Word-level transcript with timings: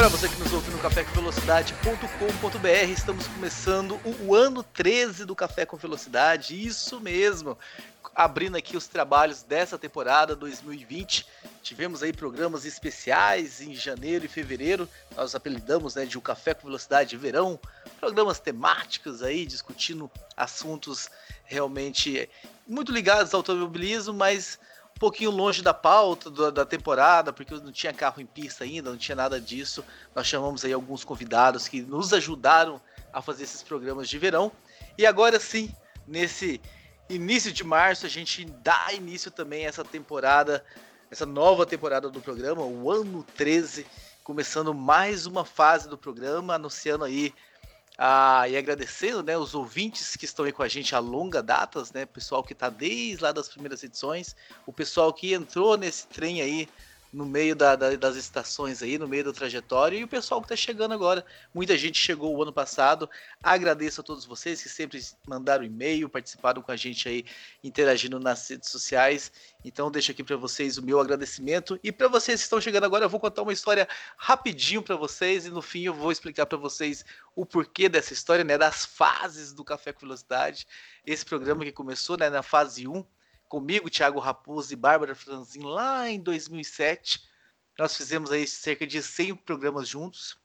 Para 0.00 0.08
você 0.08 0.30
que 0.30 0.36
nos 0.36 0.50
ouve 0.54 0.70
no 0.70 0.78
cafécomvelocidade.com.br, 0.78 2.90
estamos 2.90 3.26
começando 3.26 4.00
o 4.24 4.34
ano 4.34 4.62
13 4.62 5.26
do 5.26 5.36
Café 5.36 5.66
com 5.66 5.76
Velocidade, 5.76 6.66
isso 6.66 6.98
mesmo. 6.98 7.58
Abrindo 8.14 8.56
aqui 8.56 8.78
os 8.78 8.86
trabalhos 8.86 9.42
dessa 9.42 9.76
temporada 9.76 10.34
2020. 10.34 11.26
Tivemos 11.62 12.02
aí 12.02 12.14
programas 12.14 12.64
especiais 12.64 13.60
em 13.60 13.74
janeiro 13.74 14.24
e 14.24 14.28
fevereiro. 14.28 14.88
Nós 15.14 15.34
apelidamos 15.34 15.96
né, 15.96 16.06
de 16.06 16.16
o 16.16 16.22
Café 16.22 16.54
com 16.54 16.66
Velocidade 16.66 17.14
Verão. 17.18 17.60
Programas 18.00 18.40
temáticos 18.40 19.22
aí, 19.22 19.44
discutindo 19.44 20.10
assuntos 20.34 21.10
realmente 21.44 22.26
muito 22.66 22.90
ligados 22.90 23.34
ao 23.34 23.40
automobilismo, 23.40 24.14
mas 24.14 24.58
pouquinho 25.00 25.30
longe 25.30 25.62
da 25.62 25.72
pauta 25.72 26.30
da, 26.30 26.50
da, 26.50 26.66
temporada, 26.66 27.32
porque 27.32 27.54
não 27.54 27.72
tinha 27.72 27.90
carro 27.90 28.20
em 28.20 28.26
pista 28.26 28.64
ainda, 28.64 28.90
não 28.90 28.98
tinha 28.98 29.16
nada 29.16 29.40
disso. 29.40 29.82
Nós 30.14 30.26
chamamos 30.26 30.62
aí 30.62 30.74
alguns 30.74 31.04
convidados 31.04 31.66
que 31.66 31.80
nos 31.80 32.12
ajudaram 32.12 32.78
a 33.10 33.22
fazer 33.22 33.44
esses 33.44 33.62
programas 33.62 34.10
de 34.10 34.18
verão. 34.18 34.52
E 34.98 35.06
agora 35.06 35.40
sim, 35.40 35.74
nesse 36.06 36.60
início 37.08 37.50
de 37.50 37.64
março, 37.64 38.04
a 38.04 38.10
gente 38.10 38.44
dá 38.44 38.92
início 38.92 39.30
também 39.30 39.64
a 39.64 39.70
essa 39.70 39.82
temporada, 39.82 40.62
essa 41.10 41.24
nova 41.24 41.64
temporada 41.64 42.10
do 42.10 42.20
programa, 42.20 42.62
o 42.62 42.90
ano 42.90 43.24
13, 43.34 43.86
começando 44.22 44.74
mais 44.74 45.24
uma 45.24 45.46
fase 45.46 45.88
do 45.88 45.96
programa, 45.96 46.56
anunciando 46.56 47.04
aí 47.04 47.32
ah, 48.02 48.48
e 48.48 48.56
agradecendo 48.56 49.22
né, 49.22 49.36
os 49.36 49.54
ouvintes 49.54 50.16
que 50.16 50.24
estão 50.24 50.46
aí 50.46 50.52
com 50.52 50.62
a 50.62 50.68
gente 50.68 50.94
a 50.94 50.98
longa 50.98 51.42
datas, 51.42 51.92
né? 51.92 52.06
Pessoal 52.06 52.42
que 52.42 52.54
está 52.54 52.70
desde 52.70 53.22
lá 53.22 53.30
das 53.30 53.46
primeiras 53.46 53.84
edições, 53.84 54.34
o 54.64 54.72
pessoal 54.72 55.12
que 55.12 55.34
entrou 55.34 55.76
nesse 55.76 56.06
trem 56.06 56.40
aí 56.40 56.66
no 57.12 57.26
meio 57.26 57.56
da, 57.56 57.74
da, 57.74 57.96
das 57.96 58.16
estações 58.16 58.82
aí, 58.82 58.96
no 58.96 59.08
meio 59.08 59.24
da 59.24 59.32
trajetória, 59.32 59.96
e 59.98 60.04
o 60.04 60.08
pessoal 60.08 60.40
que 60.40 60.46
está 60.46 60.56
chegando 60.56 60.94
agora. 60.94 61.24
Muita 61.52 61.76
gente 61.76 61.98
chegou 61.98 62.36
o 62.36 62.42
ano 62.42 62.52
passado. 62.52 63.10
Agradeço 63.42 64.00
a 64.00 64.04
todos 64.04 64.24
vocês 64.24 64.62
que 64.62 64.68
sempre 64.68 65.00
mandaram 65.26 65.64
e-mail, 65.64 66.08
participaram 66.08 66.62
com 66.62 66.70
a 66.70 66.76
gente 66.76 67.08
aí, 67.08 67.24
interagindo 67.64 68.20
nas 68.20 68.48
redes 68.48 68.70
sociais. 68.70 69.32
Então, 69.64 69.90
deixo 69.90 70.12
aqui 70.12 70.22
para 70.22 70.36
vocês 70.36 70.78
o 70.78 70.82
meu 70.82 71.00
agradecimento. 71.00 71.78
E 71.82 71.90
para 71.90 72.06
vocês 72.06 72.40
que 72.40 72.44
estão 72.44 72.60
chegando 72.60 72.84
agora, 72.84 73.04
eu 73.04 73.10
vou 73.10 73.18
contar 73.18 73.42
uma 73.42 73.52
história 73.52 73.88
rapidinho 74.16 74.82
para 74.82 74.94
vocês, 74.94 75.46
e 75.46 75.50
no 75.50 75.62
fim 75.62 75.82
eu 75.82 75.94
vou 75.94 76.12
explicar 76.12 76.46
para 76.46 76.58
vocês 76.58 77.04
o 77.34 77.44
porquê 77.44 77.88
dessa 77.88 78.12
história, 78.12 78.44
né, 78.44 78.56
das 78.56 78.84
fases 78.84 79.52
do 79.52 79.64
Café 79.64 79.92
com 79.92 80.00
Velocidade. 80.00 80.66
Esse 81.04 81.24
programa 81.24 81.64
que 81.64 81.72
começou 81.72 82.16
né, 82.16 82.30
na 82.30 82.42
fase 82.42 82.86
1 82.86 83.04
comigo, 83.50 83.90
Thiago 83.90 84.20
Raposo 84.20 84.72
e 84.72 84.76
Bárbara 84.76 85.14
Franzin 85.14 85.62
lá 85.62 86.08
em 86.08 86.20
2007. 86.20 87.28
Nós 87.76 87.96
fizemos 87.96 88.30
aí 88.30 88.46
cerca 88.46 88.86
de 88.86 89.02
100 89.02 89.34
programas 89.34 89.88
juntos. 89.88 90.38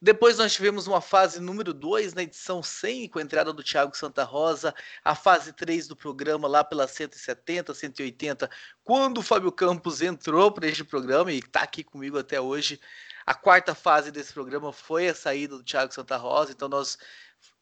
Depois 0.00 0.38
nós 0.38 0.54
tivemos 0.54 0.86
uma 0.86 1.00
fase 1.00 1.38
número 1.38 1.74
2 1.74 2.14
na 2.14 2.22
edição 2.22 2.62
100, 2.62 3.08
com 3.10 3.18
a 3.18 3.22
entrada 3.22 3.52
do 3.52 3.62
Thiago 3.62 3.96
Santa 3.96 4.24
Rosa, 4.24 4.74
a 5.04 5.14
fase 5.14 5.52
3 5.52 5.86
do 5.86 5.96
programa 5.96 6.48
lá 6.48 6.64
pela 6.64 6.88
170, 6.88 7.74
180, 7.74 8.50
quando 8.82 9.18
o 9.18 9.22
Fábio 9.22 9.52
Campos 9.52 10.00
entrou 10.00 10.50
para 10.52 10.66
este 10.66 10.84
programa 10.84 11.30
e 11.32 11.38
está 11.38 11.60
aqui 11.60 11.84
comigo 11.84 12.18
até 12.18 12.40
hoje. 12.40 12.80
A 13.26 13.34
quarta 13.34 13.74
fase 13.74 14.10
desse 14.10 14.32
programa 14.32 14.72
foi 14.72 15.08
a 15.08 15.14
saída 15.14 15.56
do 15.56 15.64
Thiago 15.64 15.92
Santa 15.92 16.16
Rosa, 16.16 16.52
então 16.52 16.68
nós 16.68 16.96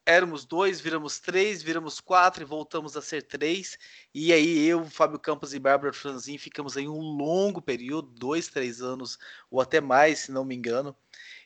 éramos 0.05 0.45
dois, 0.45 0.79
viramos 0.79 1.19
três, 1.19 1.63
viramos 1.63 1.99
quatro 1.99 2.43
e 2.43 2.45
voltamos 2.45 2.95
a 2.95 3.01
ser 3.01 3.23
três. 3.23 3.77
E 4.13 4.31
aí 4.31 4.65
eu, 4.67 4.85
Fábio 4.85 5.19
Campos 5.19 5.53
e 5.53 5.59
Bárbara 5.59 5.91
Franzin 5.93 6.37
ficamos 6.37 6.77
em 6.77 6.87
um 6.87 6.99
longo 6.99 7.61
período, 7.61 8.09
dois, 8.09 8.47
três 8.47 8.81
anos 8.81 9.17
ou 9.49 9.59
até 9.59 9.81
mais, 9.81 10.19
se 10.19 10.31
não 10.31 10.45
me 10.45 10.55
engano. 10.55 10.95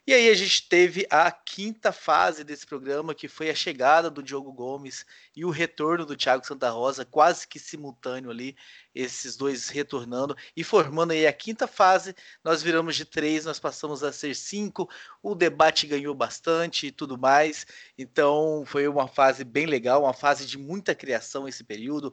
E 0.08 0.14
aí 0.14 0.30
a 0.30 0.34
gente 0.34 0.68
teve 0.68 1.06
a 1.10 1.32
quinta 1.32 1.92
fase 1.92 2.44
desse 2.44 2.66
programa, 2.66 3.14
que 3.14 3.28
foi 3.28 3.50
a 3.50 3.56
chegada 3.56 4.10
do 4.10 4.24
Diogo 4.24 4.52
Gomes 4.52 5.06
e 5.36 5.46
o 5.46 5.50
retorno 5.50 6.06
do 6.06 6.16
Thiago 6.16 6.46
Santa 6.46 6.70
Rosa, 6.70 7.06
quase 7.06 7.48
que 7.48 7.60
simultâneo 7.60 8.32
ali, 8.32 8.56
esses 8.94 9.38
dois 9.38 9.70
retornando 9.70 10.36
e 10.56 10.64
formando 10.64 11.12
aí 11.12 11.28
a 11.28 11.34
quinta 11.34 11.68
fase. 11.68 12.16
Nós 12.44 12.64
viramos 12.64 12.96
de 12.96 13.06
três, 13.06 13.46
nós 13.46 13.60
passamos 13.60 14.04
a 14.04 14.12
ser 14.12 14.36
cinco. 14.36 14.90
O 15.22 15.36
debate 15.36 15.86
ganhou 15.86 16.16
bastante 16.16 16.88
e 16.88 16.92
tudo 16.92 17.18
mais. 17.18 17.66
Então 17.98 18.64
foi 18.66 18.88
uma 18.88 19.08
fase 19.08 19.44
bem 19.44 19.66
legal, 19.66 20.04
uma 20.04 20.14
fase 20.14 20.46
de 20.46 20.58
muita 20.58 20.96
criação 20.96 21.48
esse 21.48 21.64
período 21.64 22.12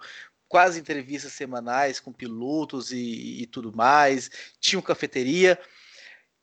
quase 0.48 0.78
entrevistas 0.78 1.32
semanais 1.32 1.98
com 2.00 2.12
pilotos 2.12 2.92
e, 2.92 3.42
e 3.42 3.47
tudo 3.47 3.74
mais. 3.74 4.30
Tinha 4.60 4.78
uma 4.78 4.86
cafeteria. 4.86 5.58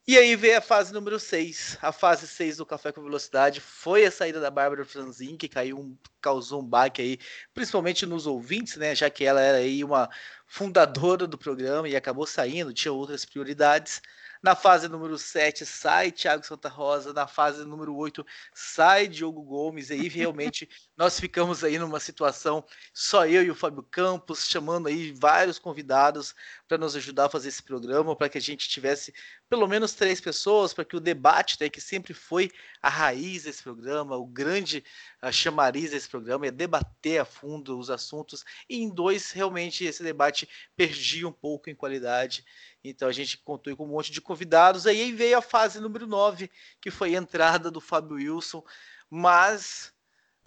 E 0.06 0.18
aí 0.18 0.36
veio 0.36 0.58
a 0.58 0.60
fase 0.60 0.92
número 0.92 1.18
6. 1.18 1.78
A 1.80 1.90
fase 1.90 2.28
6 2.28 2.58
do 2.58 2.66
Café 2.66 2.92
com 2.92 3.02
Velocidade 3.02 3.58
foi 3.58 4.04
a 4.04 4.10
saída 4.10 4.38
da 4.38 4.50
Bárbara 4.50 4.84
Franzin, 4.84 5.34
que 5.34 5.48
caiu 5.48 5.78
um, 5.78 5.96
causou 6.20 6.60
um 6.60 6.64
baque 6.64 7.00
aí, 7.00 7.18
principalmente 7.54 8.04
nos 8.04 8.26
ouvintes, 8.26 8.76
né? 8.76 8.94
Já 8.94 9.08
que 9.08 9.24
ela 9.24 9.40
era 9.40 9.56
aí 9.58 9.82
uma 9.82 10.10
fundadora 10.46 11.26
do 11.26 11.38
programa 11.38 11.88
e 11.88 11.96
acabou 11.96 12.26
saindo, 12.26 12.74
tinha 12.74 12.92
outras 12.92 13.24
prioridades. 13.24 14.02
Na 14.42 14.54
fase 14.54 14.88
número 14.88 15.16
7 15.16 15.64
sai 15.64 16.12
Thiago 16.12 16.44
Santa 16.44 16.68
Rosa, 16.68 17.14
na 17.14 17.26
fase 17.26 17.64
número 17.64 17.96
8 17.96 18.26
sai 18.52 19.08
Diogo 19.08 19.42
Gomes, 19.42 19.88
e 19.88 19.94
aí 19.94 20.08
realmente 20.08 20.68
nós 20.96 21.18
ficamos 21.18 21.64
aí 21.64 21.78
numa 21.78 21.98
situação 21.98 22.64
só 22.92 23.26
eu 23.26 23.42
e 23.42 23.50
o 23.50 23.54
Fábio 23.54 23.82
Campos, 23.82 24.46
chamando 24.48 24.86
aí 24.86 25.12
vários 25.12 25.58
convidados 25.58 26.34
para 26.68 26.78
nos 26.78 26.94
ajudar 26.94 27.26
a 27.26 27.28
fazer 27.28 27.48
esse 27.48 27.62
programa, 27.62 28.14
para 28.14 28.28
que 28.28 28.38
a 28.38 28.40
gente 28.40 28.68
tivesse 28.68 29.12
pelo 29.48 29.66
menos 29.66 29.92
três 29.92 30.20
pessoas, 30.20 30.72
para 30.72 30.84
que 30.84 30.96
o 30.96 31.00
debate, 31.00 31.56
né, 31.60 31.68
que 31.68 31.80
sempre 31.80 32.14
foi 32.14 32.50
a 32.80 32.88
raiz 32.88 33.44
desse 33.44 33.62
programa, 33.62 34.16
o 34.16 34.26
grande 34.26 34.84
a 35.20 35.32
chamariz 35.32 35.90
desse 35.90 36.08
programa, 36.08 36.46
é 36.46 36.50
debater 36.50 37.20
a 37.20 37.24
fundo 37.24 37.78
os 37.78 37.90
assuntos, 37.90 38.44
e 38.68 38.82
em 38.82 38.88
dois, 38.88 39.32
realmente, 39.32 39.84
esse 39.84 40.02
debate 40.02 40.48
perdia 40.76 41.26
um 41.26 41.32
pouco 41.32 41.70
em 41.70 41.74
qualidade, 41.74 42.44
então 42.82 43.08
a 43.08 43.12
gente 43.12 43.38
contou 43.38 43.74
com 43.76 43.84
um 43.84 43.88
monte 43.88 44.12
de 44.12 44.20
convidados. 44.20 44.86
Aí 44.86 45.10
veio 45.10 45.38
a 45.38 45.42
fase 45.42 45.80
número 45.80 46.06
9, 46.06 46.50
que 46.80 46.90
foi 46.90 47.14
a 47.14 47.18
entrada 47.18 47.70
do 47.70 47.80
Fábio 47.80 48.16
Wilson, 48.16 48.62
mas 49.08 49.93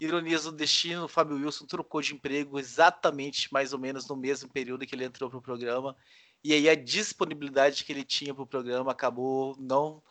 ironias 0.00 0.44
do 0.44 0.52
destino, 0.52 1.04
o 1.04 1.08
Fábio 1.08 1.36
Wilson 1.36 1.66
trocou 1.66 2.00
de 2.00 2.14
emprego 2.14 2.58
exatamente 2.58 3.52
mais 3.52 3.72
ou 3.72 3.78
menos 3.78 4.06
no 4.08 4.16
mesmo 4.16 4.48
período 4.48 4.86
que 4.86 4.94
ele 4.94 5.04
entrou 5.04 5.28
para 5.28 5.38
o 5.38 5.42
programa. 5.42 5.96
E 6.42 6.52
aí 6.52 6.68
a 6.68 6.74
disponibilidade 6.74 7.84
que 7.84 7.92
ele 7.92 8.04
tinha 8.04 8.32
para 8.32 8.42
o 8.42 8.46
programa 8.46 8.92
acabou 8.92 9.56
não 9.58 10.02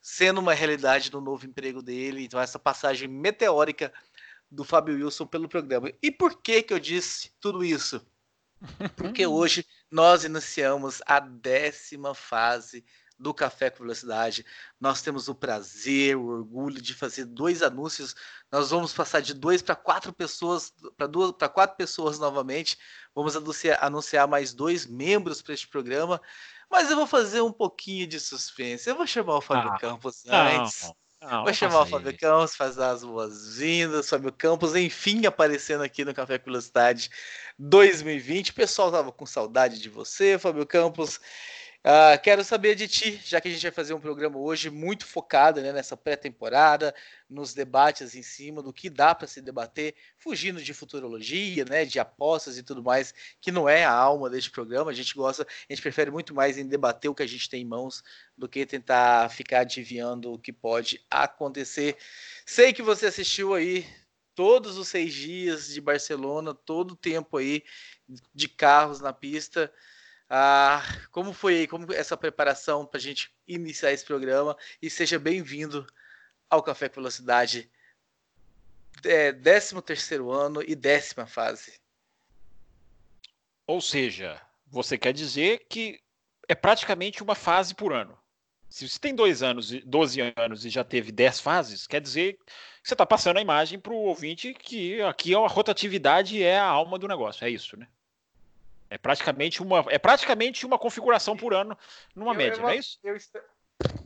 sendo 0.00 0.40
uma 0.40 0.54
realidade 0.54 1.12
no 1.12 1.20
novo 1.20 1.46
emprego 1.46 1.80
dele. 1.82 2.24
Então 2.24 2.40
essa 2.40 2.58
passagem 2.58 3.06
meteórica 3.06 3.92
do 4.50 4.64
Fábio 4.64 4.96
Wilson 4.96 5.26
pelo 5.26 5.48
programa. 5.48 5.92
E 6.02 6.10
por 6.10 6.42
que 6.42 6.62
que 6.62 6.74
eu 6.74 6.80
disse 6.80 7.30
tudo 7.40 7.64
isso? 7.64 8.04
Porque 8.96 9.26
hoje 9.26 9.64
nós 9.90 10.24
iniciamos 10.24 11.00
a 11.06 11.20
décima 11.20 12.14
fase 12.14 12.84
do 13.20 13.34
Café 13.34 13.70
com 13.70 13.84
Velocidade. 13.84 14.44
Nós 14.80 15.02
temos 15.02 15.28
o 15.28 15.34
prazer, 15.34 16.16
o 16.16 16.26
orgulho 16.26 16.80
de 16.80 16.94
fazer 16.94 17.26
dois 17.26 17.62
anúncios. 17.62 18.16
Nós 18.50 18.70
vamos 18.70 18.92
passar 18.92 19.20
de 19.20 19.34
dois 19.34 19.60
para 19.60 19.76
quatro 19.76 20.12
pessoas, 20.12 20.72
para 20.96 21.06
duas, 21.06 21.32
para 21.32 21.48
quatro 21.48 21.76
pessoas 21.76 22.18
novamente. 22.18 22.78
Vamos 23.14 23.36
anunciar, 23.36 23.78
anunciar 23.84 24.26
mais 24.26 24.54
dois 24.54 24.86
membros 24.86 25.42
para 25.42 25.52
este 25.52 25.68
programa. 25.68 26.20
Mas 26.70 26.90
eu 26.90 26.96
vou 26.96 27.06
fazer 27.06 27.42
um 27.42 27.52
pouquinho 27.52 28.06
de 28.06 28.18
suspense. 28.18 28.88
Eu 28.88 28.96
vou 28.96 29.06
chamar 29.06 29.36
o 29.36 29.40
Fábio 29.40 29.72
ah, 29.72 29.78
Campos 29.78 30.24
antes. 30.26 30.82
Não. 30.84 30.96
Não, 31.22 31.44
Vou 31.44 31.52
chamar 31.52 31.82
o 31.82 31.86
Fábio 31.86 32.16
Campos, 32.16 32.56
fazer 32.56 32.82
as 32.82 33.04
boas-vindas. 33.04 34.08
Fábio 34.08 34.32
Campos, 34.32 34.74
enfim, 34.74 35.26
aparecendo 35.26 35.82
aqui 35.82 36.02
no 36.02 36.14
Café 36.14 36.38
com 36.38 36.46
Velocidade 36.46 37.10
2020. 37.58 38.50
O 38.50 38.54
pessoal 38.54 38.90
tava 38.90 39.12
com 39.12 39.26
saudade 39.26 39.78
de 39.78 39.90
você, 39.90 40.38
Fábio 40.38 40.66
Campos. 40.66 41.20
Uh, 41.82 42.20
quero 42.22 42.44
saber 42.44 42.74
de 42.74 42.86
ti, 42.86 43.18
já 43.24 43.40
que 43.40 43.48
a 43.48 43.50
gente 43.50 43.62
vai 43.62 43.70
fazer 43.70 43.94
um 43.94 44.00
programa 44.00 44.38
hoje 44.38 44.68
muito 44.68 45.06
focado 45.06 45.62
né, 45.62 45.72
nessa 45.72 45.96
pré-temporada, 45.96 46.94
nos 47.26 47.54
debates 47.54 48.14
em 48.14 48.22
cima 48.22 48.62
do 48.62 48.70
que 48.70 48.90
dá 48.90 49.14
para 49.14 49.26
se 49.26 49.40
debater, 49.40 49.94
fugindo 50.18 50.62
de 50.62 50.74
futurologia, 50.74 51.64
né, 51.64 51.86
de 51.86 51.98
apostas 51.98 52.58
e 52.58 52.62
tudo 52.62 52.82
mais, 52.82 53.14
que 53.40 53.50
não 53.50 53.66
é 53.66 53.82
a 53.82 53.92
alma 53.92 54.28
deste 54.28 54.50
programa. 54.50 54.90
A 54.90 54.94
gente 54.94 55.14
gosta, 55.14 55.44
a 55.44 55.72
gente 55.72 55.80
prefere 55.80 56.10
muito 56.10 56.34
mais 56.34 56.58
em 56.58 56.68
debater 56.68 57.10
o 57.10 57.14
que 57.14 57.22
a 57.22 57.26
gente 57.26 57.48
tem 57.48 57.62
em 57.62 57.66
mãos 57.66 58.04
do 58.36 58.46
que 58.46 58.66
tentar 58.66 59.30
ficar 59.30 59.60
adivinhando 59.60 60.34
o 60.34 60.38
que 60.38 60.52
pode 60.52 61.02
acontecer. 61.10 61.96
Sei 62.44 62.74
que 62.74 62.82
você 62.82 63.06
assistiu 63.06 63.54
aí 63.54 63.86
todos 64.34 64.76
os 64.76 64.88
seis 64.88 65.14
dias 65.14 65.68
de 65.68 65.80
Barcelona, 65.80 66.52
todo 66.52 66.92
o 66.92 66.96
tempo 66.96 67.38
aí 67.38 67.64
de 68.34 68.48
carros 68.50 69.00
na 69.00 69.14
pista. 69.14 69.72
Ah, 70.32 70.80
como 71.10 71.32
foi 71.32 71.66
como 71.66 71.92
essa 71.92 72.16
preparação 72.16 72.86
para 72.86 72.98
a 72.98 73.02
gente 73.02 73.34
iniciar 73.48 73.90
esse 73.90 74.04
programa? 74.04 74.56
E 74.80 74.88
seja 74.88 75.18
bem-vindo 75.18 75.84
ao 76.48 76.62
Café 76.62 76.88
com 76.88 76.94
Velocidade, 77.00 77.68
é, 79.04 79.32
13 79.32 79.82
terceiro 79.82 80.30
ano 80.30 80.62
e 80.62 80.76
décima 80.76 81.26
fase. 81.26 81.80
Ou 83.66 83.80
seja, 83.80 84.40
você 84.68 84.96
quer 84.96 85.12
dizer 85.12 85.66
que 85.68 86.00
é 86.46 86.54
praticamente 86.54 87.24
uma 87.24 87.34
fase 87.34 87.74
por 87.74 87.92
ano. 87.92 88.16
Se 88.68 88.88
você 88.88 89.00
tem 89.00 89.12
dois 89.12 89.42
anos, 89.42 89.72
12 89.84 90.32
anos 90.36 90.64
e 90.64 90.70
já 90.70 90.84
teve 90.84 91.10
10 91.10 91.40
fases, 91.40 91.88
quer 91.88 92.00
dizer 92.00 92.34
que 92.34 92.88
você 92.88 92.94
está 92.94 93.04
passando 93.04 93.38
a 93.38 93.42
imagem 93.42 93.80
para 93.80 93.92
o 93.92 93.96
ouvinte 93.96 94.54
que 94.54 95.02
aqui 95.02 95.34
a 95.34 95.38
rotatividade 95.48 96.40
é 96.40 96.56
a 96.56 96.66
alma 96.66 97.00
do 97.00 97.08
negócio. 97.08 97.44
É 97.44 97.50
isso, 97.50 97.76
né? 97.76 97.88
É 98.90 98.98
praticamente 98.98 99.62
uma, 99.62 99.84
é 99.88 99.98
praticamente 99.98 100.66
uma 100.66 100.78
configuração 100.78 101.36
por 101.36 101.54
ano 101.54 101.78
numa 102.14 102.32
eu, 102.32 102.36
média, 102.36 102.56
eu, 102.56 102.62
não 102.62 102.68
é 102.68 102.76
isso? 102.76 102.98
Eu 103.04 103.16
espero, 103.16 103.44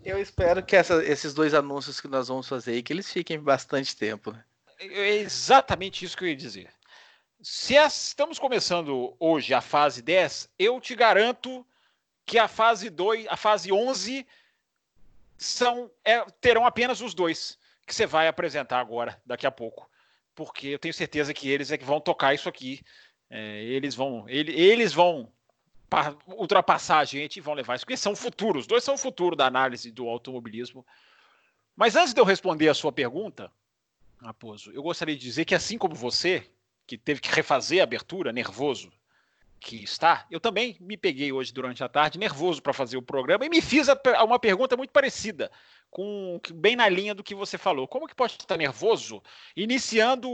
eu 0.05 0.21
espero 0.21 0.63
que 0.63 0.77
essa, 0.77 1.03
esses 1.03 1.33
dois 1.33 1.55
anúncios 1.55 2.01
que 2.01 2.07
nós 2.07 2.29
vamos 2.29 2.47
fazer 2.47 2.73
aí, 2.73 2.83
que 2.83 2.93
eles 2.93 3.11
fiquem 3.11 3.41
bastante 3.41 3.97
tempo. 3.97 4.31
Né? 4.31 4.45
É 4.79 5.17
exatamente 5.17 6.05
isso 6.05 6.17
que 6.17 6.25
eu 6.25 6.29
ia 6.29 6.37
dizer. 6.37 6.71
Se 7.41 7.77
as, 7.77 8.09
estamos 8.09 8.39
começando 8.39 9.17
hoje 9.19 9.55
a 9.55 9.63
fase 9.63 10.03
10, 10.03 10.51
eu 10.59 10.79
te 10.81 10.95
garanto 10.95 11.67
que 12.27 12.39
a 12.39 12.47
fase 12.47 12.91
2, 12.91 13.27
a 13.29 13.37
fase 13.37 13.73
11 13.73 14.27
são, 15.37 15.91
é, 16.05 16.25
terão 16.41 16.67
apenas 16.67 17.01
os 17.01 17.15
dois 17.15 17.59
que 17.87 17.95
você 17.95 18.07
vai 18.07 18.29
apresentar 18.29 18.81
agora, 18.81 19.21
daqui 19.25 19.47
a 19.47 19.51
pouco. 19.51 19.89
Porque 20.35 20.69
eu 20.69 20.79
tenho 20.79 20.95
certeza 20.95 21.35
que 21.35 21.49
eles 21.49 21.71
é 21.71 21.79
que 21.79 21.85
vão 21.85 22.01
tocar 22.01 22.35
isso 22.35 22.49
aqui 22.49 22.83
é, 23.31 23.63
eles 23.65 23.95
vão, 23.95 24.25
ele, 24.29 24.53
eles 24.53 24.93
vão 24.93 25.33
ultrapassar 26.27 26.99
a 26.99 27.05
gente 27.05 27.37
e 27.37 27.41
vão 27.41 27.55
levar 27.55 27.77
isso, 27.77 27.85
porque 27.85 27.97
são 27.97 28.17
futuros, 28.17 28.63
os 28.63 28.67
dois 28.67 28.83
são 28.83 28.95
o 28.95 28.99
futuro 28.99 29.37
da 29.37 29.47
análise 29.47 29.91
do 29.91 30.09
automobilismo. 30.09 30.85
Mas 31.77 31.97
antes 31.97 32.15
de 32.15 32.21
eu 32.21 32.25
responder 32.25 32.69
a 32.69 32.75
sua 32.75 32.93
pergunta, 32.93 33.51
Raposo, 34.21 34.73
eu 34.73 34.83
gostaria 34.83 35.15
de 35.15 35.23
dizer 35.23 35.45
que 35.45 35.55
assim 35.55 35.77
como 35.77 35.95
você, 35.95 36.49
que 36.87 36.97
teve 36.97 37.21
que 37.21 37.29
refazer 37.29 37.81
a 37.81 37.85
abertura, 37.85 38.33
nervoso 38.33 38.93
que 39.61 39.83
está, 39.83 40.27
eu 40.31 40.39
também 40.39 40.77
me 40.79 40.97
peguei 40.97 41.33
hoje 41.33 41.53
durante 41.53 41.83
a 41.83 41.89
tarde 41.89 42.19
nervoso 42.19 42.61
para 42.61 42.75
fazer 42.75 42.99
o 42.99 43.03
programa 43.03 43.47
e 43.47 43.49
me 43.49 43.63
fiz 43.63 43.89
uma 44.23 44.39
pergunta 44.39 44.77
muito 44.77 44.91
parecida, 44.91 45.51
com 45.91 46.39
bem 46.53 46.77
na 46.77 46.89
linha 46.89 47.15
do 47.15 47.25
que 47.25 47.35
você 47.35 47.57
falou. 47.57 47.89
Como 47.89 48.07
que 48.07 48.15
pode 48.15 48.35
estar 48.35 48.59
nervoso 48.59 49.23
iniciando 49.57 50.29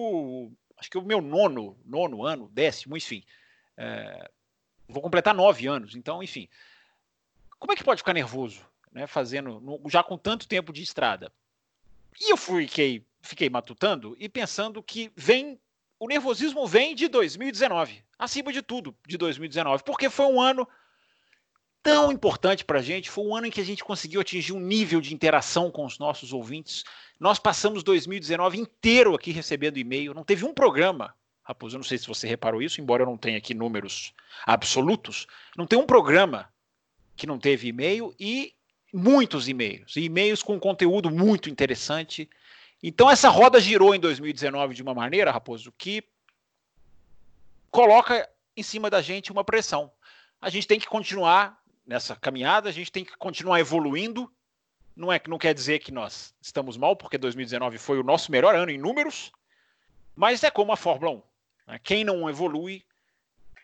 acho 0.81 0.91
que 0.91 0.99
o 0.99 1.03
meu 1.03 1.21
nono, 1.21 1.79
nono 1.85 2.25
ano, 2.25 2.49
décimo, 2.53 2.97
enfim. 2.97 3.23
É, 3.77 4.31
vou 4.89 5.03
completar 5.03 5.35
nove 5.35 5.67
anos, 5.67 5.95
então, 5.95 6.23
enfim. 6.23 6.49
Como 7.59 7.73
é 7.73 7.77
que 7.77 7.85
pode 7.85 8.01
ficar 8.01 8.15
nervoso, 8.15 8.67
né? 8.91 9.07
Fazendo, 9.07 9.81
já 9.87 10.03
com 10.03 10.17
tanto 10.17 10.49
tempo 10.49 10.73
de 10.73 10.83
estrada. 10.83 11.31
E 12.19 12.33
eu 12.33 12.37
fiquei, 12.37 13.05
fiquei 13.21 13.51
matutando 13.51 14.17
e 14.19 14.29
pensando 14.29 14.83
que 14.83 15.13
vem. 15.15 15.61
O 15.99 16.09
nervosismo 16.09 16.67
vem 16.67 16.95
de 16.95 17.09
2019, 17.09 18.03
acima 18.19 18.51
de 18.51 18.63
tudo, 18.63 18.97
de 19.07 19.19
2019, 19.19 19.85
porque 19.85 20.09
foi 20.09 20.25
um 20.25 20.41
ano 20.41 20.67
tão 21.83 22.11
importante 22.11 22.65
para 22.65 22.79
a 22.79 22.83
gente. 22.83 23.11
Foi 23.11 23.23
um 23.23 23.37
ano 23.37 23.47
em 23.47 23.51
que 23.51 23.61
a 23.61 23.65
gente 23.65 23.85
conseguiu 23.85 24.23
atingir 24.23 24.55
um 24.55 24.61
nível 24.61 24.99
de 24.99 25.13
interação 25.13 25.71
com 25.71 25.85
os 25.85 25.99
nossos 25.99 26.33
ouvintes. 26.33 26.85
Nós 27.21 27.39
passamos 27.39 27.83
2019 27.83 28.59
inteiro 28.59 29.15
aqui 29.15 29.31
recebendo 29.31 29.77
e-mail. 29.77 30.15
Não 30.15 30.25
teve 30.25 30.47
um 30.47 30.55
programa, 30.55 31.15
Raposo, 31.43 31.77
eu 31.77 31.79
não 31.81 31.85
sei 31.85 31.99
se 31.99 32.09
você 32.09 32.27
reparou 32.27 32.63
isso, 32.63 32.81
embora 32.81 33.03
eu 33.03 33.07
não 33.07 33.19
tenha 33.19 33.37
aqui 33.37 33.53
números 33.53 34.15
absolutos. 34.47 35.27
Não 35.55 35.67
tem 35.67 35.79
um 35.79 35.87
programa 35.87 36.51
que 37.15 37.27
não 37.27 37.39
teve 37.39 37.69
e-mail 37.69 38.15
e 38.19 38.55
muitos 38.91 39.49
e-mails. 39.49 39.95
E-mails 39.97 40.43
com 40.43 40.59
conteúdo 40.59 41.11
muito 41.11 41.51
interessante. 41.51 42.29
Então 42.83 43.11
essa 43.11 43.29
roda 43.29 43.61
girou 43.61 43.95
em 43.95 44.01
2019 44.01 44.75
de 44.75 44.83
uma 44.83 44.95
maneira, 44.95 45.31
Raposo, 45.31 45.71
que 45.77 46.03
coloca 47.71 48.27
em 48.57 48.63
cima 48.63 48.89
da 48.89 49.03
gente 49.03 49.31
uma 49.31 49.45
pressão. 49.45 49.93
A 50.41 50.49
gente 50.49 50.67
tem 50.67 50.81
que 50.81 50.87
continuar 50.87 51.61
nessa 51.87 52.17
caminhada, 52.17 52.71
a 52.71 52.73
gente 52.73 52.91
tem 52.91 53.05
que 53.05 53.15
continuar 53.19 53.61
evoluindo. 53.61 54.33
Não 55.01 55.11
é 55.11 55.19
que 55.19 55.31
não 55.31 55.39
quer 55.39 55.55
dizer 55.55 55.79
que 55.79 55.91
nós 55.91 56.35
estamos 56.43 56.77
mal, 56.77 56.95
porque 56.95 57.17
2019 57.17 57.79
foi 57.79 57.99
o 57.99 58.03
nosso 58.03 58.31
melhor 58.31 58.55
ano 58.55 58.71
em 58.71 58.77
números, 58.77 59.33
mas 60.15 60.45
é 60.45 60.51
como 60.51 60.73
a 60.73 60.77
Fórmula 60.77 61.13
1. 61.13 61.23
Né? 61.69 61.81
Quem 61.83 62.05
não 62.05 62.29
evolui 62.29 62.85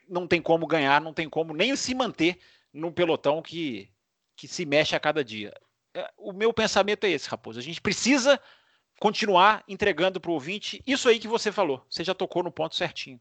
não 0.08 0.26
tem 0.26 0.40
como 0.40 0.66
ganhar, 0.66 0.98
não 0.98 1.12
tem 1.12 1.28
como 1.28 1.52
nem 1.52 1.76
se 1.76 1.94
manter 1.94 2.40
num 2.72 2.90
pelotão 2.90 3.42
que, 3.42 3.90
que 4.34 4.48
se 4.48 4.64
mexe 4.64 4.96
a 4.96 5.00
cada 5.00 5.22
dia. 5.22 5.52
É, 5.92 6.10
o 6.16 6.32
meu 6.32 6.54
pensamento 6.54 7.04
é 7.04 7.10
esse, 7.10 7.28
Raposo. 7.28 7.58
A 7.58 7.62
gente 7.62 7.82
precisa 7.82 8.40
continuar 8.98 9.62
entregando 9.68 10.18
para 10.18 10.30
o 10.30 10.34
ouvinte 10.34 10.82
isso 10.86 11.06
aí 11.06 11.18
que 11.18 11.28
você 11.28 11.52
falou. 11.52 11.84
Você 11.90 12.02
já 12.02 12.14
tocou 12.14 12.42
no 12.42 12.50
ponto 12.50 12.74
certinho. 12.74 13.20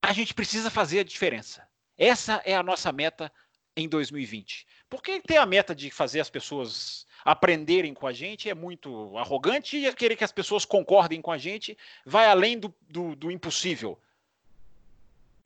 A 0.00 0.12
gente 0.12 0.32
precisa 0.32 0.70
fazer 0.70 1.00
a 1.00 1.04
diferença. 1.04 1.66
Essa 1.98 2.40
é 2.44 2.54
a 2.54 2.62
nossa 2.62 2.92
meta 2.92 3.32
em 3.76 3.88
2020. 3.88 4.68
Porque 4.88 5.20
ter 5.20 5.36
a 5.36 5.46
meta 5.46 5.74
de 5.74 5.90
fazer 5.90 6.20
as 6.20 6.30
pessoas 6.30 7.06
aprenderem 7.24 7.94
com 7.94 8.06
a 8.06 8.12
gente 8.12 8.50
é 8.50 8.54
muito 8.54 9.16
arrogante 9.16 9.78
e 9.78 9.92
querer 9.94 10.16
que 10.16 10.24
as 10.24 10.32
pessoas 10.32 10.64
concordem 10.64 11.22
com 11.22 11.32
a 11.32 11.38
gente 11.38 11.76
vai 12.04 12.26
além 12.26 12.58
do, 12.58 12.74
do, 12.88 13.16
do 13.16 13.30
impossível. 13.30 13.98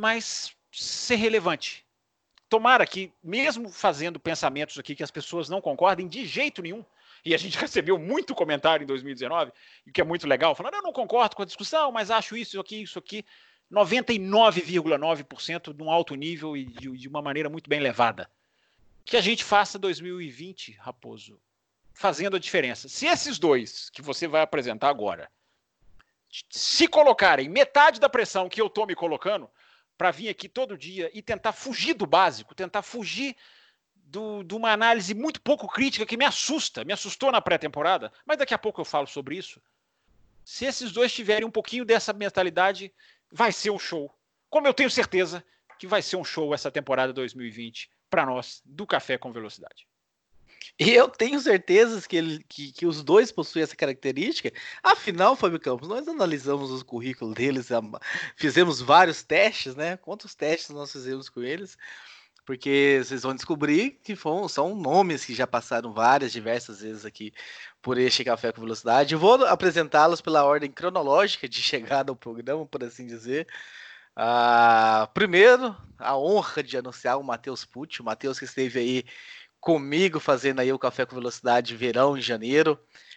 Mas 0.01 0.53
ser 0.73 1.17
relevante. 1.17 1.85
Tomara 2.49 2.87
que, 2.87 3.13
mesmo 3.23 3.69
fazendo 3.69 4.19
pensamentos 4.19 4.79
aqui 4.79 4.95
que 4.95 5.03
as 5.03 5.11
pessoas 5.11 5.49
não 5.49 5.61
concordem 5.61 6.09
de 6.09 6.27
jeito 6.27 6.63
nenhum, 6.63 6.85
e 7.25 7.35
a 7.35 7.39
gente 7.39 7.59
recebeu 7.59 7.99
muito 7.99 8.35
comentário 8.35 8.85
em 8.85 8.87
2019, 8.87 9.53
o 9.87 9.93
que 9.93 10.01
é 10.01 10.05
muito 10.05 10.27
legal, 10.27 10.55
falando, 10.55 10.75
eu 10.75 10.83
não 10.83 10.93
concordo 10.93 11.37
com 11.37 11.43
a 11.43 11.47
discussão, 11.47 11.93
mas 11.93 12.11
acho 12.11 12.37
isso 12.37 12.61
aqui, 12.61 12.83
isso 12.83 12.99
aqui. 12.99 13.25
99,9% 13.71 15.75
de 15.75 15.83
um 15.83 15.91
alto 15.91 16.15
nível 16.15 16.57
e 16.57 16.65
de, 16.65 16.91
de, 16.97 17.07
uma 17.07 17.21
maneira 17.21 17.51
muito 17.51 17.69
bem 17.69 17.81
levada. 17.81 18.31
Que 19.09 19.17
a 19.17 19.23
gente 19.23 19.43
faça 19.43 19.79
2020, 19.79 20.73
Raposo, 20.73 21.41
fazendo 21.95 22.37
a 22.37 22.39
diferença. 22.39 22.91
Se 22.91 23.07
esses 23.07 23.39
dois 23.39 23.89
que 23.89 24.03
você 24.03 24.29
vai 24.29 24.43
apresentar 24.43 24.91
agora 24.91 25.31
se 26.51 26.87
colocarem 26.87 27.49
metade 27.49 27.99
da 27.99 28.09
pressão 28.11 28.51
que 28.51 28.61
eu 28.61 28.67
estou 28.67 28.87
me 28.87 28.95
colocando 28.95 29.49
para 29.97 30.11
vir 30.11 30.29
aqui 30.29 30.47
todo 30.47 30.77
dia 30.77 31.11
e 31.15 31.23
tentar 31.23 31.53
fugir 31.53 31.95
do 31.95 32.05
básico, 32.05 32.55
tentar 32.55 32.83
fugir 32.83 33.35
do, 33.95 34.43
de 34.43 34.55
uma 34.55 34.73
análise 34.73 35.15
muito 35.15 35.41
pouco 35.41 35.67
crítica 35.69 36.05
que 36.05 36.19
me 36.19 36.27
assusta, 36.27 36.85
me 36.85 36.93
assustou 36.93 37.33
na 37.33 37.41
pré-temporada, 37.41 38.13
mas 38.27 38.37
daqui 38.37 38.53
a 38.53 38.59
pouco 38.59 38.79
eu 38.79 38.85
falo 38.85 39.07
sobre 39.07 39.39
isso. 39.39 39.59
Se 40.45 40.67
esses 40.67 40.93
dois 40.93 41.15
tiverem 41.15 41.47
um 41.47 41.51
pouquinho 41.51 41.87
dessa 41.87 42.13
mentalidade, 42.13 42.93
vai 43.33 43.53
ser 43.53 43.71
um 43.71 43.79
show. 43.79 44.15
Como 44.51 44.67
eu 44.67 44.75
tenho 44.75 44.91
certeza 44.91 45.43
que 45.79 45.87
vai 45.87 46.03
ser 46.03 46.17
um 46.17 46.25
show 46.25 46.53
essa 46.53 46.71
temporada 46.71 47.11
2020 47.11 47.89
para 48.09 48.27
nós 48.27 48.63
do 48.65 48.87
Café 48.87 49.19
com 49.19 49.33
Velocidade. 49.33 49.87
E 50.79 50.91
eu 50.91 51.09
tenho 51.09 51.41
certeza 51.41 52.07
que, 52.07 52.17
ele, 52.17 52.45
que, 52.49 52.71
que, 52.71 52.87
os 52.87 53.03
dois 53.03 53.33
possuem 53.33 53.65
essa 53.65 53.75
característica. 53.75 54.53
Afinal, 54.83 55.35
Fábio 55.35 55.59
Campos, 55.59 55.89
nós 55.89 56.07
analisamos 56.07 56.71
os 56.71 56.85
currículos 56.85 57.35
deles, 57.35 57.69
fizemos 58.37 58.81
vários 58.81 59.23
testes, 59.23 59.75
né? 59.75 59.97
Quantos 59.97 60.35
testes 60.37 60.71
nós 60.71 60.93
fizemos 60.93 61.29
com 61.29 61.43
eles? 61.43 61.77
Porque 62.47 63.03
vocês 63.05 63.23
vão 63.25 63.35
descobrir 63.35 63.99
que 64.03 64.17
foram, 64.17 64.49
são 64.49 64.75
nomes 64.75 65.25
que 65.25 65.35
já 65.35 65.47
passaram 65.47 65.93
várias, 65.93 66.33
diversas 66.33 66.81
vezes 66.81 67.05
aqui 67.05 67.33
por 67.83 67.99
este 67.99 68.25
Café 68.25 68.53
com 68.53 68.61
Velocidade. 68.61 69.15
Eu 69.15 69.19
vou 69.19 69.45
apresentá-los 69.47 70.21
pela 70.21 70.45
ordem 70.45 70.71
cronológica 70.71 71.49
de 71.49 71.61
chegada 71.61 72.13
ao 72.13 72.17
programa, 72.17 72.65
por 72.65 72.85
assim 72.85 73.07
dizer. 73.07 73.47
Uh, 74.19 75.07
primeiro, 75.15 75.77
a 75.97 76.19
honra 76.19 76.61
de 76.61 76.77
anunciar 76.77 77.21
o 77.21 77.23
Matheus 77.23 77.65
Pucci, 77.65 78.03
o 78.03 78.05
Matheus 78.05 78.37
que 78.37 78.47
esteve 78.47 78.81
aí 78.81 79.05
comigo 79.61 80.19
fazendo 80.19 80.59
aí 80.59 80.73
o 80.73 80.79
Café 80.79 81.07
com 81.07 81.15
Velocidade 81.15 81.77
verão 81.77 82.19
em 82.19 82.21
janeiro. 82.21 82.77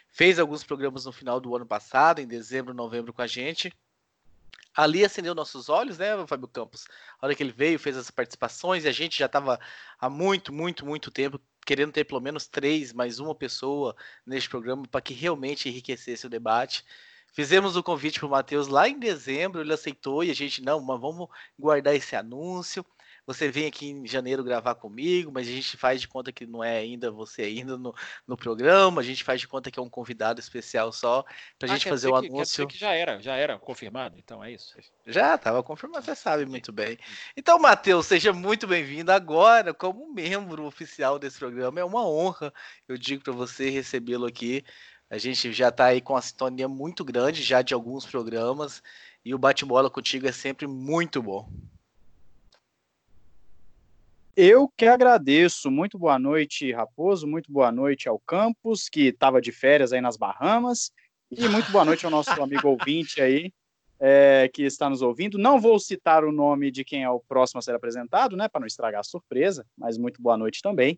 Fez 0.09 0.37
alguns 0.37 0.63
programas 0.63 1.05
no 1.05 1.11
final 1.11 1.39
do 1.39 1.55
ano 1.55 1.65
passado, 1.65 2.19
em 2.19 2.27
dezembro, 2.27 2.71
novembro 2.73 3.11
com 3.11 3.21
a 3.23 3.27
gente. 3.27 3.73
ali 4.75 5.03
acendeu 5.03 5.33
nossos 5.35 5.69
olhos, 5.69 5.97
né, 5.97 6.25
Fábio 6.27 6.47
Campos? 6.47 6.85
A 7.19 7.25
hora 7.25 7.35
que 7.35 7.43
ele 7.43 7.51
veio, 7.51 7.79
fez 7.79 7.97
as 7.97 8.11
participações, 8.11 8.85
e 8.85 8.87
a 8.87 8.91
gente 8.91 9.17
já 9.17 9.25
estava 9.25 9.59
há 9.99 10.09
muito, 10.09 10.53
muito, 10.53 10.85
muito 10.85 11.11
tempo 11.11 11.41
querendo 11.65 11.91
ter 11.91 12.03
pelo 12.05 12.21
menos 12.21 12.47
três, 12.47 12.93
mais 12.93 13.19
uma 13.19 13.35
pessoa 13.35 13.95
neste 14.25 14.49
programa 14.49 14.83
para 14.87 15.01
que 15.01 15.13
realmente 15.13 15.67
enriquecesse 15.69 16.25
o 16.27 16.29
debate. 16.29 16.85
Fizemos 17.31 17.75
o 17.75 17.83
convite 17.83 18.19
para 18.19 18.27
o 18.27 18.31
Matheus 18.31 18.67
lá 18.67 18.87
em 18.87 18.99
dezembro, 18.99 19.61
ele 19.61 19.73
aceitou 19.73 20.23
e 20.23 20.31
a 20.31 20.35
gente, 20.35 20.61
não, 20.61 20.81
mas 20.81 20.99
vamos 20.99 21.27
guardar 21.57 21.95
esse 21.95 22.15
anúncio 22.15 22.85
você 23.25 23.49
vem 23.49 23.67
aqui 23.67 23.87
em 23.87 24.07
janeiro 24.07 24.43
gravar 24.43 24.75
comigo, 24.75 25.31
mas 25.31 25.47
a 25.47 25.51
gente 25.51 25.77
faz 25.77 26.01
de 26.01 26.07
conta 26.07 26.31
que 26.31 26.45
não 26.45 26.63
é 26.63 26.77
ainda 26.79 27.11
você 27.11 27.43
ainda 27.43 27.77
no, 27.77 27.93
no 28.27 28.35
programa, 28.35 28.99
a 28.99 29.03
gente 29.03 29.23
faz 29.23 29.39
de 29.39 29.47
conta 29.47 29.69
que 29.69 29.79
é 29.79 29.81
um 29.81 29.89
convidado 29.89 30.39
especial 30.39 30.91
só 30.91 31.23
para 31.57 31.69
a 31.69 31.71
ah, 31.71 31.75
gente 31.75 31.87
fazer 31.87 32.07
o 32.07 32.13
um 32.13 32.15
anúncio. 32.15 32.67
Que, 32.67 32.73
que 32.73 32.79
já 32.79 32.93
era, 32.93 33.21
já 33.21 33.35
era 33.35 33.59
confirmado, 33.59 34.17
então 34.17 34.43
é 34.43 34.51
isso. 34.51 34.75
Já 35.05 35.35
estava 35.35 35.61
confirmado, 35.61 36.03
você 36.03 36.15
sabe 36.15 36.45
muito 36.45 36.71
bem. 36.71 36.97
Então, 37.37 37.59
Matheus, 37.59 38.07
seja 38.07 38.33
muito 38.33 38.65
bem-vindo 38.65 39.11
agora 39.11 39.73
como 39.73 40.11
membro 40.13 40.65
oficial 40.65 41.19
desse 41.19 41.37
programa. 41.37 41.79
É 41.79 41.85
uma 41.85 42.05
honra, 42.05 42.51
eu 42.87 42.97
digo 42.97 43.23
para 43.23 43.33
você 43.33 43.69
recebê-lo 43.69 44.25
aqui. 44.25 44.63
A 45.11 45.17
gente 45.17 45.51
já 45.51 45.67
está 45.67 45.87
aí 45.87 45.99
com 45.99 46.13
uma 46.13 46.21
sintonia 46.21 46.69
muito 46.69 47.03
grande 47.03 47.43
já 47.43 47.61
de 47.61 47.73
alguns 47.73 48.05
programas 48.05 48.81
e 49.25 49.35
o 49.35 49.37
bate-bola 49.37 49.89
contigo 49.89 50.25
é 50.25 50.31
sempre 50.31 50.65
muito 50.65 51.21
bom. 51.21 51.49
Eu 54.37 54.69
que 54.69 54.85
agradeço. 54.85 55.69
Muito 55.69 55.99
boa 55.99 56.17
noite, 56.17 56.71
Raposo. 56.71 57.27
Muito 57.27 57.51
boa 57.51 57.73
noite 57.73 58.07
ao 58.07 58.17
Campos, 58.19 58.87
que 58.87 59.07
estava 59.07 59.41
de 59.41 59.51
férias 59.51 59.91
aí 59.91 59.99
nas 59.99 60.15
Bahamas. 60.15 60.93
E 61.29 61.45
muito 61.49 61.69
boa 61.73 61.83
noite 61.83 62.05
ao 62.05 62.11
nosso 62.11 62.31
amigo 62.41 62.69
ouvinte 62.69 63.21
aí, 63.21 63.51
é, 63.99 64.49
que 64.53 64.63
está 64.63 64.89
nos 64.89 65.01
ouvindo. 65.01 65.37
Não 65.37 65.59
vou 65.59 65.77
citar 65.77 66.23
o 66.23 66.31
nome 66.31 66.71
de 66.71 66.85
quem 66.85 67.03
é 67.03 67.09
o 67.09 67.19
próximo 67.19 67.59
a 67.59 67.61
ser 67.61 67.75
apresentado, 67.75 68.37
né, 68.37 68.47
para 68.47 68.61
não 68.61 68.67
estragar 68.67 69.01
a 69.01 69.03
surpresa, 69.03 69.65
mas 69.77 69.97
muito 69.97 70.21
boa 70.21 70.37
noite 70.37 70.61
também. 70.61 70.97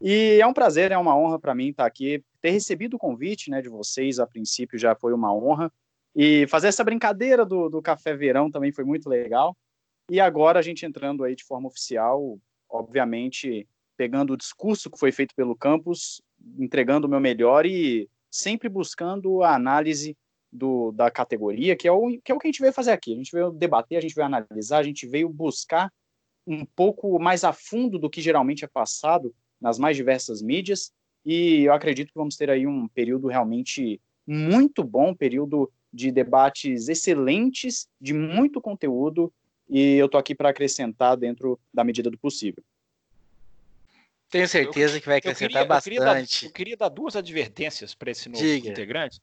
E 0.00 0.38
é 0.40 0.46
um 0.46 0.52
prazer, 0.52 0.92
é 0.92 0.98
uma 0.98 1.16
honra 1.16 1.38
para 1.38 1.54
mim 1.54 1.68
estar 1.68 1.86
aqui, 1.86 2.22
ter 2.40 2.50
recebido 2.50 2.94
o 2.94 2.98
convite 2.98 3.50
né, 3.50 3.62
de 3.62 3.68
vocês, 3.68 4.18
a 4.18 4.26
princípio 4.26 4.78
já 4.78 4.94
foi 4.94 5.12
uma 5.12 5.34
honra. 5.34 5.72
E 6.14 6.46
fazer 6.48 6.68
essa 6.68 6.84
brincadeira 6.84 7.44
do, 7.44 7.68
do 7.68 7.82
Café 7.82 8.14
Verão 8.14 8.50
também 8.50 8.72
foi 8.72 8.84
muito 8.84 9.08
legal. 9.08 9.56
E 10.10 10.20
agora 10.20 10.58
a 10.58 10.62
gente 10.62 10.86
entrando 10.86 11.24
aí 11.24 11.34
de 11.34 11.44
forma 11.44 11.68
oficial, 11.68 12.38
obviamente, 12.68 13.66
pegando 13.96 14.32
o 14.32 14.36
discurso 14.36 14.90
que 14.90 14.98
foi 14.98 15.10
feito 15.10 15.34
pelo 15.34 15.56
campus, 15.56 16.22
entregando 16.58 17.06
o 17.06 17.10
meu 17.10 17.20
melhor 17.20 17.66
e 17.66 18.08
sempre 18.30 18.68
buscando 18.68 19.42
a 19.42 19.54
análise 19.54 20.16
do, 20.52 20.92
da 20.92 21.10
categoria, 21.10 21.76
que 21.76 21.88
é, 21.88 21.92
o, 21.92 22.18
que 22.22 22.30
é 22.30 22.34
o 22.34 22.38
que 22.38 22.46
a 22.46 22.50
gente 22.50 22.60
veio 22.60 22.72
fazer 22.72 22.92
aqui. 22.92 23.12
A 23.12 23.16
gente 23.16 23.32
veio 23.32 23.50
debater, 23.50 23.98
a 23.98 24.00
gente 24.00 24.14
veio 24.14 24.26
analisar, 24.26 24.78
a 24.78 24.82
gente 24.82 25.06
veio 25.06 25.28
buscar 25.28 25.92
um 26.46 26.64
pouco 26.64 27.18
mais 27.18 27.44
a 27.44 27.52
fundo 27.52 27.98
do 27.98 28.08
que 28.08 28.20
geralmente 28.20 28.64
é 28.64 28.68
passado 28.68 29.34
nas 29.60 29.78
mais 29.78 29.96
diversas 29.96 30.42
mídias, 30.42 30.92
e 31.24 31.62
eu 31.64 31.72
acredito 31.72 32.08
que 32.08 32.18
vamos 32.18 32.36
ter 32.36 32.50
aí 32.50 32.66
um 32.66 32.86
período 32.88 33.26
realmente 33.28 34.00
muito 34.26 34.82
bom, 34.84 35.14
período 35.14 35.70
de 35.92 36.10
debates 36.10 36.88
excelentes, 36.88 37.88
de 38.00 38.12
muito 38.12 38.60
conteúdo, 38.60 39.32
e 39.68 39.94
eu 39.94 40.08
tô 40.08 40.18
aqui 40.18 40.34
para 40.34 40.50
acrescentar 40.50 41.16
dentro 41.16 41.58
da 41.72 41.82
medida 41.82 42.10
do 42.10 42.18
possível. 42.18 42.62
Tenho 44.28 44.48
certeza 44.48 44.96
eu, 44.96 45.00
que 45.00 45.06
vai 45.06 45.18
acrescentar 45.18 45.62
eu 45.62 45.66
queria, 45.66 45.68
bastante. 45.68 45.94
Eu 45.94 46.00
queria, 46.00 46.14
dar, 46.14 46.46
eu 46.46 46.52
queria, 46.52 46.76
dar, 46.76 46.88
duas 46.88 47.14
advertências 47.14 47.94
para 47.94 48.10
esse 48.10 48.28
novo 48.28 48.42
Diga. 48.42 48.70
integrante. 48.70 49.20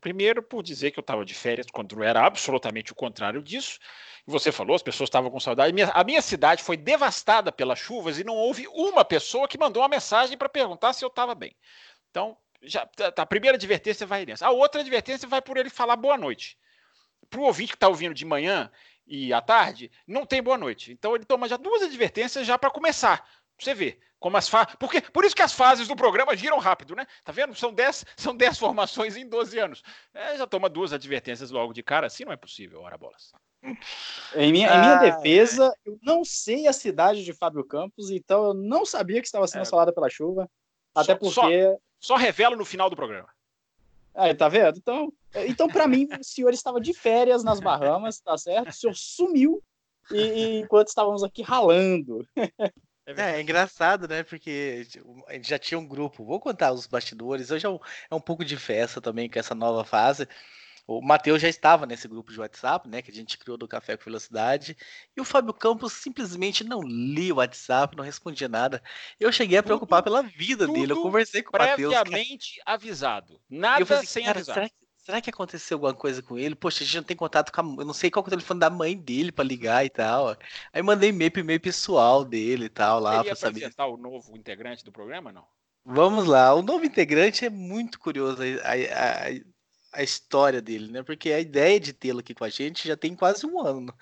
Primeiro, 0.00 0.42
por 0.42 0.62
dizer 0.62 0.90
que 0.90 0.98
eu 0.98 1.02
estava 1.02 1.24
de 1.24 1.32
férias, 1.32 1.66
quando 1.72 2.02
era 2.02 2.24
absolutamente 2.26 2.90
o 2.90 2.94
contrário 2.94 3.42
disso. 3.42 3.78
Você 4.26 4.50
falou, 4.50 4.74
as 4.74 4.82
pessoas 4.82 5.08
estavam 5.08 5.30
com 5.30 5.38
saudade. 5.38 5.74
A 5.92 6.04
minha 6.04 6.22
cidade 6.22 6.62
foi 6.62 6.76
devastada 6.76 7.52
pelas 7.52 7.78
chuvas 7.78 8.18
e 8.18 8.24
não 8.24 8.34
houve 8.34 8.66
uma 8.68 9.04
pessoa 9.04 9.46
que 9.46 9.58
mandou 9.58 9.82
uma 9.82 9.88
mensagem 9.88 10.36
para 10.36 10.48
perguntar 10.48 10.92
se 10.92 11.04
eu 11.04 11.08
estava 11.08 11.34
bem. 11.34 11.54
Então, 12.10 12.36
já, 12.62 12.84
tá, 12.86 13.12
tá, 13.12 13.22
a 13.22 13.26
primeira 13.26 13.56
advertência 13.56 14.06
vai 14.06 14.26
nessa. 14.26 14.46
A 14.46 14.50
outra 14.50 14.80
advertência 14.80 15.28
vai 15.28 15.40
por 15.40 15.56
ele 15.56 15.70
falar 15.70 15.96
boa 15.96 16.16
noite. 16.16 16.58
Para 17.30 17.40
o 17.40 17.44
ouvinte 17.44 17.70
que 17.70 17.76
está 17.76 17.88
ouvindo 17.88 18.14
de 18.14 18.24
manhã, 18.24 18.70
e 19.06 19.32
à 19.32 19.40
tarde, 19.40 19.90
não 20.06 20.24
tem 20.24 20.42
boa 20.42 20.56
noite. 20.56 20.92
Então 20.92 21.14
ele 21.14 21.24
toma 21.24 21.48
já 21.48 21.56
duas 21.56 21.82
advertências 21.82 22.46
já 22.46 22.56
para 22.56 22.70
começar. 22.70 23.26
Você 23.62 23.74
vê 23.74 23.98
como 24.18 24.36
as 24.36 24.48
fases. 24.48 24.74
Porque 24.78 25.00
por 25.00 25.24
isso 25.24 25.34
que 25.34 25.42
as 25.42 25.52
fases 25.52 25.88
do 25.88 25.96
programa 25.96 26.36
giram 26.36 26.58
rápido, 26.58 26.94
né? 26.94 27.06
Tá 27.24 27.32
vendo? 27.32 27.54
São 27.54 27.72
10 27.72 28.04
são 28.16 28.34
dez 28.34 28.58
formações 28.58 29.16
em 29.16 29.28
12 29.28 29.58
anos. 29.58 29.82
É, 30.14 30.38
já 30.38 30.46
toma 30.46 30.68
duas 30.68 30.92
advertências 30.92 31.50
logo 31.50 31.72
de 31.72 31.82
cara, 31.82 32.06
assim 32.06 32.24
não 32.24 32.32
é 32.32 32.36
possível, 32.36 32.80
ora 32.82 32.96
bolas. 32.96 33.32
Em 34.34 34.50
minha, 34.52 34.72
ah, 34.72 34.76
em 34.76 34.80
minha 34.80 34.96
defesa, 34.96 35.72
eu 35.84 35.98
não 36.02 36.24
sei 36.24 36.66
a 36.66 36.72
cidade 36.72 37.24
de 37.24 37.32
Fábio 37.32 37.64
Campos, 37.64 38.10
então 38.10 38.46
eu 38.46 38.54
não 38.54 38.84
sabia 38.84 39.20
que 39.20 39.26
estava 39.26 39.46
sendo 39.46 39.60
é, 39.60 39.62
assolada 39.62 39.92
pela 39.92 40.08
chuva. 40.08 40.48
Até 40.94 41.14
porque. 41.14 41.34
Só, 41.34 42.14
só 42.14 42.16
revelo 42.16 42.56
no 42.56 42.64
final 42.64 42.88
do 42.88 42.96
programa. 42.96 43.28
Aí, 44.14 44.34
tá 44.34 44.48
vendo? 44.48 44.76
Então, 44.78 45.12
então 45.46 45.68
para 45.68 45.86
mim, 45.86 46.06
o 46.20 46.24
senhor 46.24 46.52
estava 46.52 46.80
de 46.80 46.92
férias 46.92 47.42
nas 47.42 47.60
Bahamas, 47.60 48.20
tá 48.20 48.36
certo? 48.36 48.68
O 48.68 48.72
senhor 48.72 48.94
sumiu 48.94 49.62
e, 50.10 50.20
e 50.20 50.60
enquanto 50.60 50.88
estávamos 50.88 51.22
aqui 51.22 51.42
ralando. 51.42 52.26
É, 53.06 53.36
é, 53.36 53.40
engraçado, 53.40 54.06
né? 54.06 54.22
Porque 54.22 54.86
a 55.28 55.32
gente 55.34 55.48
já 55.48 55.58
tinha 55.58 55.78
um 55.78 55.86
grupo. 55.86 56.24
Vou 56.24 56.40
contar 56.40 56.72
os 56.72 56.86
bastidores. 56.86 57.50
Hoje 57.50 57.66
é 57.66 57.68
um, 57.68 57.78
é 58.10 58.14
um 58.14 58.20
pouco 58.20 58.44
de 58.44 58.56
festa 58.56 59.00
também 59.00 59.28
com 59.28 59.38
essa 59.38 59.54
nova 59.54 59.84
fase. 59.84 60.28
O 60.86 61.00
Matheus 61.00 61.40
já 61.40 61.48
estava 61.48 61.86
nesse 61.86 62.08
grupo 62.08 62.32
de 62.32 62.40
WhatsApp, 62.40 62.88
né? 62.88 63.02
Que 63.02 63.10
a 63.10 63.14
gente 63.14 63.38
criou 63.38 63.56
do 63.56 63.68
Café 63.68 63.96
com 63.96 64.04
Velocidade. 64.04 64.76
E 65.16 65.20
o 65.20 65.24
Fábio 65.24 65.54
Campos 65.54 65.92
simplesmente 65.92 66.64
não 66.64 66.82
lia 66.82 67.32
o 67.32 67.38
WhatsApp, 67.38 67.96
não 67.96 68.04
respondia 68.04 68.48
nada. 68.48 68.82
Eu 69.18 69.30
cheguei 69.30 69.58
a 69.58 69.62
preocupar 69.62 70.02
tudo, 70.02 70.12
pela 70.12 70.22
vida 70.22 70.66
dele. 70.66 70.92
Eu 70.92 71.02
conversei 71.02 71.42
com 71.42 71.56
o 71.56 71.58
Matheus. 71.58 71.94
Previamente 71.94 72.60
avisado. 72.66 73.40
Nada 73.48 73.98
assim, 73.98 74.06
sem 74.06 74.28
avisar. 74.28 74.54
Será 74.54 74.68
que, 74.68 74.74
será 75.02 75.20
que 75.20 75.30
aconteceu 75.30 75.76
alguma 75.76 75.94
coisa 75.94 76.22
com 76.22 76.38
ele? 76.38 76.54
Poxa, 76.54 76.82
a 76.82 76.86
gente 76.86 76.96
não 76.96 77.02
tem 77.02 77.16
contato 77.16 77.52
com 77.52 77.60
a. 77.60 77.82
Eu 77.82 77.86
não 77.86 77.92
sei 77.92 78.10
qual 78.10 78.24
é 78.24 78.28
o 78.28 78.30
telefone 78.30 78.60
da 78.60 78.70
mãe 78.70 78.96
dele 78.96 79.30
para 79.30 79.44
ligar 79.44 79.84
e 79.84 79.90
tal. 79.90 80.36
Aí 80.72 80.82
mandei 80.82 81.10
e-mail 81.10 81.30
pro 81.30 81.40
e-mail 81.40 81.60
pessoal 81.60 82.24
dele 82.24 82.66
e 82.66 82.68
tal 82.68 83.00
lá 83.00 83.22
para 83.22 83.34
saber. 83.34 83.58
apresentar 83.58 83.86
o 83.86 83.96
novo 83.96 84.36
integrante 84.36 84.84
do 84.84 84.92
programa, 84.92 85.32
não? 85.32 85.44
Vamos 85.84 86.26
lá, 86.26 86.54
o 86.54 86.62
novo 86.62 86.84
integrante 86.84 87.44
é 87.44 87.50
muito 87.50 87.98
curioso. 87.98 88.40
A, 88.62 88.72
a, 88.72 90.00
a, 90.00 90.02
história 90.02 90.62
dele, 90.62 90.92
né? 90.92 91.02
Porque 91.02 91.32
a 91.32 91.40
ideia 91.40 91.80
de 91.80 91.92
tê-lo 91.92 92.20
aqui 92.20 92.32
com 92.34 92.44
a 92.44 92.48
gente 92.48 92.86
já 92.86 92.96
tem 92.96 93.16
quase 93.16 93.44
um 93.44 93.60
ano. 93.60 93.92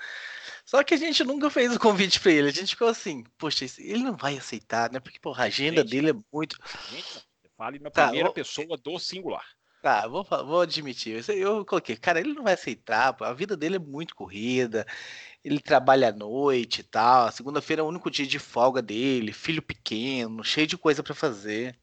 Só 0.66 0.84
que 0.84 0.92
a 0.92 0.96
gente 0.98 1.24
nunca 1.24 1.48
fez 1.48 1.74
o 1.74 1.80
convite 1.80 2.20
para 2.20 2.32
ele. 2.32 2.48
A 2.48 2.52
gente 2.52 2.74
ficou 2.74 2.88
assim, 2.88 3.24
poxa, 3.38 3.64
ele 3.78 4.02
não 4.02 4.14
vai 4.14 4.36
aceitar, 4.36 4.92
né? 4.92 5.00
Porque 5.00 5.18
porra, 5.18 5.44
a 5.44 5.46
agenda 5.46 5.80
gente, 5.80 5.90
dele 5.90 6.10
é 6.10 6.14
muito. 6.30 6.58
Gente, 6.90 7.26
fale 7.56 7.78
na 7.78 7.90
tá, 7.90 8.08
primeira 8.08 8.30
pessoa 8.30 8.76
do 8.76 8.98
singular. 8.98 9.46
Tá, 9.82 10.06
vou, 10.06 10.22
vou 10.24 10.60
admitir. 10.60 11.24
Eu 11.30 11.64
coloquei, 11.64 11.96
cara, 11.96 12.20
ele 12.20 12.34
não 12.34 12.42
vai 12.42 12.52
aceitar, 12.52 13.16
a 13.20 13.32
vida 13.32 13.56
dele 13.56 13.76
é 13.76 13.78
muito 13.78 14.14
corrida, 14.14 14.86
ele 15.42 15.58
trabalha 15.58 16.10
à 16.10 16.12
noite 16.12 16.80
e 16.80 16.84
tal. 16.84 17.32
Segunda-feira 17.32 17.80
é 17.80 17.84
o 17.84 17.88
único 17.88 18.10
dia 18.10 18.26
de 18.26 18.38
folga 18.38 18.82
dele, 18.82 19.32
filho 19.32 19.62
pequeno, 19.62 20.44
cheio 20.44 20.66
de 20.66 20.76
coisa 20.76 21.02
para 21.02 21.14
fazer. 21.14 21.78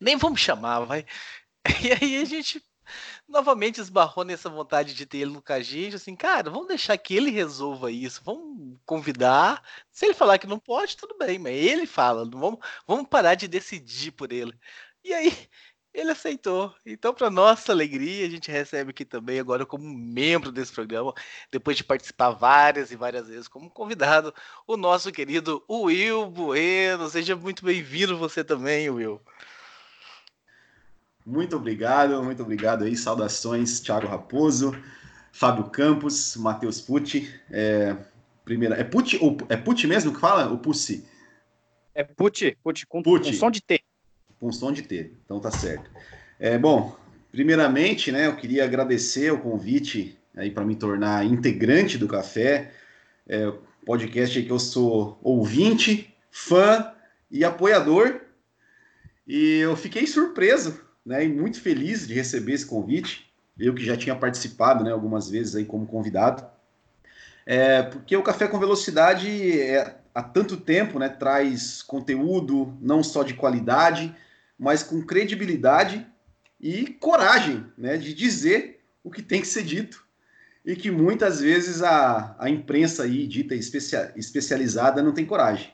Nem 0.00 0.16
vamos 0.16 0.40
chamar, 0.40 0.80
vai. 0.80 1.06
E 1.84 1.92
aí 1.92 2.16
a 2.22 2.24
gente 2.24 2.62
novamente 3.28 3.80
esbarrou 3.80 4.24
nessa 4.24 4.50
vontade 4.50 4.94
de 4.94 5.06
ter 5.06 5.18
ele 5.18 5.32
no 5.32 5.42
Cagente, 5.42 5.96
assim, 5.96 6.16
cara, 6.16 6.50
vamos 6.50 6.68
deixar 6.68 6.98
que 6.98 7.14
ele 7.14 7.30
resolva 7.30 7.90
isso, 7.92 8.22
vamos 8.24 8.78
convidar. 8.84 9.62
Se 9.90 10.06
ele 10.06 10.14
falar 10.14 10.38
que 10.38 10.46
não 10.46 10.58
pode, 10.58 10.96
tudo 10.96 11.16
bem, 11.18 11.38
mas 11.38 11.54
ele 11.54 11.86
fala, 11.86 12.28
vamos, 12.28 12.58
vamos 12.86 13.08
parar 13.08 13.34
de 13.36 13.48
decidir 13.48 14.12
por 14.12 14.32
ele. 14.32 14.52
E 15.04 15.12
aí 15.14 15.32
ele 15.94 16.10
aceitou. 16.10 16.74
Então, 16.86 17.12
para 17.12 17.30
nossa 17.30 17.72
alegria, 17.72 18.26
a 18.26 18.30
gente 18.30 18.50
recebe 18.50 18.90
aqui 18.90 19.04
também 19.04 19.38
agora 19.38 19.66
como 19.66 19.84
membro 19.84 20.50
desse 20.50 20.72
programa, 20.72 21.12
depois 21.50 21.76
de 21.76 21.84
participar 21.84 22.30
várias 22.30 22.90
e 22.90 22.96
várias 22.96 23.28
vezes 23.28 23.48
como 23.48 23.68
convidado, 23.68 24.34
o 24.66 24.76
nosso 24.76 25.12
querido 25.12 25.62
Will 25.68 26.26
Bueno. 26.26 27.08
Seja 27.08 27.36
muito 27.36 27.64
bem-vindo 27.64 28.16
você 28.16 28.42
também, 28.42 28.88
Will. 28.88 29.20
Muito 31.24 31.56
obrigado, 31.56 32.22
muito 32.22 32.42
obrigado 32.42 32.84
aí. 32.84 32.96
Saudações, 32.96 33.80
Thiago 33.80 34.08
Raposo, 34.08 34.74
Fábio 35.30 35.70
Campos, 35.70 36.36
Matheus 36.36 36.80
Pucci. 36.80 37.32
É, 37.50 37.96
primeira, 38.44 38.74
é 38.76 38.82
Pucci 38.82 39.18
ou 39.20 39.36
é 39.48 39.56
Pucci 39.56 39.86
mesmo 39.86 40.12
que 40.12 40.20
fala? 40.20 40.50
O 40.50 40.58
Pucci? 40.58 41.06
É 41.94 42.02
Pucci, 42.02 42.56
Pucci 42.64 42.86
com, 42.86 43.02
Pucci. 43.02 43.32
com 43.32 43.36
som 43.36 43.50
de 43.50 43.60
T. 43.60 43.81
Com 44.42 44.72
de 44.72 44.82
T, 44.82 45.12
então 45.24 45.38
tá 45.38 45.52
certo. 45.52 45.88
É, 46.36 46.58
bom, 46.58 46.96
primeiramente, 47.30 48.10
né, 48.10 48.26
eu 48.26 48.34
queria 48.34 48.64
agradecer 48.64 49.32
o 49.32 49.38
convite 49.38 50.18
aí 50.36 50.50
para 50.50 50.64
me 50.64 50.74
tornar 50.74 51.24
integrante 51.24 51.96
do 51.96 52.08
Café, 52.08 52.72
é, 53.28 53.52
podcast 53.86 54.42
que 54.42 54.50
eu 54.50 54.58
sou 54.58 55.16
ouvinte, 55.22 56.12
fã 56.28 56.92
e 57.30 57.44
apoiador. 57.44 58.20
E 59.28 59.58
eu 59.58 59.76
fiquei 59.76 60.08
surpreso 60.08 60.80
né, 61.06 61.24
e 61.24 61.28
muito 61.28 61.60
feliz 61.60 62.04
de 62.04 62.14
receber 62.14 62.54
esse 62.54 62.66
convite. 62.66 63.32
eu 63.56 63.72
que 63.72 63.84
já 63.84 63.96
tinha 63.96 64.16
participado, 64.16 64.82
né, 64.82 64.90
algumas 64.90 65.30
vezes 65.30 65.54
aí 65.54 65.64
como 65.64 65.86
convidado. 65.86 66.44
É, 67.46 67.84
porque 67.84 68.16
o 68.16 68.24
Café 68.24 68.48
com 68.48 68.58
Velocidade 68.58 69.60
é, 69.60 69.98
há 70.12 70.20
tanto 70.20 70.56
tempo, 70.56 70.98
né, 70.98 71.08
traz 71.08 71.80
conteúdo 71.80 72.76
não 72.80 73.04
só 73.04 73.22
de 73.22 73.34
qualidade, 73.34 74.12
mas 74.62 74.84
com 74.84 75.02
credibilidade 75.02 76.06
e 76.60 76.86
coragem, 76.86 77.66
né, 77.76 77.96
de 77.96 78.14
dizer 78.14 78.78
o 79.02 79.10
que 79.10 79.20
tem 79.20 79.40
que 79.40 79.48
ser 79.48 79.64
dito 79.64 80.06
e 80.64 80.76
que 80.76 80.88
muitas 80.88 81.40
vezes 81.40 81.82
a, 81.82 82.36
a 82.38 82.48
imprensa 82.48 83.02
aí 83.02 83.26
dita 83.26 83.56
especia, 83.56 84.12
especializada 84.14 85.02
não 85.02 85.10
tem 85.10 85.26
coragem. 85.26 85.68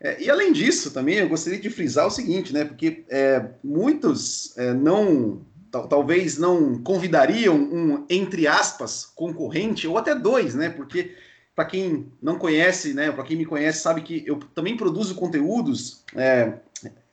É, 0.00 0.22
e 0.22 0.30
além 0.30 0.54
disso, 0.54 0.90
também 0.90 1.16
eu 1.16 1.28
gostaria 1.28 1.58
de 1.58 1.68
frisar 1.68 2.06
o 2.06 2.10
seguinte, 2.10 2.50
né? 2.50 2.64
Porque 2.64 3.04
é, 3.10 3.44
muitos 3.62 4.56
é, 4.56 4.72
não, 4.72 5.44
talvez 5.70 6.38
não 6.38 6.82
convidariam 6.82 7.56
um, 7.56 8.06
entre 8.08 8.46
aspas, 8.46 9.04
concorrente, 9.04 9.86
ou 9.86 9.98
até 9.98 10.14
dois, 10.14 10.54
né? 10.54 10.70
Porque 10.70 11.14
para 11.54 11.66
quem 11.66 12.10
não 12.22 12.38
conhece, 12.38 12.94
né? 12.94 13.12
Para 13.12 13.24
quem 13.24 13.36
me 13.36 13.44
conhece, 13.44 13.80
sabe 13.82 14.00
que 14.00 14.22
eu 14.24 14.36
também 14.54 14.78
produzo 14.78 15.14
conteúdos 15.14 16.04
é, 16.16 16.54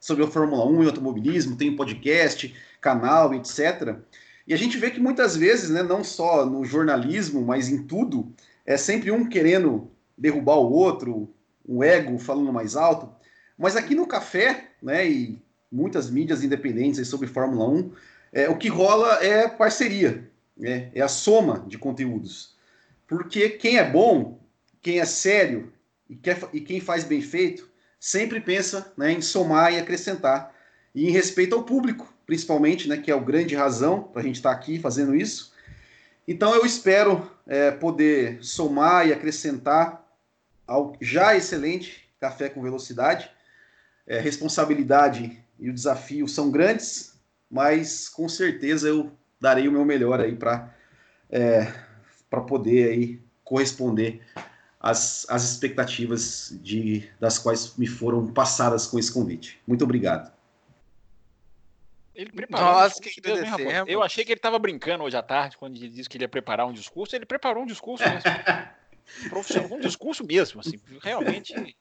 sobre 0.06 0.24
a 0.24 0.28
Fórmula 0.28 0.64
1 0.68 0.84
e 0.84 0.86
automobilismo, 0.86 1.58
tenho 1.58 1.76
podcast, 1.76 2.54
canal, 2.80 3.34
etc. 3.34 3.98
E 4.46 4.54
a 4.54 4.58
gente 4.58 4.78
vê 4.78 4.92
que 4.92 5.00
muitas 5.00 5.36
vezes, 5.36 5.72
né, 5.72 5.82
não 5.82 6.04
só 6.04 6.46
no 6.46 6.64
jornalismo, 6.64 7.42
mas 7.42 7.70
em 7.70 7.82
tudo, 7.82 8.32
é 8.68 8.78
sempre 8.78 9.10
um 9.10 9.28
querendo 9.28 9.90
derrubar 10.16 10.58
o 10.58 10.72
outro, 10.72 11.28
o 11.68 11.84
ego 11.84 12.20
falando 12.20 12.54
mais 12.54 12.76
alto. 12.76 13.10
Mas 13.58 13.76
aqui 13.76 13.96
no 13.96 14.06
café, 14.06 14.70
né, 14.80 15.10
e 15.10 15.42
muitas 15.72 16.12
mídias 16.12 16.44
independentes 16.44 17.08
sobre 17.08 17.26
Fórmula 17.26 17.68
1, 17.68 17.92
é, 18.32 18.48
o 18.48 18.58
que 18.60 18.68
rola 18.68 19.24
é 19.24 19.48
parceria, 19.48 20.30
né, 20.56 20.92
é 20.94 21.02
a 21.02 21.08
soma 21.08 21.66
de 21.68 21.80
conteúdos. 21.80 22.56
Porque 23.08 23.50
quem 23.50 23.80
é 23.80 23.90
bom, 23.90 24.40
quem 24.84 25.00
é 25.00 25.06
sério 25.06 25.74
e, 26.08 26.16
quer, 26.16 26.38
e 26.54 26.62
quem 26.62 26.80
faz 26.80 27.04
bem 27.04 27.24
feito, 27.24 27.74
sempre 28.06 28.40
pensa 28.40 28.94
né, 28.96 29.14
em 29.14 29.20
somar 29.20 29.74
e 29.74 29.80
acrescentar. 29.80 30.54
E 30.94 31.08
em 31.08 31.12
respeito 31.12 31.56
ao 31.56 31.64
público, 31.64 32.14
principalmente, 32.24 32.88
né, 32.88 32.98
que 32.98 33.10
é 33.10 33.16
o 33.16 33.26
grande 33.26 33.56
razão 33.56 34.04
para 34.04 34.22
a 34.22 34.24
gente 34.24 34.36
estar 34.36 34.52
tá 34.52 34.56
aqui 34.56 34.78
fazendo 34.78 35.16
isso. 35.16 35.52
Então 36.28 36.54
eu 36.54 36.64
espero 36.64 37.28
é, 37.48 37.72
poder 37.72 38.38
somar 38.44 39.08
e 39.08 39.12
acrescentar 39.12 40.06
ao 40.68 40.96
já 41.02 41.36
excelente 41.36 42.08
Café 42.20 42.48
com 42.48 42.62
Velocidade. 42.62 43.28
É, 44.06 44.20
responsabilidade 44.20 45.44
e 45.60 45.68
o 45.68 45.74
desafio 45.74 46.28
são 46.28 46.52
grandes, 46.52 47.16
mas 47.50 48.08
com 48.08 48.30
certeza 48.30 48.88
eu 48.88 49.12
darei 49.42 49.68
o 49.68 49.72
meu 49.72 49.84
melhor 49.84 50.22
aí 50.22 50.36
para 50.36 50.72
é, 51.32 51.74
para 52.30 52.42
poder 52.42 52.88
aí 52.88 53.20
corresponder 53.44 54.22
às, 54.86 55.26
às 55.28 55.44
expectativas 55.44 56.56
de, 56.62 57.10
das 57.20 57.40
quais 57.40 57.76
me 57.76 57.88
foram 57.88 58.32
passadas 58.32 58.86
com 58.86 59.00
esse 59.00 59.12
convite. 59.12 59.60
Muito 59.66 59.84
obrigado. 59.84 60.32
Ele 62.14 62.32
preparou 62.32 62.82
Nossa, 62.82 63.00
um 63.00 63.02
que 63.02 63.20
Deus, 63.20 63.40
Eu 63.88 64.04
achei 64.04 64.24
que 64.24 64.32
ele 64.32 64.38
estava 64.38 64.60
brincando 64.60 65.04
hoje 65.04 65.18
à 65.18 65.24
tarde, 65.24 65.58
quando 65.58 65.76
ele 65.76 65.90
disse 65.90 66.08
que 66.08 66.18
ele 66.18 66.26
ia 66.26 66.30
preparar 66.30 66.68
um 66.68 66.72
discurso. 66.72 67.16
Ele 67.16 67.26
preparou 67.26 67.64
um 67.64 67.66
discurso 67.66 68.04
mesmo. 68.08 68.22
Profissional, 69.30 69.74
um 69.74 69.80
discurso 69.80 70.24
mesmo, 70.24 70.62
assim, 70.62 70.80
realmente. 71.02 71.76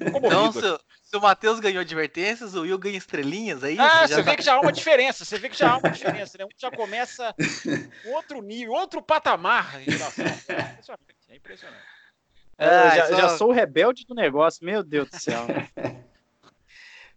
Então, 0.00 0.52
se, 0.52 0.60
se, 1.04 1.16
o 1.16 1.20
Matheus 1.20 1.60
ganhou 1.60 1.80
advertências, 1.80 2.54
o 2.54 2.62
Will 2.62 2.76
ganha 2.76 2.98
estrelinhas 2.98 3.62
aí. 3.64 3.78
Ah, 3.78 4.06
você, 4.06 4.14
você 4.14 4.22
vê 4.22 4.30
tá... 4.32 4.36
que 4.36 4.42
já 4.42 4.54
há 4.54 4.60
uma 4.60 4.72
diferença. 4.72 5.24
Você 5.24 5.38
vê 5.38 5.48
que 5.48 5.56
já 5.56 5.70
há 5.70 5.78
uma 5.78 5.90
diferença, 5.90 6.36
né? 6.38 6.44
Um 6.44 6.48
já 6.56 6.70
começa 6.70 7.34
outro 8.14 8.42
nível, 8.42 8.74
outro 8.74 9.00
patamar 9.00 9.80
em 9.80 9.84
relação. 9.84 10.26
É 10.26 10.28
impressionante, 10.28 11.16
é 11.28 11.36
impressionante. 11.36 11.91
É, 12.62 12.96
já, 12.96 13.06
só... 13.08 13.16
já 13.16 13.28
sou 13.36 13.48
o 13.48 13.52
rebelde 13.52 14.04
do 14.06 14.14
negócio, 14.14 14.64
meu 14.64 14.82
Deus 14.82 15.10
do 15.10 15.18
céu. 15.18 15.46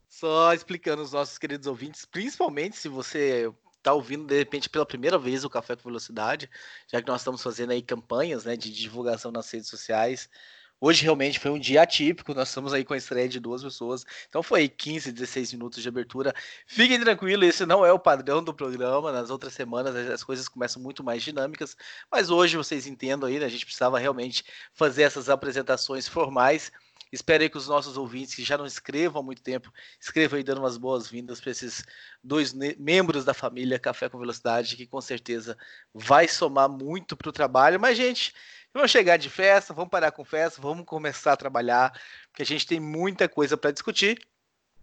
Só 0.08 0.54
explicando 0.54 1.02
os 1.02 1.12
nossos 1.12 1.38
queridos 1.38 1.68
ouvintes, 1.68 2.06
principalmente 2.06 2.78
se 2.78 2.88
você 2.88 3.52
está 3.78 3.92
ouvindo 3.92 4.26
de 4.26 4.38
repente 4.38 4.70
pela 4.70 4.86
primeira 4.86 5.18
vez 5.18 5.44
o 5.44 5.50
Café 5.50 5.76
com 5.76 5.84
Velocidade, 5.84 6.50
já 6.88 7.02
que 7.02 7.08
nós 7.08 7.20
estamos 7.20 7.44
fazendo 7.44 7.72
aí 7.72 7.82
campanhas 7.82 8.46
né, 8.46 8.56
de 8.56 8.72
divulgação 8.72 9.30
nas 9.30 9.52
redes 9.52 9.68
sociais. 9.68 10.30
Hoje 10.80 11.04
realmente 11.04 11.40
foi 11.40 11.52
um 11.52 11.60
dia 11.60 11.82
atípico, 11.82 12.34
nós 12.34 12.50
estamos 12.50 12.74
aí 12.74 12.84
com 12.84 12.94
a 12.94 12.98
estreia 12.98 13.30
de 13.30 13.40
duas 13.40 13.64
pessoas, 13.64 14.06
então 14.28 14.44
foi 14.44 14.68
15, 14.68 15.12
16 15.12 15.54
minutos 15.54 15.82
de 15.82 15.88
abertura. 15.88 16.34
Fiquem 16.68 17.00
tranquilos, 17.00 17.48
esse 17.48 17.66
não 17.66 17.86
é 17.86 17.92
o 17.92 18.00
padrão 18.00 18.44
do 18.44 18.54
programa, 18.54 19.12
nas 19.12 19.30
outras 19.30 19.54
semanas 19.54 19.96
as 19.96 20.24
coisas 20.24 20.48
começam 20.48 20.82
muito 20.82 21.04
mais 21.04 21.24
dinâmicas, 21.24 21.76
mas 22.12 22.30
hoje 22.30 22.58
vocês 22.58 22.88
entendam 22.88 23.30
aí, 23.30 23.40
né, 23.40 23.46
a 23.46 23.50
gente 23.50 23.66
precisava 23.66 23.98
realmente 23.98 24.44
fazer 24.74 25.04
essas 25.04 25.30
apresentações 25.30 26.08
formais 26.08 26.72
Espero 27.12 27.44
aí 27.44 27.50
que 27.50 27.58
os 27.58 27.68
nossos 27.68 27.98
ouvintes 27.98 28.36
que 28.36 28.44
já 28.44 28.58
não 28.58 28.66
escrevam 28.66 29.22
há 29.22 29.24
muito 29.24 29.42
tempo, 29.42 29.72
escrevam 30.00 30.38
aí 30.38 30.44
dando 30.44 30.58
umas 30.58 30.76
boas-vindas 30.76 31.40
para 31.40 31.52
esses 31.52 31.86
dois 32.22 32.54
membros 32.78 33.24
da 33.24 33.34
família 33.34 33.80
Café 33.80 34.10
com 34.10 34.20
Velocidade, 34.20 34.76
que 34.76 34.86
com 34.86 35.00
certeza 35.00 35.58
vai 35.94 36.28
somar 36.28 36.68
muito 36.68 37.16
para 37.16 37.30
o 37.30 37.32
trabalho. 37.32 37.80
Mas, 37.80 37.96
gente, 37.96 38.34
vamos 38.76 38.92
chegar 38.92 39.16
de 39.16 39.30
festa, 39.30 39.74
vamos 39.74 39.90
parar 39.90 40.12
com 40.12 40.26
festa, 40.26 40.62
vamos 40.62 40.86
começar 40.86 41.32
a 41.32 41.38
trabalhar, 41.38 41.98
porque 42.28 42.44
a 42.44 42.46
gente 42.46 42.68
tem 42.68 42.78
muita 42.78 43.30
coisa 43.30 43.56
para 43.56 43.72
discutir. 43.72 44.20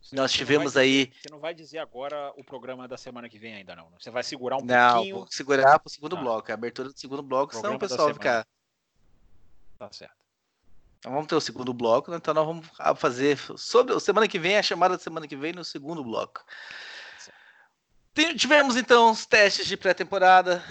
Você 0.00 0.16
Nós 0.16 0.32
tivemos 0.32 0.76
aí. 0.78 1.12
Você 1.22 1.30
não 1.30 1.38
vai 1.38 1.54
dizer 1.54 1.78
agora 1.78 2.32
o 2.36 2.42
programa 2.42 2.88
da 2.88 2.96
semana 2.96 3.28
que 3.28 3.38
vem 3.38 3.54
ainda, 3.54 3.76
não. 3.76 3.90
Você 3.90 4.10
vai 4.10 4.22
segurar 4.22 4.56
um 4.56 4.64
não, 4.64 4.94
pouquinho. 4.94 5.18
Não, 5.20 5.26
segurar 5.26 5.78
para 5.78 5.88
o 5.88 5.90
segundo 5.90 6.16
ah. 6.16 6.20
bloco. 6.20 6.50
A 6.50 6.54
abertura 6.54 6.88
do 6.88 6.98
segundo 6.98 7.22
bloco, 7.22 7.54
senão 7.54 7.74
o 7.74 7.78
pessoal 7.78 8.12
ficar. 8.12 8.46
Tá 9.78 9.92
certo. 9.92 10.16
Então 10.98 11.12
vamos 11.12 11.26
ter 11.26 11.34
o 11.34 11.40
segundo 11.40 11.74
bloco, 11.74 12.10
né? 12.10 12.16
então 12.16 12.32
nós 12.32 12.46
vamos 12.46 12.66
fazer 12.96 13.36
sobre 13.58 13.98
semana 14.00 14.26
que 14.26 14.38
vem, 14.38 14.56
a 14.56 14.62
chamada 14.62 14.96
de 14.96 15.02
semana 15.02 15.28
que 15.28 15.36
vem 15.36 15.52
no 15.52 15.64
segundo 15.64 16.02
bloco. 16.02 16.44
Tivemos 18.36 18.76
então 18.76 19.10
os 19.10 19.26
testes 19.26 19.66
de 19.66 19.76
pré-temporada, 19.76 20.62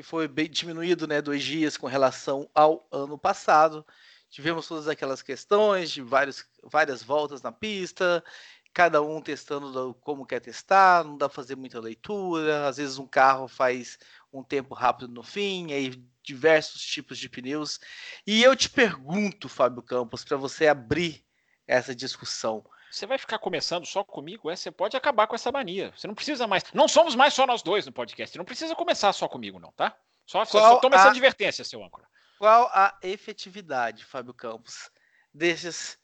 que 0.00 0.02
foi 0.02 0.26
bem 0.26 0.48
diminuído, 0.48 1.06
né, 1.06 1.20
dois 1.20 1.44
dias 1.44 1.76
com 1.76 1.86
relação 1.86 2.48
ao 2.54 2.88
ano 2.90 3.18
passado. 3.18 3.86
Tivemos 4.30 4.66
todas 4.66 4.88
aquelas 4.88 5.20
questões 5.20 5.90
de 5.90 6.00
vários, 6.00 6.46
várias 6.64 7.02
voltas 7.02 7.42
na 7.42 7.52
pista, 7.52 8.24
cada 8.72 9.02
um 9.02 9.20
testando 9.20 9.92
como 10.00 10.24
quer 10.24 10.40
testar, 10.40 11.04
não 11.04 11.18
dá 11.18 11.28
para 11.28 11.36
fazer 11.36 11.54
muita 11.54 11.78
leitura. 11.78 12.66
Às 12.66 12.78
vezes 12.78 12.96
um 12.96 13.06
carro 13.06 13.46
faz 13.46 13.98
um 14.32 14.42
tempo 14.42 14.74
rápido 14.74 15.12
no 15.12 15.22
fim, 15.22 15.70
aí 15.70 16.02
diversos 16.22 16.80
tipos 16.80 17.18
de 17.18 17.28
pneus. 17.28 17.78
E 18.26 18.42
eu 18.42 18.56
te 18.56 18.70
pergunto, 18.70 19.50
Fábio 19.50 19.82
Campos, 19.82 20.24
para 20.24 20.38
você 20.38 20.66
abrir 20.66 21.22
essa 21.66 21.94
discussão. 21.94 22.64
Você 22.90 23.06
vai 23.06 23.18
ficar 23.18 23.38
começando 23.38 23.86
só 23.86 24.02
comigo? 24.02 24.50
É, 24.50 24.56
você 24.56 24.70
pode 24.70 24.96
acabar 24.96 25.26
com 25.26 25.34
essa 25.34 25.52
mania. 25.52 25.92
Você 25.96 26.06
não 26.06 26.14
precisa 26.14 26.46
mais. 26.46 26.64
Não 26.74 26.88
somos 26.88 27.14
mais 27.14 27.32
só 27.32 27.46
nós 27.46 27.62
dois 27.62 27.86
no 27.86 27.92
podcast. 27.92 28.36
Não 28.36 28.44
precisa 28.44 28.74
começar 28.74 29.12
só 29.12 29.28
comigo, 29.28 29.60
não, 29.60 29.70
tá? 29.72 29.96
Só, 30.26 30.44
só, 30.44 30.60
só 30.60 30.76
toma 30.80 30.96
a... 30.96 30.98
essa 30.98 31.10
advertência, 31.10 31.64
seu 31.64 31.82
âncora. 31.84 32.08
Qual 32.38 32.68
a 32.72 32.98
efetividade, 33.02 34.04
Fábio 34.04 34.34
Campos, 34.34 34.90
desses 35.32 35.98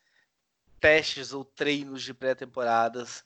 testes 0.81 1.33
ou 1.33 1.45
treinos 1.45 2.03
de 2.03 2.15
pré-temporadas 2.15 3.25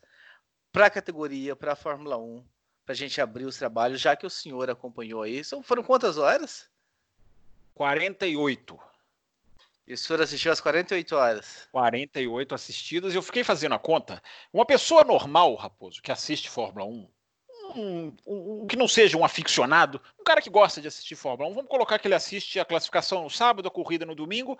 para 0.72 0.86
a 0.86 0.90
categoria, 0.90 1.54
para 1.54 1.72
a 1.72 1.76
Fórmula 1.76 2.16
1, 2.16 2.46
para 2.84 2.92
a 2.92 2.96
gente 2.96 3.20
abrir 3.20 3.44
os 3.44 3.56
trabalhos, 3.56 4.00
já 4.00 4.16
que 4.16 4.26
o 4.26 4.30
senhor 4.30 4.70
acompanhou 4.70 5.22
aí? 5.22 5.42
Foram 5.64 5.82
quantas 5.82 6.16
horas? 6.16 6.70
48. 7.74 8.78
E 9.90 9.94
o 9.94 9.98
senhor 9.98 10.22
assistiu 10.22 10.52
às 10.52 10.60
48 10.60 11.16
horas? 11.16 11.68
48 11.72 12.54
assistidas. 12.54 13.12
Eu 13.12 13.20
fiquei 13.20 13.42
fazendo 13.42 13.74
a 13.74 13.78
conta. 13.78 14.22
Uma 14.52 14.64
pessoa 14.64 15.02
normal, 15.02 15.56
Raposo, 15.56 16.00
que 16.00 16.12
assiste 16.12 16.48
Fórmula 16.48 16.86
1, 16.86 17.10
um, 17.74 18.16
um, 18.24 18.66
que 18.68 18.76
não 18.76 18.86
seja 18.86 19.18
um 19.18 19.24
aficionado, 19.24 20.00
um 20.16 20.22
cara 20.22 20.40
que 20.40 20.48
gosta 20.48 20.80
de 20.80 20.86
assistir 20.86 21.16
Fórmula 21.16 21.50
1, 21.50 21.54
vamos 21.54 21.68
colocar 21.68 21.98
que 21.98 22.06
ele 22.06 22.14
assiste 22.14 22.60
a 22.60 22.64
classificação 22.64 23.24
no 23.24 23.30
sábado, 23.30 23.66
a 23.66 23.70
corrida 23.70 24.06
no 24.06 24.14
domingo. 24.14 24.56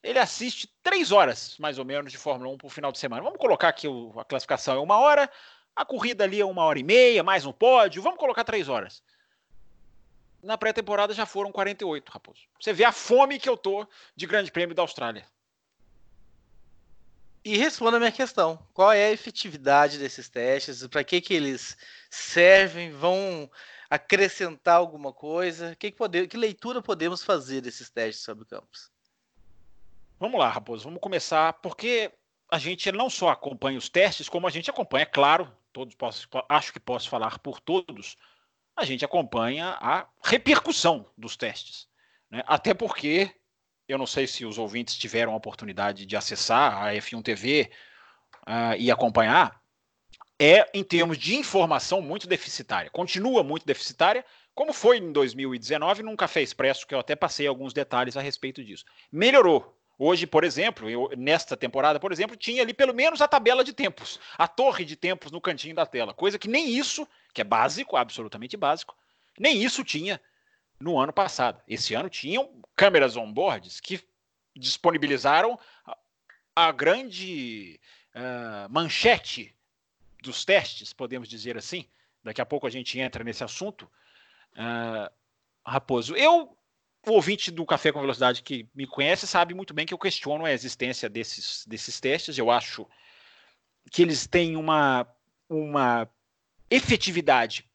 Ele 0.00 0.20
assiste 0.20 0.72
três 0.80 1.10
horas, 1.10 1.58
mais 1.58 1.76
ou 1.80 1.84
menos, 1.84 2.12
de 2.12 2.18
Fórmula 2.18 2.52
1 2.52 2.58
por 2.58 2.70
final 2.70 2.92
de 2.92 3.00
semana. 3.00 3.20
Vamos 3.20 3.40
colocar 3.40 3.72
que 3.72 3.88
a 4.16 4.24
classificação 4.24 4.76
é 4.76 4.80
uma 4.80 4.96
hora, 4.96 5.28
a 5.74 5.84
corrida 5.84 6.22
ali 6.22 6.40
é 6.40 6.46
uma 6.46 6.62
hora 6.62 6.78
e 6.78 6.84
meia, 6.84 7.24
mais 7.24 7.44
um 7.44 7.52
pódio. 7.52 8.00
Vamos 8.00 8.20
colocar 8.20 8.44
três 8.44 8.68
horas 8.68 9.02
na 10.42 10.58
pré-temporada 10.58 11.14
já 11.14 11.24
foram 11.24 11.52
48, 11.52 12.10
Raposo. 12.10 12.40
Você 12.60 12.72
vê 12.72 12.84
a 12.84 12.92
fome 12.92 13.38
que 13.38 13.48
eu 13.48 13.56
tô 13.56 13.86
de 14.16 14.26
Grande 14.26 14.50
Prêmio 14.50 14.74
da 14.74 14.82
Austrália. 14.82 15.24
E 17.44 17.56
responda 17.56 17.96
a 17.96 18.00
minha 18.00 18.12
questão: 18.12 18.58
qual 18.72 18.92
é 18.92 19.06
a 19.06 19.12
efetividade 19.12 19.98
desses 19.98 20.28
testes? 20.28 20.86
Para 20.86 21.04
que, 21.04 21.20
que 21.20 21.34
eles 21.34 21.76
servem? 22.10 22.92
Vão 22.92 23.50
acrescentar 23.88 24.76
alguma 24.76 25.12
coisa? 25.12 25.76
Que, 25.76 25.90
que, 25.90 25.96
pode, 25.96 26.26
que 26.26 26.36
leitura 26.36 26.80
podemos 26.82 27.22
fazer 27.22 27.60
desses 27.60 27.90
testes 27.90 28.24
sobre 28.24 28.44
campos? 28.44 28.90
Vamos 30.18 30.38
lá, 30.38 30.48
Raposo, 30.48 30.84
vamos 30.84 31.00
começar, 31.00 31.52
porque 31.54 32.12
a 32.48 32.56
gente 32.56 32.92
não 32.92 33.10
só 33.10 33.30
acompanha 33.30 33.76
os 33.76 33.88
testes, 33.88 34.28
como 34.28 34.46
a 34.46 34.50
gente 34.50 34.70
acompanha, 34.70 35.02
é 35.02 35.06
claro, 35.06 35.52
todos 35.72 35.96
posso, 35.96 36.28
acho 36.48 36.72
que 36.72 36.78
posso 36.78 37.08
falar 37.08 37.40
por 37.40 37.58
todos, 37.58 38.16
a 38.76 38.84
gente 38.84 39.04
acompanha 39.04 39.76
a 39.80 40.06
repercussão 40.22 41.06
dos 41.16 41.36
testes. 41.36 41.88
Né? 42.30 42.42
Até 42.46 42.74
porque, 42.74 43.30
eu 43.86 43.98
não 43.98 44.06
sei 44.06 44.26
se 44.26 44.44
os 44.44 44.58
ouvintes 44.58 44.96
tiveram 44.96 45.32
a 45.32 45.36
oportunidade 45.36 46.06
de 46.06 46.16
acessar 46.16 46.82
a 46.82 46.92
F1 46.94 47.22
TV 47.22 47.70
uh, 48.46 48.76
e 48.78 48.90
acompanhar, 48.90 49.60
é, 50.40 50.68
em 50.74 50.82
termos 50.82 51.18
de 51.18 51.36
informação, 51.36 52.00
muito 52.00 52.26
deficitária. 52.26 52.90
Continua 52.90 53.44
muito 53.44 53.64
deficitária, 53.64 54.24
como 54.54 54.72
foi 54.72 54.98
em 54.98 55.12
2019 55.12 56.02
num 56.02 56.16
Café 56.16 56.42
Expresso, 56.42 56.86
que 56.86 56.94
eu 56.94 56.98
até 56.98 57.14
passei 57.14 57.46
alguns 57.46 57.72
detalhes 57.72 58.16
a 58.16 58.20
respeito 58.20 58.64
disso. 58.64 58.84
Melhorou. 59.10 59.78
Hoje, 59.98 60.26
por 60.26 60.42
exemplo, 60.42 60.90
eu, 60.90 61.10
nesta 61.16 61.56
temporada, 61.56 62.00
por 62.00 62.10
exemplo, 62.10 62.34
tinha 62.34 62.62
ali 62.62 62.74
pelo 62.74 62.92
menos 62.92 63.20
a 63.20 63.28
tabela 63.28 63.62
de 63.62 63.72
tempos, 63.72 64.18
a 64.36 64.48
torre 64.48 64.84
de 64.84 64.96
tempos 64.96 65.30
no 65.30 65.40
cantinho 65.40 65.76
da 65.76 65.86
tela, 65.86 66.12
coisa 66.12 66.38
que 66.38 66.48
nem 66.48 66.68
isso, 66.68 67.06
que 67.32 67.40
é 67.40 67.44
básico, 67.44 67.96
absolutamente 67.96 68.56
básico, 68.56 68.96
nem 69.38 69.62
isso 69.62 69.84
tinha 69.84 70.20
no 70.78 70.98
ano 70.98 71.12
passado. 71.12 71.60
Esse 71.66 71.94
ano 71.94 72.10
tinham 72.10 72.50
câmeras 72.74 73.16
on-boards 73.16 73.80
que 73.80 74.00
disponibilizaram 74.54 75.58
a, 76.54 76.70
grande 76.72 77.80
uh, 78.14 78.70
manchete 78.70 79.54
dos 80.22 80.44
testes, 80.44 80.92
podemos 80.92 81.28
dizer 81.28 81.56
assim. 81.56 81.86
Daqui 82.22 82.40
a 82.40 82.46
pouco 82.46 82.66
a 82.66 82.70
gente 82.70 82.98
entra 82.98 83.24
nesse 83.24 83.42
assunto. 83.42 83.90
Uh, 84.52 85.10
Raposo, 85.64 86.14
eu, 86.16 86.56
o 87.06 87.12
ouvinte 87.12 87.50
do 87.50 87.64
Café 87.64 87.92
com 87.92 88.00
Velocidade 88.00 88.42
que 88.42 88.68
me 88.74 88.86
conhece, 88.86 89.26
sabe 89.26 89.54
muito 89.54 89.72
bem 89.72 89.86
que 89.86 89.94
eu 89.94 89.98
questiono 89.98 90.44
a 90.44 90.52
existência 90.52 91.08
desses, 91.08 91.64
desses 91.66 92.00
testes. 92.00 92.36
Eu 92.36 92.50
acho 92.50 92.86
que 93.90 94.02
eles 94.02 94.26
têm 94.26 94.56
uma, 94.56 95.06
uma 95.48 96.08
efetividade 96.74 97.70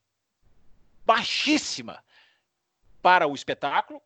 baixíssima 1.05 2.03
para 3.01 3.27
o 3.27 3.35
espetáculo. 3.35 4.01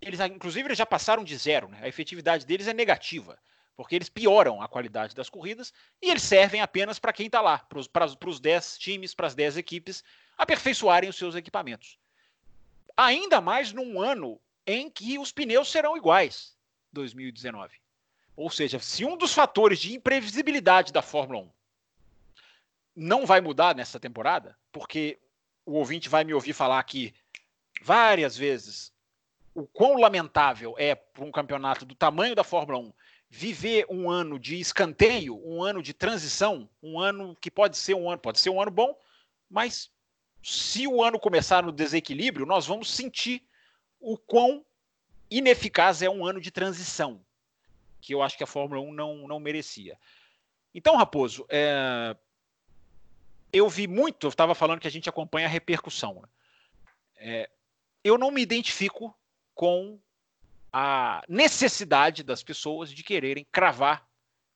Eles, 0.00 0.20
inclusive, 0.20 0.68
eles 0.68 0.78
já 0.78 0.86
passaram 0.86 1.24
de 1.24 1.36
zero. 1.36 1.68
Né? 1.68 1.80
A 1.82 1.88
efetividade 1.88 2.46
deles 2.46 2.68
é 2.68 2.72
negativa 2.72 3.38
porque 3.76 3.94
eles 3.94 4.08
pioram 4.08 4.60
a 4.60 4.66
qualidade 4.66 5.14
das 5.14 5.30
corridas 5.30 5.72
e 6.02 6.10
eles 6.10 6.24
servem 6.24 6.60
apenas 6.60 6.98
para 6.98 7.12
quem 7.12 7.26
está 7.26 7.40
lá, 7.40 7.58
para 7.92 8.28
os 8.28 8.40
10 8.40 8.76
times, 8.76 9.14
para 9.14 9.28
as 9.28 9.36
10 9.36 9.56
equipes 9.56 10.02
aperfeiçoarem 10.36 11.08
os 11.08 11.14
seus 11.14 11.36
equipamentos. 11.36 11.96
Ainda 12.96 13.40
mais 13.40 13.72
num 13.72 14.00
ano 14.00 14.40
em 14.66 14.90
que 14.90 15.16
os 15.16 15.30
pneus 15.30 15.70
serão 15.70 15.96
iguais, 15.96 16.56
2019. 16.92 17.76
Ou 18.34 18.50
seja, 18.50 18.80
se 18.80 19.04
um 19.04 19.16
dos 19.16 19.32
fatores 19.32 19.78
de 19.78 19.94
imprevisibilidade 19.94 20.92
da 20.92 21.00
Fórmula 21.00 21.42
1 21.42 21.50
não 22.98 23.24
vai 23.24 23.40
mudar 23.40 23.76
nessa 23.76 24.00
temporada, 24.00 24.58
porque 24.72 25.18
o 25.64 25.74
ouvinte 25.74 26.08
vai 26.08 26.24
me 26.24 26.34
ouvir 26.34 26.52
falar 26.52 26.80
aqui 26.80 27.14
várias 27.80 28.36
vezes 28.36 28.92
o 29.54 29.66
quão 29.66 29.98
lamentável 29.98 30.74
é 30.76 30.96
para 30.96 31.24
um 31.24 31.30
campeonato 31.30 31.84
do 31.84 31.94
tamanho 31.94 32.34
da 32.34 32.42
Fórmula 32.42 32.78
1 32.80 32.92
viver 33.30 33.86
um 33.88 34.10
ano 34.10 34.38
de 34.38 34.58
escanteio, 34.58 35.40
um 35.46 35.62
ano 35.62 35.80
de 35.80 35.92
transição, 35.92 36.68
um 36.82 36.98
ano 36.98 37.36
que 37.40 37.50
pode 37.50 37.76
ser 37.78 37.94
um 37.94 38.10
ano, 38.10 38.18
pode 38.18 38.40
ser 38.40 38.50
um 38.50 38.60
ano 38.60 38.70
bom, 38.70 38.98
mas 39.48 39.90
se 40.42 40.86
o 40.86 41.02
ano 41.02 41.20
começar 41.20 41.62
no 41.62 41.70
desequilíbrio, 41.70 42.46
nós 42.46 42.66
vamos 42.66 42.92
sentir 42.92 43.46
o 44.00 44.16
quão 44.16 44.64
ineficaz 45.30 46.02
é 46.02 46.08
um 46.08 46.26
ano 46.26 46.40
de 46.40 46.50
transição, 46.50 47.20
que 48.00 48.14
eu 48.14 48.22
acho 48.22 48.36
que 48.36 48.44
a 48.44 48.46
Fórmula 48.46 48.80
1 48.80 48.92
não, 48.92 49.28
não 49.28 49.38
merecia. 49.38 49.96
Então, 50.74 50.96
Raposo, 50.96 51.46
é... 51.48 52.16
eu 53.52 53.68
vi 53.68 53.86
muito, 53.86 54.26
eu 54.26 54.30
estava 54.30 54.54
falando 54.54 54.80
que 54.80 54.88
a 54.88 54.90
gente 54.90 55.08
acompanha 55.08 55.46
a 55.46 55.50
repercussão. 55.50 56.22
Né? 56.22 56.28
É... 57.16 57.50
eu 58.04 58.16
não 58.18 58.30
me 58.30 58.42
identifico 58.42 59.16
com 59.54 59.98
a 60.72 61.22
necessidade 61.28 62.22
das 62.22 62.42
pessoas 62.42 62.92
de 62.92 63.02
quererem 63.02 63.46
cravar 63.50 64.06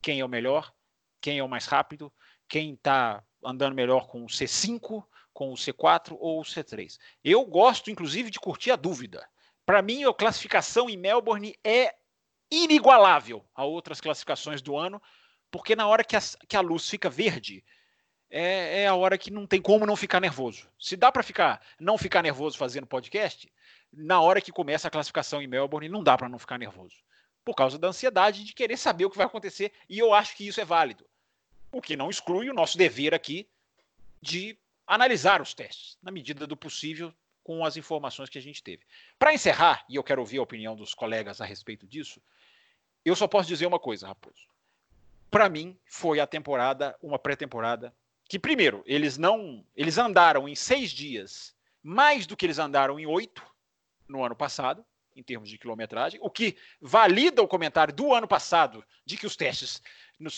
quem 0.00 0.20
é 0.20 0.24
o 0.24 0.28
melhor, 0.28 0.72
quem 1.20 1.38
é 1.38 1.44
o 1.44 1.48
mais 1.48 1.66
rápido, 1.66 2.12
quem 2.48 2.74
está 2.74 3.22
andando 3.42 3.74
melhor 3.74 4.06
com 4.06 4.24
o 4.24 4.26
C5, 4.26 5.04
com 5.32 5.50
o 5.50 5.54
C4 5.54 6.16
ou 6.20 6.40
o 6.40 6.44
C3. 6.44 6.98
Eu 7.24 7.44
gosto, 7.46 7.90
inclusive, 7.90 8.30
de 8.30 8.38
curtir 8.38 8.70
a 8.70 8.76
dúvida. 8.76 9.26
Para 9.64 9.80
mim, 9.80 10.04
a 10.04 10.12
classificação 10.12 10.90
em 10.90 10.96
Melbourne 10.96 11.56
é 11.64 11.94
inigualável 12.50 13.44
a 13.54 13.64
outras 13.64 14.00
classificações 14.00 14.60
do 14.60 14.76
ano, 14.76 15.00
porque 15.50 15.74
na 15.74 15.86
hora 15.86 16.04
que 16.04 16.16
a, 16.16 16.20
que 16.46 16.56
a 16.56 16.60
luz 16.60 16.88
fica 16.88 17.08
verde, 17.08 17.64
é, 18.34 18.82
é, 18.82 18.86
a 18.86 18.94
hora 18.94 19.18
que 19.18 19.30
não 19.30 19.46
tem 19.46 19.60
como 19.60 19.84
não 19.84 19.94
ficar 19.94 20.18
nervoso. 20.18 20.66
Se 20.78 20.96
dá 20.96 21.12
para 21.12 21.22
ficar 21.22 21.60
não 21.78 21.98
ficar 21.98 22.22
nervoso 22.22 22.56
fazendo 22.56 22.86
podcast, 22.86 23.52
na 23.92 24.22
hora 24.22 24.40
que 24.40 24.50
começa 24.50 24.88
a 24.88 24.90
classificação 24.90 25.42
em 25.42 25.46
Melbourne, 25.46 25.90
não 25.90 26.02
dá 26.02 26.16
para 26.16 26.30
não 26.30 26.38
ficar 26.38 26.56
nervoso. 26.56 26.96
Por 27.44 27.54
causa 27.54 27.78
da 27.78 27.88
ansiedade 27.88 28.42
de 28.42 28.54
querer 28.54 28.78
saber 28.78 29.04
o 29.04 29.10
que 29.10 29.18
vai 29.18 29.26
acontecer. 29.26 29.70
E 29.86 29.98
eu 29.98 30.14
acho 30.14 30.34
que 30.34 30.48
isso 30.48 30.62
é 30.62 30.64
válido. 30.64 31.06
O 31.70 31.82
que 31.82 31.94
não 31.94 32.08
exclui 32.08 32.48
o 32.48 32.54
nosso 32.54 32.78
dever 32.78 33.12
aqui 33.12 33.46
de 34.22 34.56
analisar 34.86 35.42
os 35.42 35.52
testes, 35.52 35.98
na 36.02 36.10
medida 36.10 36.46
do 36.46 36.56
possível, 36.56 37.12
com 37.44 37.64
as 37.64 37.76
informações 37.76 38.30
que 38.30 38.38
a 38.38 38.42
gente 38.42 38.62
teve. 38.62 38.82
Para 39.18 39.34
encerrar, 39.34 39.84
e 39.88 39.96
eu 39.96 40.04
quero 40.04 40.22
ouvir 40.22 40.38
a 40.38 40.42
opinião 40.42 40.74
dos 40.74 40.94
colegas 40.94 41.40
a 41.40 41.44
respeito 41.44 41.86
disso, 41.86 42.22
eu 43.04 43.14
só 43.14 43.26
posso 43.26 43.48
dizer 43.48 43.66
uma 43.66 43.80
coisa, 43.80 44.06
Raposo. 44.06 44.46
Para 45.30 45.48
mim, 45.48 45.76
foi 45.84 46.20
a 46.20 46.26
temporada, 46.26 46.96
uma 47.02 47.18
pré-temporada, 47.18 47.92
que, 48.32 48.38
primeiro, 48.38 48.82
eles 48.86 49.18
não. 49.18 49.62
Eles 49.76 49.98
andaram 49.98 50.48
em 50.48 50.54
seis 50.54 50.90
dias 50.90 51.54
mais 51.82 52.26
do 52.26 52.34
que 52.34 52.46
eles 52.46 52.58
andaram 52.58 52.98
em 52.98 53.04
oito 53.04 53.44
no 54.08 54.24
ano 54.24 54.34
passado, 54.34 54.82
em 55.14 55.22
termos 55.22 55.50
de 55.50 55.58
quilometragem, 55.58 56.18
o 56.22 56.30
que 56.30 56.56
valida 56.80 57.42
o 57.42 57.46
comentário 57.46 57.92
do 57.92 58.14
ano 58.14 58.26
passado 58.26 58.82
de 59.04 59.18
que 59.18 59.26
os 59.26 59.36
testes 59.36 59.82
não, 60.18 60.30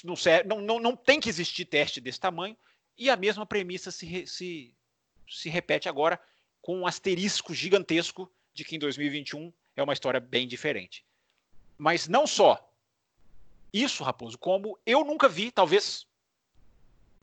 não, 0.45 0.61
não, 0.61 0.81
não 0.81 0.97
tem 0.97 1.21
que 1.21 1.29
existir 1.29 1.67
teste 1.67 2.01
desse 2.01 2.19
tamanho, 2.19 2.57
e 2.99 3.09
a 3.09 3.15
mesma 3.15 3.47
premissa 3.47 3.93
se, 3.93 4.27
se, 4.27 4.75
se 5.31 5.49
repete 5.49 5.89
agora 5.89 6.21
com 6.61 6.81
um 6.81 6.89
asterisco 6.89 7.55
gigantesco 7.55 8.29
de 8.53 8.65
que 8.65 8.75
em 8.75 8.79
2021 8.81 9.53
é 9.77 9.83
uma 9.85 9.93
história 9.93 10.19
bem 10.19 10.49
diferente. 10.49 11.07
Mas 11.79 12.09
não 12.09 12.27
só 12.27 12.75
isso, 13.73 14.03
Raposo, 14.03 14.37
como 14.37 14.77
eu 14.85 15.05
nunca 15.05 15.29
vi, 15.29 15.53
talvez 15.53 16.09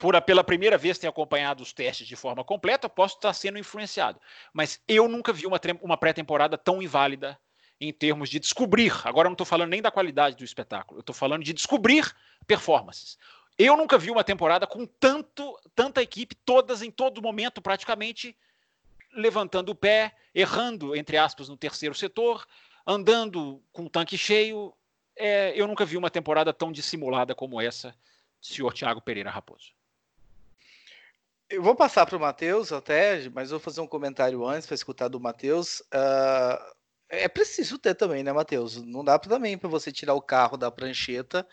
por 0.02 0.20
pela 0.24 0.44
primeira 0.44 0.80
vez 0.80 0.98
ter 0.98 1.06
acompanhado 1.06 1.62
os 1.62 1.72
testes 1.72 2.08
de 2.08 2.16
forma 2.16 2.44
completa, 2.44 2.90
posso 2.90 3.18
estar 3.18 3.32
sendo 3.34 3.60
influenciado. 3.60 4.20
Mas 4.52 4.82
eu 4.88 5.08
nunca 5.08 5.32
vi 5.32 5.46
uma, 5.46 5.62
uma 5.80 5.96
pré-temporada 5.96 6.58
tão 6.58 6.82
inválida 6.82 7.40
em 7.80 7.94
termos 7.94 8.28
de 8.28 8.40
descobrir. 8.40 8.92
Agora 9.06 9.28
eu 9.28 9.30
não 9.30 9.36
estou 9.36 9.46
falando 9.46 9.70
nem 9.70 9.82
da 9.82 9.92
qualidade 9.92 10.36
do 10.36 10.44
espetáculo, 10.44 10.98
eu 10.98 11.02
estou 11.02 11.14
falando 11.14 11.44
de 11.44 11.54
descobrir 11.54 12.12
performances. 12.48 13.16
Eu 13.60 13.78
nunca 13.78 13.96
vi 13.96 14.10
uma 14.10 14.24
temporada 14.24 14.66
com 14.66 14.88
tanto, 14.88 15.56
tanta 15.76 16.02
equipe, 16.02 16.34
todas 16.34 16.82
em 16.82 16.90
todo 16.90 17.22
momento, 17.22 17.62
praticamente, 17.62 18.36
levantando 19.14 19.70
o 19.72 19.76
pé, 19.76 20.16
errando, 20.34 20.96
entre 20.96 21.16
aspas, 21.16 21.48
no 21.48 21.56
terceiro 21.56 21.94
setor, 21.94 22.48
andando 22.88 23.62
com 23.72 23.84
o 23.84 23.90
tanque 23.90 24.18
cheio. 24.18 24.74
É, 25.16 25.54
eu 25.56 25.68
nunca 25.68 25.86
vi 25.86 25.96
uma 25.96 26.10
temporada 26.10 26.52
tão 26.52 26.72
dissimulada 26.72 27.36
como 27.36 27.62
essa, 27.62 27.94
senhor 28.42 28.74
Thiago 28.74 29.00
Pereira 29.00 29.30
Raposo. 29.30 29.80
Eu 31.52 31.62
vou 31.62 31.76
passar 31.76 32.06
para 32.06 32.16
o 32.16 32.20
Matheus 32.20 32.72
até, 32.72 33.30
mas 33.30 33.52
vou 33.52 33.60
fazer 33.60 33.82
um 33.82 33.88
comentário 33.88 34.48
antes 34.48 34.66
para 34.66 34.76
escutar 34.76 35.10
do 35.10 35.20
Matheus. 35.20 35.82
Uh, 35.94 36.76
é 37.10 37.28
preciso 37.28 37.78
ter 37.78 37.94
também, 37.94 38.24
né, 38.24 38.32
Matheus? 38.32 38.82
Não 38.82 39.04
dá 39.04 39.20
também 39.20 39.58
para 39.58 39.68
você 39.68 39.92
tirar 39.92 40.14
o 40.14 40.22
carro 40.22 40.56
da 40.56 40.72
prancheta 40.72 41.46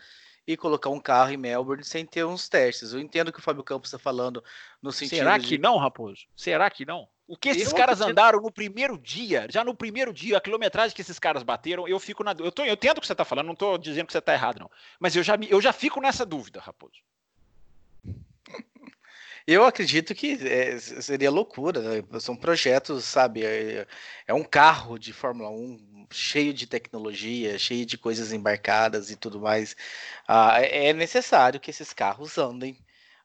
e 0.47 0.57
colocar 0.57 0.89
um 0.89 1.01
carro 1.01 1.33
em 1.33 1.37
Melbourne 1.37 1.85
sem 1.85 2.07
ter 2.07 2.25
uns 2.25 2.49
testes. 2.49 2.93
Eu 2.93 3.01
entendo 3.01 3.33
que 3.33 3.41
o 3.41 3.43
Fábio 3.43 3.65
Campos 3.65 3.89
está 3.89 3.99
falando 3.99 4.43
no 4.81 4.93
sentido. 4.93 5.19
Será 5.19 5.39
que 5.39 5.57
de... 5.57 5.59
não, 5.59 5.77
Raposo? 5.77 6.27
Será 6.37 6.71
que 6.71 6.87
não? 6.87 7.09
O 7.27 7.37
que 7.37 7.49
esses 7.49 7.71
eu 7.71 7.77
caras 7.77 8.01
acredito... 8.01 8.19
andaram 8.19 8.41
no 8.41 8.53
primeiro 8.53 8.97
dia, 8.97 9.47
já 9.51 9.65
no 9.65 9.75
primeiro 9.75 10.15
dia, 10.15 10.39
a 10.39 10.41
quilometragem 10.41 10.95
que 10.95 11.03
esses 11.03 11.19
caras 11.19 11.43
bateram, 11.43 11.87
eu 11.89 11.99
fico 11.99 12.23
na 12.23 12.35
eu, 12.39 12.53
tô, 12.53 12.65
eu 12.65 12.73
entendo 12.73 12.99
o 12.99 13.01
que 13.01 13.07
você 13.07 13.13
está 13.13 13.25
falando, 13.25 13.47
não 13.47 13.53
estou 13.53 13.77
dizendo 13.77 14.07
que 14.07 14.13
você 14.13 14.19
está 14.19 14.33
errado, 14.33 14.61
não. 14.61 14.71
Mas 14.99 15.15
eu 15.17 15.23
já, 15.23 15.37
eu 15.51 15.61
já 15.61 15.73
fico 15.73 16.01
nessa 16.01 16.25
dúvida, 16.25 16.61
Raposo. 16.61 17.03
Eu 19.51 19.65
acredito 19.65 20.15
que 20.15 20.33
é, 20.47 20.79
seria 20.79 21.31
loucura, 21.31 21.81
né? 21.81 22.21
São 22.21 22.37
projetos, 22.37 23.05
sabe? 23.07 23.45
É, 23.47 23.87
é, 24.27 24.35
um 24.35 24.45
carro 24.45 24.99
de 24.99 25.11
Fórmula 25.11 25.49
1 25.51 26.07
cheio 26.11 26.53
de 26.53 26.67
tecnologia, 26.67 27.59
cheio 27.59 27.87
de 27.87 27.97
coisas 27.97 28.31
embarcadas 28.31 29.11
e 29.11 29.17
tudo 29.17 29.41
mais. 29.41 29.75
Ah, 30.29 30.61
é, 30.61 30.89
é 30.89 30.93
necessário 30.93 31.59
que 31.59 31.71
esses 31.71 31.95
carros 31.95 32.37
andem. 32.37 32.79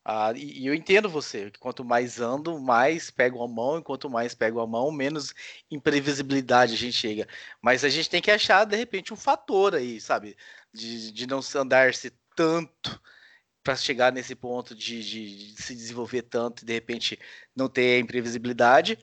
Ah, 0.05 0.31
e, 0.33 0.61
e, 0.61 0.67
eu 0.67 0.73
entendo 0.73 1.09
você, 1.09 1.51
que 1.51 1.59
quanto 1.59 1.83
mais 1.83 2.21
ando, 2.21 2.57
mais 2.59 3.11
pego 3.11 3.43
a 3.43 3.47
mão, 3.47 3.79
e 3.79 3.83
quanto 3.83 4.09
mais 4.09 4.33
pego 4.33 4.61
a 4.61 4.67
mão, 4.67 4.91
menos 4.91 5.33
imprevisibilidade 5.69 6.73
a 6.73 6.77
gente 6.77 6.93
chega. 6.93 7.27
Mas 7.61 7.83
a 7.83 7.89
gente 7.89 8.09
tem 8.09 8.21
que 8.21 8.31
achar, 8.31 8.63
de 8.65 8.77
repente, 8.77 9.13
um 9.13 9.17
fator 9.17 9.75
aí, 9.75 9.99
sabe? 9.99 10.37
De, 10.73 11.11
de 11.11 11.27
não 11.27 11.41
andar-se 11.55 12.11
tanto 12.35 13.01
para 13.63 13.75
chegar 13.75 14.11
nesse 14.11 14.35
ponto 14.35 14.75
de, 14.75 15.01
de, 15.03 15.53
de, 15.53 15.61
se 15.61 15.73
desenvolver 15.73 16.23
tanto 16.23 16.63
e 16.63 16.65
de 16.65 16.73
repente 16.73 17.17
não 17.55 17.69
ter 17.69 17.95
a 17.95 17.99
imprevisibilidade. 17.99 18.99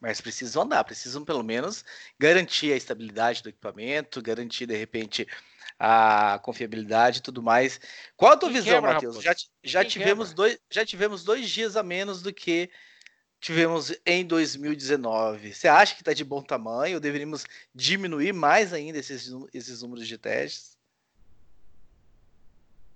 Mas 0.00 0.20
precisam 0.20 0.62
andar, 0.62 0.82
precisam 0.84 1.24
pelo 1.24 1.42
menos 1.42 1.84
garantir 2.18 2.72
a 2.72 2.76
estabilidade 2.76 3.42
do 3.42 3.50
equipamento, 3.50 4.22
garantir 4.22 4.64
de 4.64 4.74
repente 4.74 5.26
a 5.78 6.38
confiabilidade 6.42 7.18
e 7.18 7.22
tudo 7.22 7.42
mais. 7.42 7.80
Qual 8.16 8.32
a 8.32 8.36
tua 8.36 8.50
Quem 8.50 8.62
visão, 8.62 8.80
Matheus? 8.80 9.22
Já, 9.22 9.34
já 9.62 9.84
tivemos 9.84 10.32
dois, 10.32 10.58
já 10.70 10.86
tivemos 10.86 11.22
dois 11.22 11.50
dias 11.50 11.76
a 11.76 11.82
menos 11.82 12.22
do 12.22 12.32
que 12.32 12.70
tivemos 13.40 13.94
em 14.06 14.24
2019. 14.24 15.52
Você 15.52 15.68
acha 15.68 15.94
que 15.94 16.02
está 16.02 16.12
de 16.12 16.24
bom 16.24 16.42
tamanho? 16.42 16.94
Ou 16.94 17.00
deveríamos 17.00 17.44
diminuir 17.74 18.32
mais 18.32 18.72
ainda 18.72 18.98
esses, 18.98 19.30
esses 19.52 19.82
números 19.82 20.06
de 20.06 20.16
testes? 20.16 20.79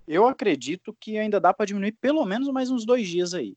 Eu 0.07 0.27
acredito 0.27 0.95
que 0.99 1.17
ainda 1.17 1.39
dá 1.39 1.53
para 1.53 1.65
diminuir 1.65 1.93
pelo 1.93 2.25
menos 2.25 2.47
mais 2.49 2.69
uns 2.69 2.85
dois 2.85 3.07
dias 3.07 3.33
aí. 3.33 3.55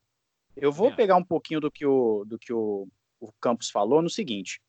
Eu 0.56 0.72
vou 0.72 0.88
é. 0.88 0.94
pegar 0.94 1.16
um 1.16 1.24
pouquinho 1.24 1.60
do 1.60 1.70
que 1.70 1.86
o, 1.86 2.24
do 2.24 2.38
que 2.38 2.52
o, 2.52 2.88
o 3.20 3.32
Campos 3.40 3.70
falou 3.70 4.02
no 4.02 4.10
seguinte. 4.10 4.60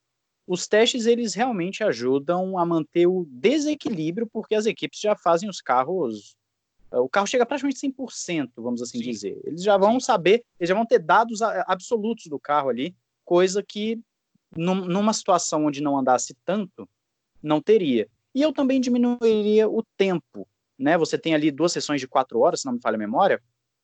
Os 0.45 0.67
testes 0.67 1.05
eles 1.05 1.33
realmente 1.33 1.83
ajudam 1.83 2.57
a 2.57 2.65
manter 2.65 3.07
o 3.07 3.25
desequilíbrio 3.29 4.27
porque 4.31 4.55
as 4.55 4.65
equipes 4.65 4.99
já 4.99 5.15
fazem 5.15 5.49
os 5.49 5.61
carros 5.61 6.35
o 6.91 7.07
carro 7.07 7.27
chega 7.27 7.45
praticamente 7.45 7.79
100%, 7.79 8.51
vamos 8.57 8.81
assim 8.81 8.97
Sim. 8.97 9.11
dizer. 9.11 9.39
Eles 9.43 9.63
já 9.63 9.77
vão 9.77 9.99
Sim. 9.99 10.05
saber, 10.05 10.43
eles 10.59 10.69
já 10.69 10.75
vão 10.75 10.85
ter 10.85 10.99
dados 10.99 11.41
absolutos 11.41 12.25
do 12.25 12.39
carro 12.39 12.69
ali, 12.69 12.95
coisa 13.23 13.61
que 13.61 13.99
numa 14.55 15.13
situação 15.13 15.65
onde 15.65 15.81
não 15.81 15.97
andasse 15.97 16.35
tanto, 16.43 16.89
não 17.43 17.61
teria. 17.61 18.07
E 18.33 18.41
eu 18.41 18.51
também 18.51 18.81
diminuiria 18.81 19.69
o 19.69 19.83
tempo, 19.95 20.47
né? 20.79 20.97
Você 20.97 21.17
tem 21.17 21.35
ali 21.35 21.51
duas 21.51 21.73
sessões 21.73 21.99
de 21.99 22.07
quatro 22.07 22.39
horas, 22.39 22.61
se 22.61 22.65
não 22.65 22.73
me 22.73 22.81
falha 22.81 22.95
a 22.95 22.99
memória, 22.99 23.41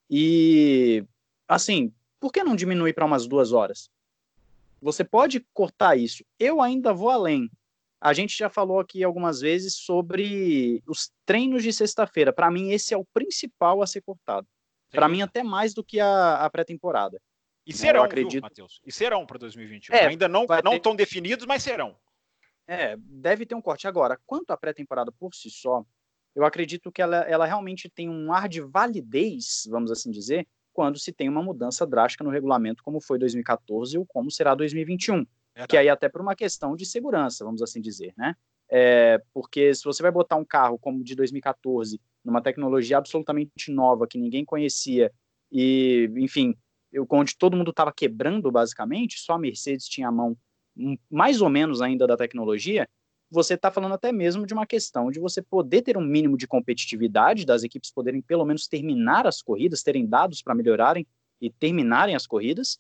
e 0.10 1.04
assim, 1.48 1.94
por 2.20 2.32
que 2.32 2.44
não 2.44 2.56
diminuir 2.56 2.94
para 2.94 3.06
umas 3.06 3.28
duas 3.28 3.52
horas? 3.52 3.90
Você 4.82 5.04
pode 5.04 5.46
cortar 5.54 5.98
isso. 5.98 6.24
Eu 6.40 6.62
ainda 6.62 6.94
vou 6.94 7.10
além. 7.10 7.50
A 8.00 8.14
gente 8.14 8.38
já 8.38 8.50
falou 8.50 8.80
aqui 8.80 9.04
algumas 9.04 9.42
vezes 9.42 9.76
sobre 9.76 10.84
os 10.88 11.12
treinos 11.26 11.64
de 11.64 11.74
sexta-feira. 11.74 12.32
Para 12.32 12.52
mim, 12.52 12.72
esse 12.72 12.94
é 12.94 12.98
o 12.98 13.06
principal 13.06 13.82
a 13.82 13.88
ser 13.88 14.02
cortado. 14.02 14.48
Para 14.92 15.10
mim, 15.10 15.22
até 15.22 15.44
mais 15.44 15.74
do 15.74 15.84
que 15.84 16.00
a, 16.00 16.36
a 16.36 16.50
pré-temporada. 16.50 17.20
E 17.66 17.72
né, 17.72 17.78
serão, 17.78 18.04
acredito... 18.04 18.44
Matheus? 18.44 18.80
E 18.86 18.92
serão 18.92 19.26
para 19.26 19.40
2021. 19.40 19.96
É, 19.96 20.06
Ainda 20.06 20.28
não, 20.28 20.46
não 20.64 20.74
ter... 20.74 20.80
tão 20.80 20.96
definidos, 20.96 21.46
mas 21.46 21.64
serão. 21.64 21.98
É, 22.68 22.96
deve 22.98 23.46
ter 23.46 23.56
um 23.56 23.62
corte. 23.62 23.88
Agora, 23.88 24.20
quanto 24.26 24.52
à 24.52 24.58
pré-temporada 24.58 25.12
por 25.12 25.34
si 25.34 25.50
só, 25.50 25.84
eu 26.36 26.44
acredito 26.44 26.92
que 26.92 27.02
ela, 27.02 27.18
ela 27.18 27.46
realmente 27.46 27.90
tem 27.90 28.10
um 28.10 28.34
ar 28.34 28.50
de 28.50 28.62
validez, 28.62 29.68
vamos 29.70 29.90
assim 29.90 30.12
dizer, 30.12 30.48
quando 30.74 31.00
se 31.00 31.14
tem 31.14 31.30
uma 31.30 31.42
mudança 31.42 31.88
drástica 31.88 32.24
no 32.24 32.30
regulamento, 32.30 32.84
como 32.84 33.00
foi 33.00 33.18
2014 33.18 33.98
ou 33.98 34.06
como 34.06 34.30
será 34.30 34.54
2021. 34.54 35.26
Verdade. 35.56 35.70
que 35.70 35.78
aí 35.78 35.88
até 35.88 36.10
por 36.10 36.20
uma 36.20 36.36
questão 36.36 36.76
de 36.76 36.86
segurança, 36.86 37.46
vamos 37.46 37.62
assim 37.62 37.80
dizer, 37.80 38.14
né? 38.18 38.36
É, 38.70 39.22
porque 39.34 39.74
se 39.74 39.86
você 39.86 40.04
vai 40.04 40.12
botar 40.12 40.36
um 40.36 40.44
carro 40.44 40.78
como 40.78 41.02
de 41.02 41.16
2014, 41.16 42.02
numa 42.26 42.42
tecnologia 42.42 42.98
absolutamente 42.98 43.72
nova 43.72 44.06
que 44.06 44.18
ninguém 44.18 44.44
conhecia 44.44 45.12
e, 45.50 46.10
enfim, 46.18 46.56
eu, 46.92 47.08
onde 47.10 47.38
todo 47.38 47.56
mundo 47.56 47.70
estava 47.70 47.94
quebrando 47.94 48.52
basicamente, 48.52 49.20
só 49.20 49.34
a 49.34 49.40
Mercedes 49.40 49.88
tinha 49.88 50.10
a 50.10 50.12
mão 50.12 50.38
mais 51.10 51.42
ou 51.42 51.50
menos 51.50 51.82
ainda 51.82 52.06
da 52.06 52.18
tecnologia, 52.18 52.86
você 53.30 53.56
está 53.56 53.72
falando 53.72 53.94
até 53.94 54.12
mesmo 54.12 54.46
de 54.46 54.54
uma 54.54 54.66
questão 54.66 55.12
de 55.12 55.20
você 55.20 55.42
poder 55.42 55.82
ter 55.82 55.98
um 55.98 56.06
mínimo 56.06 56.38
de 56.38 56.48
competitividade, 56.48 57.46
das 57.46 57.64
equipes 57.64 57.92
poderem 57.92 58.22
pelo 58.22 58.46
menos 58.46 58.68
terminar 58.68 59.28
as 59.28 59.42
corridas, 59.42 59.84
terem 59.84 60.06
dados 60.06 60.42
para 60.42 60.56
melhorarem 60.56 61.06
e 61.42 61.50
terminarem 61.50 62.16
as 62.16 62.26
corridas, 62.26 62.80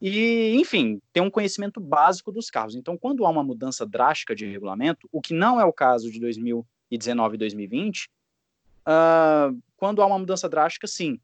e, 0.00 0.54
enfim, 0.54 1.00
ter 1.12 1.20
um 1.20 1.30
conhecimento 1.30 1.80
básico 1.80 2.30
dos 2.30 2.50
carros. 2.50 2.76
Então, 2.76 2.96
quando 2.96 3.26
há 3.26 3.30
uma 3.30 3.42
mudança 3.42 3.84
drástica 3.84 4.34
de 4.34 4.46
regulamento, 4.46 5.08
o 5.10 5.20
que 5.20 5.34
não 5.34 5.60
é 5.60 5.64
o 5.64 5.72
caso 5.72 6.10
de 6.10 6.20
2019 6.20 7.34
e 7.34 7.38
2020, 7.38 8.08
uh, 8.86 9.60
quando 9.76 10.00
há 10.00 10.06
uma 10.06 10.18
mudança 10.18 10.48
drástica, 10.48 10.86
sim, 10.86 11.20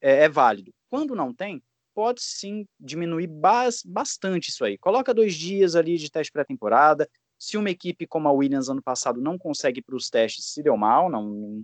é, 0.00 0.24
é, 0.24 0.28
válido. 0.28 0.74
Quando 0.90 1.14
não 1.14 1.32
tem, 1.32 1.62
pode 1.94 2.20
sim 2.20 2.66
diminuir 2.78 3.28
bas 3.28 3.82
bastante 3.84 4.50
isso 4.50 4.64
aí. 4.64 4.76
Coloca 4.76 5.14
dois 5.14 5.34
dias 5.34 5.76
ali 5.76 5.96
de 5.96 6.10
teste 6.10 6.32
pré-temporada. 6.32 7.08
Se 7.38 7.56
uma 7.56 7.70
equipe 7.70 8.06
como 8.06 8.28
a 8.28 8.32
Williams 8.32 8.68
ano 8.68 8.82
passado 8.82 9.20
não 9.20 9.38
consegue 9.38 9.82
para 9.82 9.96
os 9.96 10.08
testes, 10.08 10.46
se 10.46 10.62
deu 10.62 10.76
mal, 10.76 11.10
não, 11.10 11.62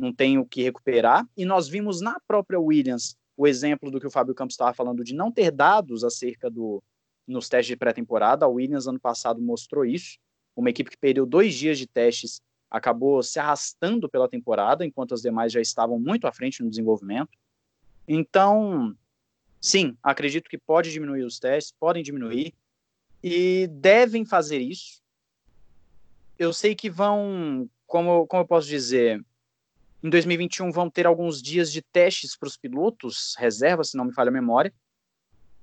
não 0.00 0.12
tem 0.12 0.38
o 0.38 0.46
que 0.46 0.62
recuperar. 0.62 1.26
E 1.36 1.44
nós 1.44 1.68
vimos 1.68 2.00
na 2.00 2.20
própria 2.26 2.60
Williams 2.60 3.16
o 3.36 3.46
exemplo 3.46 3.90
do 3.90 4.00
que 4.00 4.06
o 4.06 4.10
Fábio 4.10 4.34
Campos 4.34 4.54
estava 4.54 4.74
falando 4.74 5.04
de 5.04 5.14
não 5.14 5.30
ter 5.30 5.50
dados 5.50 6.04
acerca 6.04 6.50
do 6.50 6.82
nos 7.26 7.48
testes 7.48 7.68
de 7.68 7.76
pré-temporada. 7.76 8.46
A 8.46 8.48
Williams 8.48 8.86
ano 8.86 8.98
passado 8.98 9.40
mostrou 9.40 9.84
isso. 9.84 10.18
Uma 10.56 10.70
equipe 10.70 10.90
que 10.90 10.96
perdeu 10.96 11.26
dois 11.26 11.54
dias 11.54 11.78
de 11.78 11.86
testes 11.86 12.40
acabou 12.70 13.22
se 13.22 13.38
arrastando 13.38 14.08
pela 14.08 14.28
temporada, 14.28 14.84
enquanto 14.84 15.14
as 15.14 15.22
demais 15.22 15.52
já 15.52 15.60
estavam 15.60 15.98
muito 15.98 16.26
à 16.26 16.32
frente 16.32 16.62
no 16.62 16.70
desenvolvimento. 16.70 17.30
Então, 18.06 18.96
sim, 19.60 19.96
acredito 20.02 20.48
que 20.48 20.58
pode 20.58 20.90
diminuir 20.90 21.22
os 21.22 21.38
testes, 21.38 21.72
podem 21.78 22.02
diminuir 22.02 22.54
e 23.22 23.66
devem 23.68 24.24
fazer 24.24 24.58
isso. 24.58 25.00
Eu 26.38 26.52
sei 26.52 26.74
que 26.74 26.88
vão, 26.88 27.68
como, 27.86 28.26
como 28.26 28.42
eu 28.42 28.46
posso 28.46 28.68
dizer, 28.68 29.24
em 30.02 30.08
2021 30.08 30.70
vão 30.70 30.88
ter 30.88 31.06
alguns 31.06 31.42
dias 31.42 31.72
de 31.72 31.82
testes 31.82 32.36
para 32.36 32.46
os 32.46 32.56
pilotos, 32.56 33.34
reserva, 33.36 33.82
se 33.82 33.96
não 33.96 34.04
me 34.04 34.12
falha 34.12 34.28
a 34.28 34.32
memória. 34.32 34.72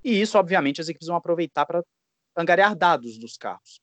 E 0.04 0.22
isso, 0.22 0.38
obviamente, 0.38 0.82
as 0.82 0.90
equipes 0.90 1.08
vão 1.08 1.16
aproveitar 1.16 1.66
para 1.66 1.84
angariar 2.36 2.76
dados 2.76 3.18
dos 3.18 3.38
carros. 3.38 3.82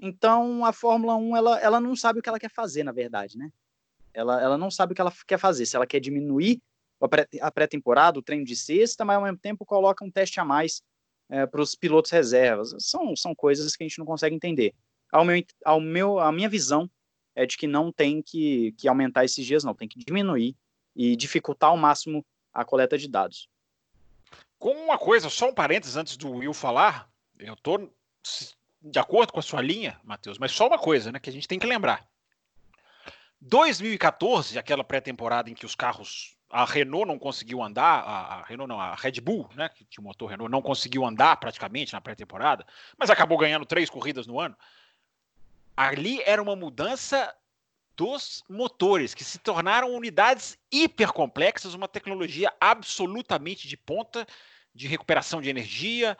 Então, 0.00 0.64
a 0.64 0.72
Fórmula 0.72 1.16
1, 1.16 1.36
ela, 1.36 1.60
ela 1.60 1.80
não 1.80 1.94
sabe 1.94 2.18
o 2.18 2.22
que 2.22 2.28
ela 2.28 2.38
quer 2.38 2.50
fazer, 2.50 2.82
na 2.82 2.92
verdade, 2.92 3.38
né? 3.38 3.50
Ela, 4.12 4.42
ela 4.42 4.58
não 4.58 4.70
sabe 4.70 4.92
o 4.92 4.94
que 4.94 5.00
ela 5.00 5.12
quer 5.26 5.38
fazer. 5.38 5.66
Se 5.66 5.76
ela 5.76 5.86
quer 5.86 6.00
diminuir 6.00 6.60
a 7.40 7.50
pré-temporada, 7.50 8.18
o 8.18 8.22
treino 8.22 8.44
de 8.44 8.56
sexta, 8.56 9.04
mas 9.04 9.16
ao 9.16 9.22
mesmo 9.22 9.38
tempo 9.38 9.64
coloca 9.64 10.04
um 10.04 10.10
teste 10.10 10.40
a 10.40 10.44
mais 10.44 10.82
é, 11.28 11.46
para 11.46 11.60
os 11.60 11.74
pilotos 11.74 12.10
reservas. 12.10 12.74
São, 12.80 13.14
são 13.14 13.34
coisas 13.34 13.76
que 13.76 13.84
a 13.84 13.88
gente 13.88 13.98
não 13.98 14.06
consegue 14.06 14.34
entender. 14.34 14.74
Ao 15.10 15.24
meu, 15.24 15.42
ao 15.64 15.80
meu, 15.80 16.18
a 16.18 16.30
minha 16.30 16.48
visão 16.48 16.90
é 17.34 17.46
de 17.46 17.56
que 17.56 17.66
não 17.66 17.92
tem 17.92 18.20
que, 18.20 18.72
que 18.72 18.88
aumentar 18.88 19.24
esses 19.24 19.44
dias, 19.46 19.64
não, 19.64 19.74
tem 19.74 19.88
que 19.88 19.98
diminuir 19.98 20.56
e 20.94 21.14
dificultar 21.16 21.70
ao 21.70 21.76
máximo 21.76 22.24
a 22.52 22.64
coleta 22.64 22.98
de 22.98 23.08
dados. 23.08 23.48
Com 24.58 24.72
uma 24.72 24.98
coisa, 24.98 25.30
só 25.30 25.48
um 25.48 25.54
parênteses 25.54 25.96
antes 25.96 26.16
do 26.16 26.30
Will 26.30 26.52
falar, 26.52 27.08
eu 27.38 27.54
estou 27.54 27.94
de 28.82 28.98
acordo 28.98 29.32
com 29.32 29.38
a 29.38 29.42
sua 29.42 29.62
linha, 29.62 30.00
Matheus, 30.02 30.38
mas 30.38 30.52
só 30.52 30.66
uma 30.66 30.78
coisa 30.78 31.12
né, 31.12 31.20
que 31.20 31.30
a 31.30 31.32
gente 31.32 31.46
tem 31.48 31.58
que 31.58 31.66
lembrar. 31.66 32.06
2014, 33.40 34.58
aquela 34.58 34.82
pré-temporada 34.82 35.48
em 35.48 35.54
que 35.54 35.64
os 35.64 35.76
carros, 35.76 36.36
a 36.50 36.64
Renault 36.64 37.06
não 37.06 37.18
conseguiu 37.18 37.62
andar, 37.62 38.00
a, 38.00 38.34
a, 38.34 38.42
Renault 38.42 38.68
não, 38.68 38.80
a 38.80 38.96
Red 38.96 39.20
Bull, 39.20 39.48
né, 39.54 39.68
que 39.68 39.84
tinha 39.84 40.02
o 40.02 40.04
motor 40.04 40.30
Renault, 40.30 40.50
não 40.50 40.60
conseguiu 40.60 41.04
andar 41.04 41.36
praticamente 41.36 41.92
na 41.92 42.00
pré-temporada, 42.00 42.66
mas 42.98 43.10
acabou 43.10 43.38
ganhando 43.38 43.64
três 43.64 43.88
corridas 43.88 44.26
no 44.26 44.40
ano 44.40 44.56
ali 45.78 46.20
era 46.24 46.42
uma 46.42 46.56
mudança 46.56 47.32
dos 47.96 48.42
motores, 48.48 49.14
que 49.14 49.22
se 49.22 49.38
tornaram 49.38 49.94
unidades 49.94 50.58
hipercomplexas, 50.72 51.72
uma 51.72 51.86
tecnologia 51.86 52.52
absolutamente 52.60 53.68
de 53.68 53.76
ponta 53.76 54.26
de 54.74 54.88
recuperação 54.88 55.40
de 55.40 55.48
energia. 55.48 56.18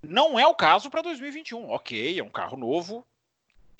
Não 0.00 0.38
é 0.38 0.46
o 0.46 0.54
caso 0.54 0.88
para 0.90 1.02
2021. 1.02 1.68
Ok, 1.70 2.20
é 2.20 2.22
um 2.22 2.30
carro 2.30 2.56
novo 2.56 3.04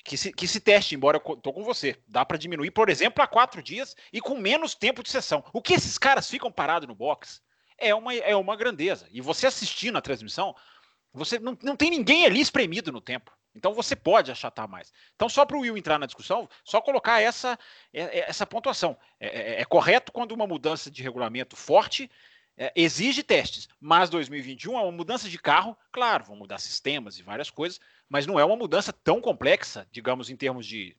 que 0.03 0.17
se, 0.17 0.33
que 0.33 0.45
se 0.45 0.59
teste, 0.59 0.95
embora 0.95 1.21
eu 1.25 1.33
estou 1.33 1.53
com 1.53 1.63
você. 1.63 1.97
Dá 2.05 2.25
para 2.25 2.37
diminuir, 2.37 2.71
por 2.71 2.89
exemplo, 2.89 3.23
a 3.23 3.27
quatro 3.27 3.63
dias 3.63 3.95
e 4.11 4.19
com 4.19 4.37
menos 4.37 4.75
tempo 4.75 5.01
de 5.01 5.09
sessão. 5.09 5.45
O 5.53 5.61
que 5.61 5.75
esses 5.75 5.97
caras 5.97 6.29
ficam 6.29 6.51
parados 6.51 6.89
no 6.89 6.95
box 6.95 7.41
é 7.77 7.95
uma, 7.95 8.13
é 8.13 8.35
uma 8.35 8.57
grandeza. 8.57 9.07
E 9.11 9.21
você 9.21 9.47
assistindo 9.47 9.97
a 9.97 10.01
transmissão, 10.01 10.53
você 11.13 11.39
não, 11.39 11.57
não 11.63 11.77
tem 11.77 11.89
ninguém 11.89 12.25
ali 12.25 12.41
espremido 12.41 12.91
no 12.91 12.99
tempo. 12.99 13.31
Então 13.55 13.73
você 13.73 13.95
pode 13.95 14.31
achatar 14.31 14.67
mais. 14.67 14.91
Então, 15.15 15.27
só 15.27 15.45
para 15.45 15.57
o 15.57 15.61
Will 15.61 15.77
entrar 15.77 15.97
na 15.99 16.05
discussão, 16.05 16.47
só 16.63 16.81
colocar 16.81 17.21
essa, 17.21 17.57
é, 17.93 18.19
é, 18.19 18.29
essa 18.29 18.45
pontuação. 18.45 18.97
É, 19.19 19.27
é, 19.27 19.61
é 19.61 19.65
correto 19.65 20.11
quando 20.11 20.31
uma 20.31 20.47
mudança 20.47 20.89
de 20.89 21.01
regulamento 21.01 21.55
forte 21.55 22.09
é, 22.57 22.71
exige 22.75 23.23
testes, 23.23 23.69
mas 23.79 24.09
2021 24.09 24.77
é 24.77 24.81
uma 24.81 24.91
mudança 24.91 25.29
de 25.29 25.39
carro, 25.39 25.77
claro, 25.91 26.25
vão 26.25 26.35
mudar 26.35 26.59
sistemas 26.59 27.17
e 27.17 27.23
várias 27.23 27.49
coisas, 27.49 27.79
mas 28.09 28.27
não 28.27 28.37
é 28.37 28.43
uma 28.43 28.57
mudança 28.57 28.91
tão 28.91 29.21
complexa, 29.21 29.87
digamos, 29.91 30.29
em 30.29 30.35
termos 30.35 30.67
de 30.67 30.95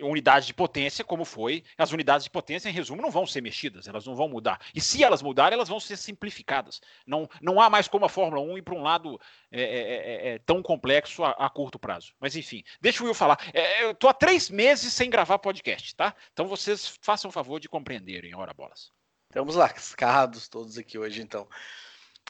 unidade 0.00 0.46
de 0.46 0.54
potência, 0.54 1.04
como 1.04 1.24
foi. 1.24 1.64
As 1.76 1.92
unidades 1.92 2.24
de 2.24 2.30
potência, 2.30 2.68
em 2.68 2.72
resumo, 2.72 3.02
não 3.02 3.10
vão 3.10 3.26
ser 3.26 3.40
mexidas, 3.40 3.86
elas 3.86 4.06
não 4.06 4.14
vão 4.14 4.28
mudar. 4.28 4.60
E 4.74 4.80
se 4.80 5.02
elas 5.04 5.22
mudarem, 5.22 5.54
elas 5.54 5.68
vão 5.68 5.80
ser 5.80 5.96
simplificadas. 5.96 6.80
Não, 7.06 7.28
não 7.40 7.60
há 7.60 7.68
mais 7.68 7.88
como 7.88 8.04
a 8.04 8.08
Fórmula 8.08 8.42
1 8.42 8.58
ir 8.58 8.62
para 8.62 8.74
um 8.74 8.82
lado 8.82 9.20
é, 9.50 9.62
é, 9.62 9.66
é, 9.66 10.34
é, 10.34 10.38
tão 10.38 10.62
complexo 10.62 11.24
a, 11.24 11.30
a, 11.30 11.50
curto 11.50 11.78
prazo. 11.78 12.14
Mas 12.20 12.36
enfim, 12.36 12.62
deixa 12.80 13.02
o 13.02 13.06
Will 13.06 13.14
falar. 13.14 13.38
É, 13.52 13.84
eu 13.84 13.90
estou 13.92 14.08
há 14.08 14.14
três 14.14 14.48
meses 14.48 14.92
sem 14.92 15.10
gravar 15.10 15.38
podcast, 15.38 15.94
tá? 15.94 16.14
Então 16.32 16.46
vocês 16.46 16.98
façam 17.00 17.28
o 17.28 17.32
favor 17.32 17.60
de 17.60 17.68
compreenderem, 17.68 18.34
ora 18.34 18.54
bolas. 18.54 18.90
Estamos 19.28 19.56
lascados 19.56 20.48
todos 20.48 20.76
aqui 20.76 20.98
hoje, 20.98 21.22
então. 21.22 21.48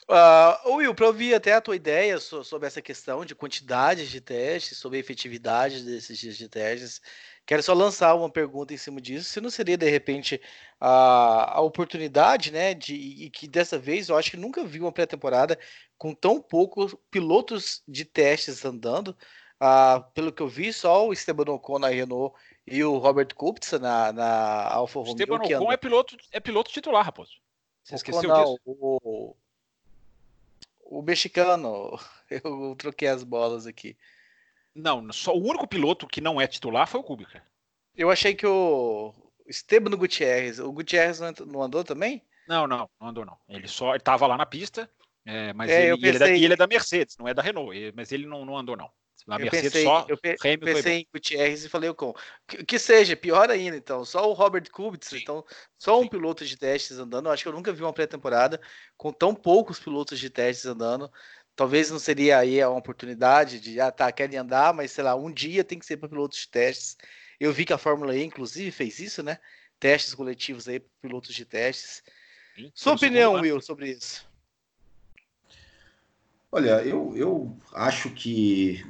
Uh, 0.09 0.75
Will, 0.75 0.94
para 0.94 1.07
ouvir 1.07 1.35
até 1.35 1.53
a 1.55 1.61
tua 1.61 1.77
ideia 1.77 2.18
sobre 2.18 2.66
essa 2.66 2.83
questão 2.83 3.25
de 3.25 3.35
quantidade 3.35 4.09
de 4.09 4.20
testes, 4.20 4.79
sobre 4.79 4.98
a 4.98 5.01
efetividade 5.01 5.83
desses 5.85 6.18
dias 6.18 6.37
de 6.37 6.48
testes, 6.48 7.01
quero 7.46 7.62
só 7.62 7.72
lançar 7.72 8.14
uma 8.14 8.31
pergunta 8.31 8.72
em 8.72 8.76
cima 8.76 9.00
disso. 9.00 9.31
Se 9.31 9.40
não 9.40 9.50
seria, 9.50 9.76
de 9.76 9.88
repente, 9.88 10.40
a, 10.81 11.59
a 11.59 11.61
oportunidade, 11.61 12.50
né, 12.50 12.74
de 12.74 12.94
e 12.94 13.31
que 13.31 13.48
dessa 13.48 13.78
vez 13.78 14.09
eu 14.09 14.16
acho 14.16 14.31
que 14.31 14.37
nunca 14.37 14.64
vi 14.64 14.81
uma 14.81 14.92
pré-temporada 14.92 15.59
com 15.98 16.14
tão 16.14 16.40
poucos 16.40 16.94
pilotos 17.11 17.83
de 17.87 18.05
testes 18.05 18.64
andando. 18.64 19.16
Uh, 19.61 20.02
pelo 20.12 20.33
que 20.33 20.42
eu 20.42 20.48
vi, 20.48 20.72
só 20.72 21.07
o 21.07 21.12
Esteban 21.12 21.52
Ocon 21.52 21.78
na 21.78 21.88
Renault 21.88 22.35
e 22.66 22.83
o 22.83 22.98
Robert 22.98 23.33
Kubica 23.35 23.78
na, 23.78 24.12
na 24.12 24.68
Alfa 24.68 24.98
Romeo. 24.98 25.12
Esteban 25.12 25.37
Ocon 25.37 25.70
é 25.72 25.76
piloto, 25.76 26.16
é 26.33 26.40
piloto 26.40 26.72
titular, 26.72 27.05
Raposo. 27.05 27.40
Você 27.85 27.94
esqueceu 27.94 28.28
não, 28.28 28.44
disso? 28.44 28.61
O, 28.64 29.37
o 30.85 31.02
mexicano. 31.02 31.98
Eu 32.31 32.74
troquei 32.76 33.09
as 33.09 33.22
bolas 33.22 33.66
aqui. 33.66 33.96
Não, 34.74 35.12
só 35.12 35.35
o 35.35 35.42
único 35.42 35.66
piloto 35.66 36.06
que 36.06 36.20
não 36.20 36.40
é 36.40 36.46
titular 36.46 36.87
foi 36.87 37.00
o 37.00 37.04
Kubica. 37.04 37.42
Eu 37.94 38.11
achei 38.11 38.35
que 38.35 38.46
o 38.46 39.14
Esteban 39.46 39.96
Gutierrez. 39.96 40.58
O 40.58 40.72
Gutierrez 40.72 41.20
não 41.20 41.62
andou 41.62 41.85
também? 41.85 42.22
Não, 42.48 42.66
não, 42.66 42.88
não 43.00 43.08
andou 43.08 43.24
não. 43.24 43.37
Ele 43.48 43.68
só 43.68 43.94
estava 43.94 44.26
lá 44.26 44.37
na 44.37 44.46
pista, 44.46 44.90
é, 45.24 45.52
mas 45.52 45.70
é, 45.70 45.88
ele, 45.88 45.96
pensei... 45.96 46.08
ele, 46.08 46.16
é 46.16 46.18
da, 46.18 46.30
ele, 46.30 46.52
é 46.52 46.56
da, 46.56 46.66
Mercedes, 46.66 47.16
não 47.16 47.28
é 47.28 47.35
da 47.35 47.42
Renault, 47.42 47.92
mas 47.94 48.11
ele 48.11 48.26
não, 48.26 48.44
não 48.44 48.56
andou 48.56 48.76
não. 48.76 48.90
Eu 49.28 49.38
Mercedes 49.38 49.72
pensei, 49.72 49.85
só 49.85 50.04
eu 50.08 50.16
pe 50.16 50.37
pensei 50.37 50.94
em 50.94 51.06
Gutierrez 51.12 51.64
e 51.64 51.68
falei 51.68 51.88
o 51.88 51.94
com 51.94 52.12
que, 52.46 52.64
que, 52.64 52.78
seja, 52.78 53.14
pior 53.14 53.50
ainda, 53.50 53.76
então. 53.76 54.04
Só 54.04 54.28
o 54.28 54.32
Robert 54.32 54.68
Kubica, 54.68 55.16
então, 55.16 55.44
só 55.78 56.00
um 56.00 56.02
Sim. 56.02 56.08
piloto 56.08 56.44
de 56.44 56.56
testes 56.56 56.98
andando. 56.98 57.26
Eu 57.26 57.32
acho 57.32 57.44
que 57.44 57.48
eu 57.48 57.52
nunca 57.52 57.72
vi 57.72 57.82
uma 57.82 57.92
pré-temporada 57.92 58.61
com 58.96 59.12
tão 59.12 59.32
poucos 59.32 59.78
pilotos 59.78 60.18
de 60.18 60.28
testes 60.28 60.66
andando. 60.66 61.08
Talvez 61.55 61.91
não 61.91 61.99
seria 61.99 62.38
aí 62.38 62.65
uma 62.65 62.79
oportunidade 62.79 63.61
de, 63.61 63.79
ah, 63.81 63.91
tá, 63.91 64.11
querem 64.11 64.38
andar, 64.38 64.73
mas 64.73 64.91
sei 64.91 65.05
lá, 65.05 65.15
um 65.15 65.31
dia 65.31 65.62
tem 65.62 65.79
que 65.79 65.87
ser 65.87 65.97
para 65.99 66.09
pilotos 66.09 66.38
de 66.38 66.49
testes. 66.49 66.97
Eu 67.38 67.53
vi 67.53 67.65
que 67.65 67.73
a 67.73 67.79
Fórmula 67.79 68.17
E, 68.17 68.23
inclusive, 68.23 68.71
fez 68.71 68.99
isso, 68.99 69.23
né? 69.23 69.38
Testes 69.79 70.15
coletivos 70.15 70.67
aí 70.67 70.81
para 70.81 70.88
pilotos 71.03 71.35
de 71.35 71.45
testes. 71.45 72.03
Sim, 72.57 72.73
Sua 72.75 72.95
opinião, 72.95 73.35
Will, 73.35 73.61
sobre 73.61 73.91
isso? 73.91 74.27
Olha, 76.51 76.83
eu, 76.83 77.17
eu 77.17 77.57
acho 77.73 78.11
que 78.11 78.85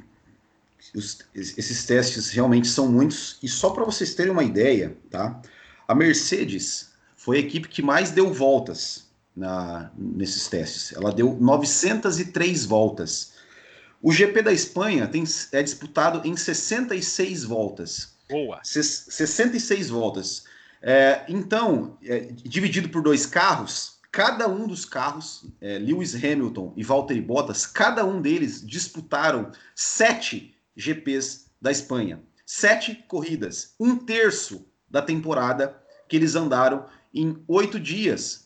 os, 0.93 1.19
esses 1.33 1.85
testes 1.85 2.29
realmente 2.29 2.67
são 2.67 2.91
muitos. 2.91 3.37
E 3.41 3.47
só 3.47 3.69
para 3.71 3.83
vocês 3.83 4.13
terem 4.13 4.31
uma 4.31 4.43
ideia, 4.43 4.97
tá? 5.09 5.41
A 5.87 5.95
Mercedes 5.95 6.93
foi 7.15 7.37
a 7.37 7.39
equipe 7.39 7.67
que 7.67 7.81
mais 7.81 8.11
deu 8.11 8.33
voltas 8.33 9.12
na, 9.35 9.91
nesses 9.97 10.47
testes. 10.47 10.93
Ela 10.93 11.11
deu 11.11 11.37
903 11.39 12.65
voltas. 12.65 13.33
O 14.01 14.11
GP 14.11 14.41
da 14.41 14.51
Espanha 14.51 15.07
tem, 15.07 15.23
é 15.51 15.63
disputado 15.63 16.27
em 16.27 16.35
66 16.35 17.43
voltas. 17.43 18.13
Boa. 18.29 18.59
66 18.63 19.89
voltas. 19.89 20.43
É, 20.81 21.23
então, 21.29 21.97
é, 22.03 22.19
dividido 22.43 22.89
por 22.89 23.01
dois 23.01 23.25
carros, 23.25 23.99
cada 24.11 24.47
um 24.49 24.67
dos 24.67 24.83
carros, 24.83 25.45
é, 25.61 25.79
Lewis 25.79 26.13
Hamilton 26.13 26.73
e 26.75 26.83
Valtteri 26.83 27.21
Bottas, 27.21 27.65
cada 27.65 28.05
um 28.05 28.21
deles 28.21 28.65
disputaram 28.65 29.51
sete 29.73 30.55
GPs 30.75 31.45
da 31.61 31.71
Espanha. 31.71 32.21
Sete 32.45 32.95
corridas, 33.07 33.73
um 33.79 33.95
terço 33.95 34.67
da 34.89 35.01
temporada 35.01 35.81
que 36.09 36.17
eles 36.17 36.35
andaram 36.35 36.85
em 37.13 37.41
oito 37.47 37.79
dias. 37.79 38.42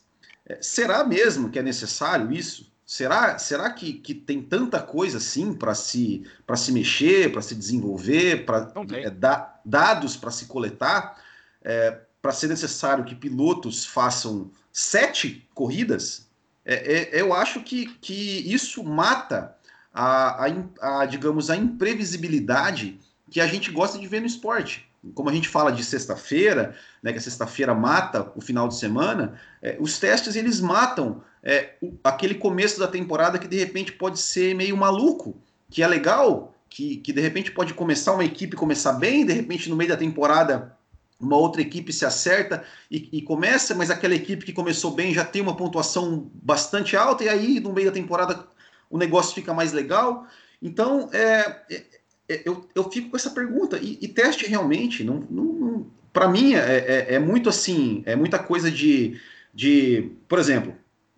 É, 0.48 0.60
será 0.62 1.04
mesmo 1.04 1.50
que 1.50 1.60
é 1.60 1.64
necessário 1.64 2.32
isso? 2.32 2.72
Será, 2.86 3.38
será 3.38 3.70
que, 3.70 3.94
que 3.94 4.14
tem 4.14 4.42
tanta 4.42 4.82
coisa 4.82 5.18
assim 5.18 5.54
para 5.54 5.76
se, 5.76 6.24
se 6.56 6.72
mexer, 6.72 7.34
para 7.34 7.42
se 7.42 7.54
desenvolver, 7.54 8.46
para 8.46 8.72
é, 8.94 9.10
da, 9.10 9.60
dados 9.66 10.16
para 10.16 10.32
se 10.32 10.46
coletar, 10.46 11.22
é, 11.62 12.00
para 12.22 12.32
ser 12.32 12.48
necessário 12.48 13.04
que 13.04 13.14
pilotos 13.14 13.86
façam 13.86 14.50
sete 14.72 15.46
corridas? 15.54 16.28
É, 16.64 17.18
é, 17.18 17.22
eu 17.22 17.34
acho 17.34 17.62
que, 17.62 17.88
que 18.00 18.54
isso 18.54 18.82
mata 18.86 19.54
a, 19.94 20.46
a, 20.46 21.02
a, 21.02 21.06
digamos, 21.06 21.50
a 21.50 21.58
imprevisibilidade 21.58 22.98
que 23.30 23.42
a 23.42 23.48
gente 23.48 23.70
gosta 23.70 24.00
de 24.00 24.08
ver 24.08 24.22
no 24.22 24.28
esporte. 24.28 24.87
Como 25.14 25.30
a 25.30 25.34
gente 25.34 25.48
fala 25.48 25.72
de 25.72 25.84
sexta-feira, 25.84 26.76
né, 27.02 27.12
que 27.12 27.20
a 27.20 27.22
sexta-feira 27.22 27.74
mata 27.74 28.32
o 28.36 28.42
final 28.42 28.68
de 28.68 28.78
semana, 28.78 29.40
é, 29.62 29.78
os 29.80 30.00
testes 30.00 30.36
eles 30.36 30.60
matam 30.60 31.24
é, 31.44 31.76
o, 31.82 31.94
aquele 32.04 32.36
começo 32.36 32.80
da 32.80 32.88
temporada 32.88 33.40
que 33.40 33.48
de 33.48 33.58
repente 33.58 33.92
pode 33.94 34.20
ser 34.20 34.56
meio 34.56 34.76
maluco, 34.76 35.38
que 35.70 35.84
é 35.84 35.88
legal, 35.88 36.54
que, 36.70 36.98
que 36.98 37.14
de 37.14 37.22
repente 37.22 37.52
pode 37.52 37.74
começar 37.74 38.14
uma 38.14 38.26
equipe 38.26 38.56
começar 38.56 38.94
bem, 38.94 39.26
de 39.26 39.34
repente 39.34 39.70
no 39.70 39.76
meio 39.76 39.90
da 39.90 39.98
temporada 39.98 40.76
uma 41.20 41.36
outra 41.36 41.62
equipe 41.62 41.92
se 41.92 42.06
acerta 42.06 42.64
e, 42.92 43.10
e, 43.12 43.22
começa, 43.22 43.74
mas 43.74 43.90
aquela 43.90 44.14
equipe 44.14 44.46
que 44.46 44.54
começou 44.54 44.92
bem 44.92 45.14
já 45.14 45.26
tem 45.26 45.42
uma 45.42 45.56
pontuação 45.56 46.30
bastante 46.36 46.96
alta, 46.96 47.24
e 47.24 47.30
aí 47.30 47.60
no 47.60 47.74
meio 47.74 47.88
da 47.88 47.94
temporada 47.94 48.48
o 48.90 48.98
negócio 48.98 49.34
fica 49.34 49.54
mais 49.54 49.74
legal. 49.74 50.28
Então, 50.62 51.10
é, 51.12 51.64
é, 51.70 51.76
é, 51.76 51.97
eu, 52.28 52.68
eu 52.76 52.90
fico 52.90 53.10
com 53.10 53.16
essa 53.16 53.32
pergunta. 53.32 53.78
E, 53.78 53.98
e 54.02 54.08
teste 54.08 54.46
realmente, 54.46 55.04
não, 55.04 55.26
não 55.30 55.88
para 56.12 56.28
mim, 56.28 56.56
é, 56.56 56.60
é, 56.60 57.13
é, 57.16 57.20
muito 57.20 57.48
assim, 57.48 58.02
é 58.06 58.16
muita 58.16 58.40
coisa 58.40 58.72
de, 58.72 59.22
de. 59.54 60.12
Por 60.28 60.40
exemplo, 60.40 60.76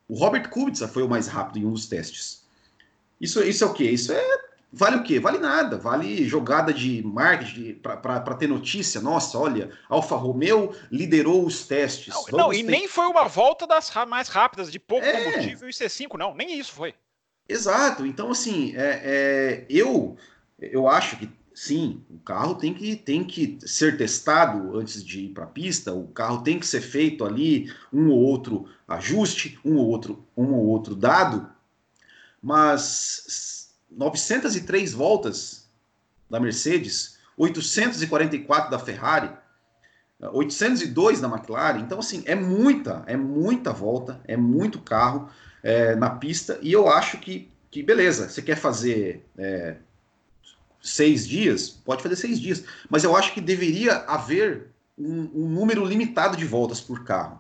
o 0.10 0.16
Robert 0.16 0.50
Kubica 0.50 0.88
foi 0.88 1.04
o 1.04 1.08
mais 1.08 1.28
rápido 1.28 1.60
em 1.60 1.66
um 1.66 1.72
dos 1.72 1.88
testes. 1.88 2.44
Isso, 3.20 3.42
isso 3.44 3.64
é 3.64 3.68
o 3.68 3.74
quê? 3.74 3.86
Isso 3.86 4.12
é. 4.12 4.40
Vale 4.72 4.98
o 4.98 5.04
quê? 5.04 5.20
Vale 5.20 5.40
nada. 5.40 5.78
Vale 5.78 6.28
jogada 6.28 6.74
de 6.74 7.02
marketing 7.04 7.76
para 7.76 8.36
ter 8.36 8.48
notícia. 8.48 9.02
Nossa, 9.02 9.38
olha, 9.38 9.72
Alfa 9.88 10.16
Romeo 10.16 10.76
liderou 10.92 11.46
os 11.46 11.66
testes. 11.66 12.14
Não, 12.14 12.26
não 12.38 12.54
e 12.54 12.64
ter... 12.64 12.70
nem 12.70 12.88
foi 12.88 13.08
uma 13.08 13.26
volta 13.26 13.66
das 13.66 13.92
mais 14.08 14.28
rápidas, 14.28 14.72
de 14.72 14.80
pouco 14.80 15.06
é. 15.06 15.24
combustível 15.24 15.70
e 15.70 15.72
C5, 15.72 16.18
não. 16.18 16.36
Nem 16.36 16.60
isso 16.60 16.74
foi. 16.74 16.94
Exato. 17.48 18.06
Então, 18.06 18.30
assim, 18.32 18.76
é, 18.76 19.02
é, 19.04 19.66
eu, 19.70 20.18
eu 20.62 20.88
acho 20.88 21.18
que 21.18 21.30
sim, 21.54 22.04
o 22.10 22.18
carro 22.20 22.56
tem 22.56 22.74
que, 22.74 22.96
tem 22.96 23.24
que 23.24 23.58
ser 23.66 23.98
testado 23.98 24.78
antes 24.78 25.04
de 25.04 25.26
ir 25.26 25.30
para 25.30 25.44
a 25.44 25.48
pista, 25.48 25.94
o 25.94 26.08
carro 26.08 26.42
tem 26.42 26.58
que 26.58 26.66
ser 26.66 26.80
feito 26.80 27.26
ali, 27.26 27.70
um 27.92 28.10
ou 28.10 28.20
outro 28.20 28.70
ajuste, 28.88 29.60
um 29.66 29.76
ou 29.76 29.88
outro, 29.88 30.26
um 30.38 30.54
ou 30.54 30.68
outro 30.68 30.96
dado, 30.96 31.50
mas 32.42 33.74
903 33.92 34.94
voltas 34.94 35.70
da 36.30 36.40
Mercedes, 36.40 37.18
844 37.36 38.72
da 38.72 38.80
Ferrari, 38.80 39.30
802 40.22 41.22
da 41.22 41.28
McLaren, 41.28 41.80
então 41.80 42.00
assim, 42.00 42.24
é 42.26 42.36
muita, 42.36 43.04
é 43.06 43.18
muita 43.18 43.74
volta, 43.74 44.22
é 44.26 44.38
muito 44.38 44.80
carro, 44.80 45.30
é, 45.62 45.94
na 45.96 46.10
pista, 46.10 46.58
e 46.62 46.72
eu 46.72 46.88
acho 46.88 47.18
que, 47.18 47.52
que 47.70 47.84
beleza, 47.84 48.30
você 48.30 48.42
quer 48.42 48.56
fazer 48.56 49.26
é, 49.38 49.78
seis 50.82 51.28
dias, 51.28 51.70
pode 51.70 52.02
fazer 52.02 52.16
seis 52.16 52.40
dias, 52.40 52.64
mas 52.90 53.04
eu 53.04 53.16
acho 53.16 53.34
que 53.34 53.42
deveria 53.42 53.98
haver 54.08 54.68
um, 54.98 55.30
um, 55.34 55.50
número 55.50 55.86
limitado 55.86 56.38
de 56.38 56.46
voltas 56.46 56.80
por 56.82 57.04
carro. 57.04 57.40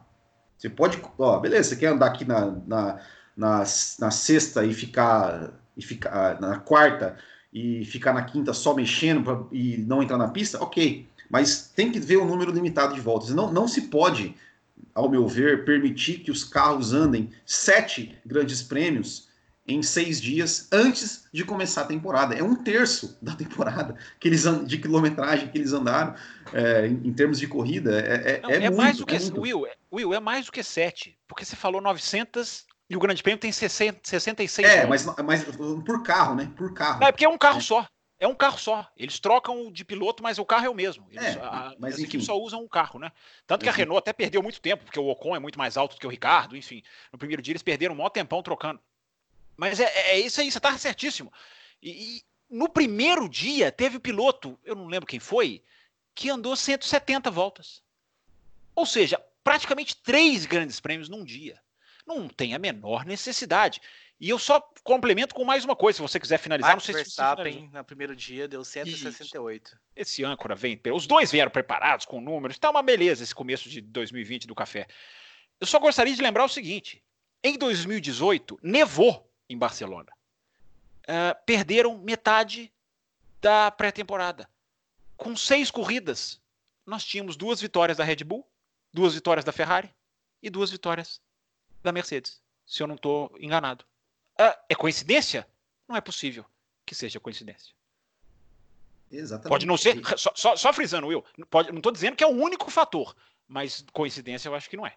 Você 0.57 0.69
pode, 0.69 1.01
ó, 1.17 1.39
beleza, 1.39 1.69
você 1.69 1.75
quer 1.75 1.87
andar 1.87 2.07
aqui 2.07 2.25
na, 2.25 2.51
na, 2.67 2.99
na, 3.35 3.63
na 3.99 4.11
sexta 4.11 4.65
e 4.65 4.73
ficar, 4.73 5.53
e 5.77 5.81
ficar 5.81 6.39
na 6.41 6.59
quarta 6.59 7.17
e 7.51 7.83
ficar 7.85 8.13
na 8.13 8.23
quinta 8.23 8.53
só 8.53 8.75
mexendo 8.75 9.23
pra, 9.23 9.41
e 9.51 9.77
não 9.77 10.03
entrar 10.03 10.17
na 10.17 10.27
pista, 10.27 10.61
ok. 10.61 11.07
Mas 11.29 11.71
tem 11.75 11.91
que 11.91 11.99
ver 11.99 12.17
um 12.17 12.25
número 12.25 12.51
limitado 12.51 12.93
de 12.93 13.01
voltas. 13.01 13.29
Não, 13.29 13.51
não 13.51 13.67
se 13.67 13.83
pode 13.83 14.35
ao 14.93 15.09
meu 15.09 15.27
ver, 15.27 15.65
permitir 15.65 16.19
que 16.19 16.31
os 16.31 16.43
carros 16.43 16.93
andem 16.93 17.29
sete 17.45 18.17
grandes 18.25 18.61
prêmios 18.61 19.28
em 19.69 19.83
seis 19.83 20.19
dias 20.19 20.67
antes 20.71 21.25
de 21.31 21.43
começar 21.45 21.81
a 21.81 21.85
temporada. 21.85 22.35
É 22.35 22.43
um 22.43 22.55
terço 22.55 23.17
da 23.21 23.35
temporada 23.35 23.95
que 24.19 24.27
eles 24.27 24.43
de 24.65 24.77
quilometragem 24.77 25.47
que 25.49 25.57
eles 25.57 25.73
andaram 25.73 26.15
é, 26.53 26.87
em, 26.87 27.13
termos 27.13 27.39
de 27.39 27.47
corrida. 27.47 27.99
É, 27.99 28.31
é, 28.31 28.41
Não, 28.41 28.49
é, 28.49 28.55
é 28.55 28.59
muito, 28.61 28.77
mais 28.77 28.97
do 28.97 29.05
que 29.05 29.15
é 29.15 29.19
Will, 29.33 29.67
é, 29.67 29.73
Will, 29.91 30.13
é 30.13 30.19
mais 30.19 30.47
do 30.47 30.51
que 30.51 30.63
sete, 30.63 31.17
porque 31.27 31.45
você 31.45 31.55
falou 31.55 31.79
900 31.81 32.65
e 32.89 32.95
o 32.95 32.99
Grande 32.99 33.21
Prêmio 33.21 33.39
tem 33.39 33.51
60, 33.51 33.99
66. 34.03 34.67
É, 34.67 34.85
mas, 34.87 35.05
mas 35.23 35.43
por 35.43 36.01
carro, 36.01 36.35
né? 36.35 36.51
Por 36.57 36.73
carro. 36.73 36.99
Não, 36.99 37.07
é 37.07 37.11
porque 37.11 37.25
é 37.25 37.29
um 37.29 37.37
carro 37.37 37.61
só. 37.61 37.87
É 38.19 38.27
um 38.27 38.35
carro 38.35 38.57
só. 38.57 38.85
Eles 38.97 39.17
trocam 39.17 39.71
de 39.71 39.85
piloto, 39.85 40.21
mas 40.21 40.37
o 40.39 40.45
carro 40.45 40.65
é 40.65 40.69
o 40.69 40.73
mesmo. 40.73 41.07
Eles, 41.09 41.37
é, 41.37 41.39
a, 41.41 41.73
mas, 41.79 41.93
as 41.93 41.99
enfim. 41.99 42.09
equipes 42.09 42.25
só 42.25 42.37
usam 42.37 42.61
um 42.61 42.67
carro, 42.67 42.99
né? 42.99 43.11
Tanto 43.47 43.63
que 43.63 43.69
a 43.69 43.71
Renault 43.71 43.99
até 43.99 44.11
perdeu 44.11 44.43
muito 44.43 44.59
tempo, 44.59 44.83
porque 44.83 44.99
o 44.99 45.07
Ocon 45.07 45.35
é 45.35 45.39
muito 45.39 45.57
mais 45.57 45.77
alto 45.77 45.95
do 45.95 45.99
que 45.99 46.07
o 46.07 46.09
Ricardo, 46.09 46.57
enfim. 46.57 46.83
No 47.13 47.17
primeiro 47.19 47.41
dia 47.41 47.53
eles 47.53 47.63
perderam 47.63 47.93
um 47.93 47.97
maior 47.97 48.09
tempão 48.09 48.43
trocando. 48.43 48.79
Mas 49.59 49.79
é, 49.79 49.83
é, 49.83 50.11
é 50.11 50.19
isso 50.19 50.39
aí, 50.39 50.49
você 50.49 50.59
tá 50.59 50.77
certíssimo. 50.77 51.31
E, 51.83 51.89
e, 51.89 52.21
no 52.49 52.69
primeiro 52.69 53.27
dia 53.27 53.71
teve 53.71 53.97
o 53.97 53.99
piloto, 53.99 54.57
eu 54.63 54.73
não 54.73 54.87
lembro 54.87 55.05
quem 55.05 55.19
foi, 55.19 55.61
que 56.15 56.29
andou 56.29 56.55
170 56.55 57.29
voltas. 57.29 57.83
Ou 58.73 58.85
seja, 58.85 59.21
praticamente 59.43 59.97
três 59.97 60.45
grandes 60.45 60.79
prêmios 60.79 61.09
num 61.09 61.25
dia. 61.25 61.59
Não 62.07 62.29
tem 62.29 62.55
a 62.55 62.59
menor 62.59 63.05
necessidade. 63.05 63.81
E 64.17 64.29
eu 64.29 64.39
só 64.39 64.61
complemento 64.81 65.35
com 65.35 65.43
mais 65.43 65.65
uma 65.65 65.75
coisa, 65.75 65.97
se 65.97 66.01
você 66.01 66.19
quiser 66.19 66.37
finalizar. 66.37 66.71
Max 66.71 66.87
não 66.87 66.93
sei 66.93 67.03
Verstappen, 67.03 67.67
se 67.67 67.75
no 67.75 67.83
primeiro 67.83 68.15
dia, 68.15 68.47
deu 68.47 68.63
168. 68.63 69.67
Isso. 69.67 69.77
Esse 69.95 70.23
âncora 70.23 70.55
vem. 70.55 70.79
Os 70.93 71.05
dois 71.05 71.31
vieram 71.31 71.51
preparados 71.51 72.05
com 72.05 72.21
números. 72.21 72.57
Tá 72.57 72.69
uma 72.69 72.81
beleza 72.81 73.23
esse 73.23 73.35
começo 73.35 73.69
de 73.69 73.81
2020 73.81 74.47
do 74.47 74.55
café. 74.55 74.87
Eu 75.59 75.67
só 75.67 75.79
gostaria 75.79 76.15
de 76.15 76.21
lembrar 76.21 76.45
o 76.45 76.49
seguinte: 76.49 77.03
em 77.43 77.57
2018, 77.57 78.57
nevou 78.63 79.28
em 79.49 79.57
Barcelona. 79.57 80.11
Uh, 81.01 81.35
perderam 81.45 81.97
metade 81.97 82.71
da 83.41 83.71
pré-temporada. 83.71 84.47
Com 85.17 85.35
seis 85.35 85.71
corridas, 85.71 86.39
nós 86.85 87.03
tínhamos 87.03 87.35
duas 87.35 87.59
vitórias 87.59 87.97
da 87.97 88.03
Red 88.03 88.23
Bull, 88.23 88.47
duas 88.93 89.15
vitórias 89.15 89.43
da 89.43 89.51
Ferrari 89.51 89.93
e 90.41 90.49
duas 90.49 90.69
vitórias 90.69 91.19
da 91.81 91.91
Mercedes, 91.91 92.41
se 92.65 92.83
eu 92.83 92.87
não 92.87 92.95
estou 92.95 93.35
enganado. 93.39 93.83
Uh, 94.39 94.55
é 94.69 94.75
coincidência? 94.75 95.47
Não 95.87 95.95
é 95.95 96.01
possível 96.01 96.45
que 96.85 96.93
seja 96.93 97.19
coincidência. 97.19 97.73
Exatamente. 99.11 99.49
Pode 99.49 99.65
não 99.65 99.77
ser, 99.77 99.99
só, 100.17 100.31
só, 100.35 100.55
só 100.55 100.71
frisando, 100.71 101.07
Will, 101.07 101.25
pode, 101.49 101.71
não 101.71 101.79
estou 101.79 101.91
dizendo 101.91 102.15
que 102.15 102.23
é 102.23 102.27
o 102.27 102.31
único 102.31 102.69
fator, 102.69 103.15
mas 103.47 103.83
coincidência 103.91 104.47
eu 104.47 104.55
acho 104.55 104.69
que 104.69 104.77
não 104.77 104.85
é. 104.85 104.95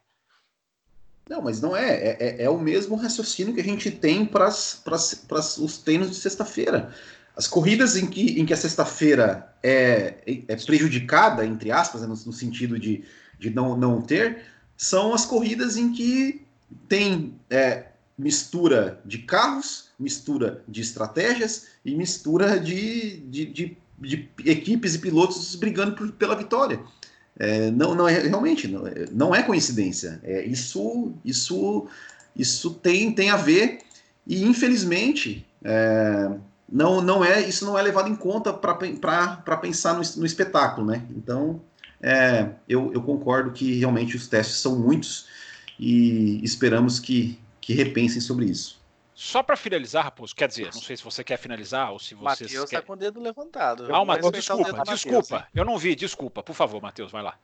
Não, 1.29 1.41
mas 1.41 1.61
não 1.61 1.77
é. 1.77 1.91
É, 1.91 2.17
é, 2.21 2.43
é 2.45 2.51
o 2.51 2.59
mesmo 2.59 2.97
raciocínio 2.97 3.55
que 3.55 3.61
a 3.61 3.65
gente 3.65 3.91
tem 3.91 4.25
para 4.25 4.49
os 4.49 5.79
treinos 5.85 6.11
de 6.11 6.17
sexta-feira. 6.17 6.93
As 7.37 7.47
corridas 7.47 7.97
em 7.97 8.07
que, 8.07 8.41
em 8.41 8.45
que 8.45 8.53
a 8.53 8.57
sexta-feira 8.57 9.55
é, 9.63 10.43
é 10.47 10.57
prejudicada, 10.57 11.47
entre 11.47 11.71
aspas, 11.71 12.03
no, 12.03 12.09
no, 12.09 12.33
sentido 12.33 12.79
de, 12.79 13.05
de 13.39 13.51
não, 13.51 13.77
não 13.77 14.03
ter, 14.03 14.43
são 14.77 15.15
as 15.15 15.25
corridas 15.25 15.77
em 15.77 15.93
que 15.93 16.45
tem 16.89 17.35
é, 17.49 17.87
mistura 18.19 19.01
de 19.05 19.19
carros, 19.19 19.91
mistura 19.99 20.63
de 20.69 20.83
estratégias 20.83 21.69
e 21.85 21.95
mistura 21.95 22.59
de, 22.59 23.19
de, 23.21 23.47
de, 23.47 23.79
de 23.99 24.29
equipes 24.45 24.95
e 24.95 24.99
pilotos 24.99 25.55
brigando 25.55 25.95
por, 25.95 26.13
pela 26.13 26.37
vitória. 26.37 26.81
É, 27.43 27.73
não, 27.73 27.93
não 27.93 28.09
é 28.09 28.21
realmente 28.21 28.69
não 28.69 28.87
é, 28.87 29.07
não 29.11 29.35
é 29.35 29.43
coincidência. 29.43 30.21
É, 30.23 30.45
isso, 30.45 31.13
isso, 31.25 31.89
isso 32.37 32.71
tem, 32.75 33.11
tem 33.11 33.31
a 33.31 33.37
ver 33.37 33.81
e 34.25 34.45
infelizmente 34.45 35.45
é, 35.65 36.31
não, 36.71 37.03
não 37.03 37.25
é 37.25 37.41
isso 37.41 37.65
não 37.65 37.77
é 37.77 37.83
levado 37.83 38.09
em 38.09 38.15
conta 38.15 38.53
para 38.53 39.57
pensar 39.57 39.95
no, 39.95 40.03
no, 40.19 40.25
espetáculo, 40.25 40.87
né? 40.87 41.03
Então 41.17 41.61
é, 42.01 42.49
eu, 42.69 42.93
eu 42.93 43.03
concordo 43.03 43.51
que 43.51 43.77
realmente 43.77 44.17
os 44.17 44.29
testes 44.29 44.59
são 44.59 44.79
muitos 44.79 45.27
e 45.81 46.41
esperamos 46.45 47.01
que, 47.01 47.41
que 47.61 47.75
repensem 47.75 48.21
sobre 48.21 48.45
isso. 48.45 48.81
Só 49.15 49.43
para 49.43 49.57
finalizar, 49.57 50.05
Raposo, 50.05 50.35
quer 50.35 50.49
dizer, 50.49 50.73
não 50.73 50.81
sei 50.81 50.97
se 50.97 51.05
você 51.05 51.23
quer 51.23 51.37
finalizar 51.37 51.93
ou 51.93 51.99
se 51.99 52.15
você. 52.15 52.25
Matheus 52.25 52.53
está 52.53 52.81
quer... 52.81 52.83
com 52.83 52.95
o 52.95 52.97
dedo 52.97 53.21
levantado. 53.21 53.95
Ah, 53.95 54.05
Matheus, 54.05 54.33
desculpa, 54.33 54.83
desculpa. 54.85 55.49
Eu 55.55 55.65
não 55.65 55.77
vi, 55.77 55.95
desculpa. 55.95 56.43
Por 56.43 56.55
favor, 56.55 56.81
Matheus, 56.81 57.13
vai 57.13 57.23
lá. 57.23 57.39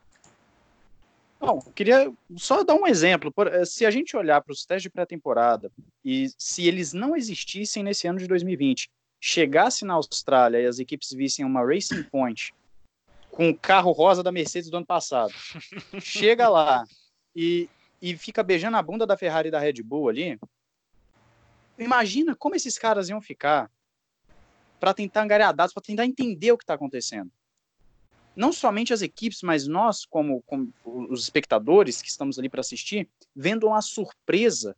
Não, 1.39 1.61
queria 1.61 2.11
só 2.35 2.63
dar 2.63 2.73
um 2.73 2.85
exemplo. 2.85 3.33
Eh, 3.51 3.65
se 3.65 3.85
a 3.85 3.91
gente 3.91 4.17
olhar 4.17 4.41
para 4.41 4.51
os 4.51 4.65
testes 4.65 4.83
de 4.83 4.89
pré-temporada 4.89 5.71
e 6.03 6.27
se 6.37 6.67
eles 6.67 6.91
não 6.91 7.15
existissem 7.15 7.81
nesse 7.81 8.07
ano 8.07 8.19
de 8.19 8.27
2020, 8.27 8.89
chegasse 9.21 9.85
na 9.85 9.93
Austrália 9.93 10.59
e 10.59 10.65
as 10.65 10.79
equipes 10.79 11.11
vissem 11.11 11.45
uma 11.45 11.65
Racing 11.65 12.03
Point 12.03 12.53
com 13.31 13.49
o 13.49 13.57
carro 13.57 13.91
rosa 13.91 14.21
da 14.21 14.31
Mercedes 14.31 14.69
do 14.69 14.77
ano 14.77 14.85
passado, 14.85 15.33
chega 16.01 16.49
lá 16.49 16.83
e, 17.33 17.69
e 18.01 18.17
fica 18.17 18.43
beijando 18.43 18.75
a 18.75 18.81
bunda 18.81 19.05
da 19.05 19.15
Ferrari 19.15 19.47
e 19.47 19.51
da 19.51 19.59
Red 19.59 19.81
Bull 19.83 20.09
ali, 20.09 20.37
imagina 21.79 22.35
como 22.35 22.55
esses 22.55 22.77
caras 22.77 23.09
iam 23.09 23.21
ficar 23.21 23.71
para 24.79 24.93
tentar 24.93 25.23
angariar 25.23 25.53
dados, 25.53 25.73
para 25.73 25.83
tentar 25.83 26.05
entender 26.05 26.51
o 26.51 26.57
que 26.57 26.63
está 26.63 26.73
acontecendo. 26.73 27.31
Não 28.35 28.53
somente 28.53 28.93
as 28.93 29.01
equipes, 29.01 29.41
mas 29.41 29.67
nós, 29.67 30.05
como, 30.05 30.41
como 30.43 30.73
os 30.85 31.23
espectadores 31.23 32.01
que 32.01 32.09
estamos 32.09 32.39
ali 32.39 32.47
para 32.47 32.61
assistir, 32.61 33.09
vendo 33.35 33.67
uma 33.67 33.81
surpresa 33.81 34.75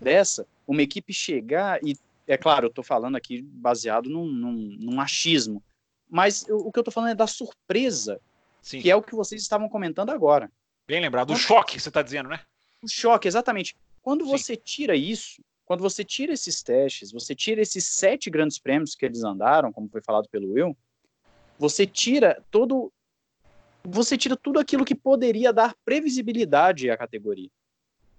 dessa, 0.00 0.46
uma 0.66 0.82
equipe 0.82 1.12
chegar 1.12 1.78
e, 1.84 1.96
é 2.26 2.36
claro, 2.36 2.66
eu 2.66 2.70
estou 2.70 2.82
falando 2.82 3.16
aqui 3.16 3.42
baseado 3.42 4.10
num, 4.10 4.26
num, 4.26 4.76
num 4.80 5.00
achismo, 5.00 5.62
mas 6.08 6.46
eu, 6.48 6.58
o 6.58 6.72
que 6.72 6.78
eu 6.78 6.82
estou 6.82 6.92
falando 6.92 7.10
é 7.10 7.14
da 7.14 7.26
surpresa, 7.26 8.20
Sim. 8.60 8.80
que 8.80 8.90
é 8.90 8.96
o 8.96 9.02
que 9.02 9.14
vocês 9.14 9.40
estavam 9.40 9.68
comentando 9.68 10.10
agora. 10.10 10.50
Bem 10.86 11.00
lembrado, 11.00 11.32
o 11.32 11.36
choque, 11.36 11.80
você 11.80 11.88
está 11.88 12.02
dizendo, 12.02 12.28
né? 12.28 12.40
O 12.82 12.88
choque, 12.88 13.28
exatamente. 13.28 13.76
Quando 14.02 14.24
Sim. 14.24 14.30
você 14.30 14.56
tira 14.56 14.96
isso 14.96 15.42
quando 15.66 15.80
você 15.80 16.04
tira 16.04 16.32
esses 16.32 16.62
testes, 16.62 17.10
você 17.10 17.34
tira 17.34 17.60
esses 17.60 17.84
sete 17.84 18.30
grandes 18.30 18.58
prêmios 18.58 18.94
que 18.94 19.04
eles 19.04 19.24
andaram, 19.24 19.72
como 19.72 19.88
foi 19.88 20.00
falado 20.00 20.28
pelo 20.28 20.52
Will, 20.52 20.76
você 21.58 21.84
tira 21.86 22.42
todo 22.50 22.92
você 23.88 24.16
tira 24.16 24.36
tudo 24.36 24.58
aquilo 24.58 24.84
que 24.84 24.96
poderia 24.96 25.52
dar 25.52 25.76
previsibilidade 25.84 26.90
à 26.90 26.96
categoria. 26.96 27.48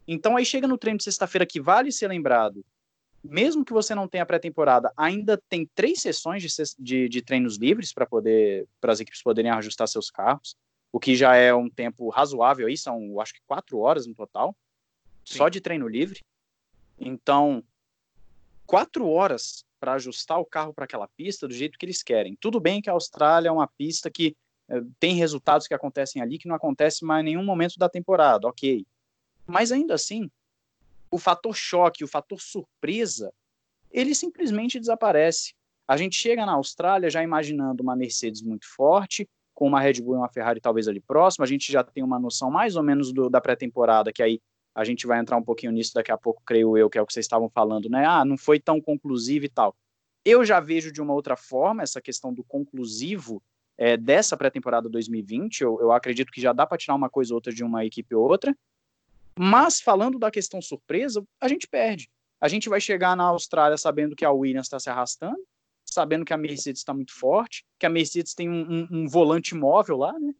Então 0.07 0.37
aí 0.37 0.45
chega 0.45 0.67
no 0.67 0.77
treino 0.77 0.97
de 0.97 1.03
sexta-feira 1.03 1.45
que 1.45 1.59
vale 1.59 1.91
ser 1.91 2.07
lembrado, 2.07 2.63
mesmo 3.23 3.65
que 3.65 3.73
você 3.73 3.93
não 3.93 4.07
tenha 4.07 4.25
pré-temporada, 4.25 4.91
ainda 4.95 5.41
tem 5.49 5.69
três 5.73 6.01
sessões 6.01 6.41
de, 6.41 6.49
de, 6.79 7.09
de 7.09 7.21
treinos 7.21 7.57
livres 7.57 7.93
para 7.93 8.05
poder 8.05 8.67
para 8.79 8.93
as 8.93 8.99
equipes 8.99 9.21
poderem 9.21 9.51
ajustar 9.51 9.87
seus 9.87 10.09
carros, 10.09 10.55
o 10.91 10.99
que 10.99 11.15
já 11.15 11.35
é 11.35 11.53
um 11.53 11.69
tempo 11.69 12.09
razoável 12.09 12.67
aí, 12.67 12.77
são 12.77 13.19
acho 13.19 13.33
que 13.33 13.41
quatro 13.45 13.79
horas 13.79 14.05
no 14.05 14.15
total, 14.15 14.55
Sim. 15.25 15.37
só 15.37 15.49
de 15.49 15.61
treino 15.61 15.87
livre. 15.87 16.21
Então, 16.99 17.63
quatro 18.65 19.07
horas 19.07 19.65
para 19.79 19.93
ajustar 19.93 20.39
o 20.39 20.45
carro 20.45 20.73
para 20.73 20.85
aquela 20.85 21.07
pista 21.07 21.47
do 21.47 21.53
jeito 21.53 21.77
que 21.77 21.85
eles 21.85 22.01
querem. 22.01 22.35
Tudo 22.39 22.59
bem 22.59 22.81
que 22.81 22.89
a 22.89 22.93
Austrália 22.93 23.49
é 23.49 23.51
uma 23.51 23.67
pista 23.67 24.09
que 24.09 24.35
é, 24.69 24.81
tem 24.99 25.15
resultados 25.15 25.67
que 25.67 25.73
acontecem 25.73 26.21
ali 26.21 26.37
que 26.37 26.47
não 26.47 26.55
acontece 26.55 27.05
mais 27.05 27.21
em 27.21 27.25
nenhum 27.25 27.45
momento 27.45 27.77
da 27.77 27.87
temporada, 27.87 28.47
ok. 28.47 28.85
Mas 29.45 29.71
ainda 29.71 29.93
assim, 29.93 30.29
o 31.09 31.17
fator 31.17 31.55
choque, 31.55 32.03
o 32.03 32.07
fator 32.07 32.41
surpresa, 32.41 33.31
ele 33.91 34.13
simplesmente 34.13 34.79
desaparece. 34.79 35.53
A 35.87 35.95
gente 35.95 36.15
chega 36.15 36.45
na 36.45 36.53
Austrália 36.53 37.09
já 37.09 37.23
imaginando 37.23 37.81
uma 37.81 37.95
Mercedes 37.95 38.41
muito 38.41 38.67
forte, 38.67 39.27
com 39.53 39.67
uma 39.67 39.79
Red 39.79 40.01
Bull 40.01 40.15
e 40.15 40.17
uma 40.17 40.29
Ferrari 40.29 40.59
talvez 40.59 40.87
ali 40.87 40.99
próximo, 40.99 41.43
a 41.43 41.47
gente 41.47 41.71
já 41.71 41.83
tem 41.83 42.03
uma 42.03 42.19
noção 42.19 42.51
mais 42.51 42.75
ou 42.75 42.83
menos 42.83 43.11
do, 43.11 43.29
da 43.29 43.41
pré-temporada, 43.41 44.11
que 44.11 44.21
aí 44.21 44.39
a 44.77 44.83
gente 44.83 45.07
vai 45.07 45.19
entrar 45.19 45.35
um 45.35 45.43
pouquinho 45.43 45.71
nisso 45.71 45.91
daqui 45.95 46.11
a 46.11 46.17
pouco, 46.17 46.43
creio 46.45 46.77
eu, 46.77 46.87
que 46.87 46.99
é 46.99 47.01
o 47.01 47.05
que 47.07 47.11
vocês 47.11 47.25
estavam 47.25 47.49
falando, 47.49 47.89
né? 47.89 48.05
Ah, 48.05 48.23
não 48.23 48.37
foi 48.37 48.59
tão 48.59 48.79
conclusivo 48.79 49.43
e 49.43 49.49
tal. 49.49 49.75
Eu 50.23 50.45
já 50.45 50.59
vejo 50.59 50.91
de 50.91 51.01
uma 51.01 51.15
outra 51.15 51.35
forma 51.35 51.81
essa 51.81 51.99
questão 51.99 52.31
do 52.31 52.43
conclusivo 52.43 53.41
é, 53.75 53.97
dessa 53.97 54.37
pré-temporada 54.37 54.87
2020. 54.87 55.61
Eu, 55.61 55.81
eu 55.81 55.91
acredito 55.91 56.31
que 56.31 56.39
já 56.39 56.53
dá 56.53 56.67
para 56.67 56.77
tirar 56.77 56.93
uma 56.93 57.09
coisa 57.09 57.33
ou 57.33 57.37
outra 57.37 57.51
de 57.51 57.63
uma 57.63 57.83
equipe 57.85 58.13
ou 58.13 58.29
outra. 58.29 58.55
Mas 59.35 59.81
falando 59.81 60.19
da 60.19 60.29
questão 60.29 60.61
surpresa, 60.61 61.25
a 61.41 61.47
gente 61.47 61.67
perde. 61.67 62.07
A 62.39 62.47
gente 62.47 62.69
vai 62.69 62.79
chegar 62.79 63.17
na 63.17 63.23
Austrália 63.23 63.77
sabendo 63.77 64.15
que 64.15 64.25
a 64.25 64.31
Williams 64.31 64.67
está 64.67 64.79
se 64.79 64.91
arrastando, 64.91 65.43
sabendo 65.83 66.23
que 66.23 66.33
a 66.33 66.37
Mercedes 66.37 66.81
está 66.81 66.93
muito 66.93 67.15
forte, 67.15 67.65
que 67.79 67.85
a 67.87 67.89
Mercedes 67.89 68.35
tem 68.35 68.47
um, 68.47 68.61
um, 68.61 68.87
um 68.91 69.07
volante 69.07 69.55
móvel 69.55 69.97
lá, 69.97 70.13
né? 70.19 70.35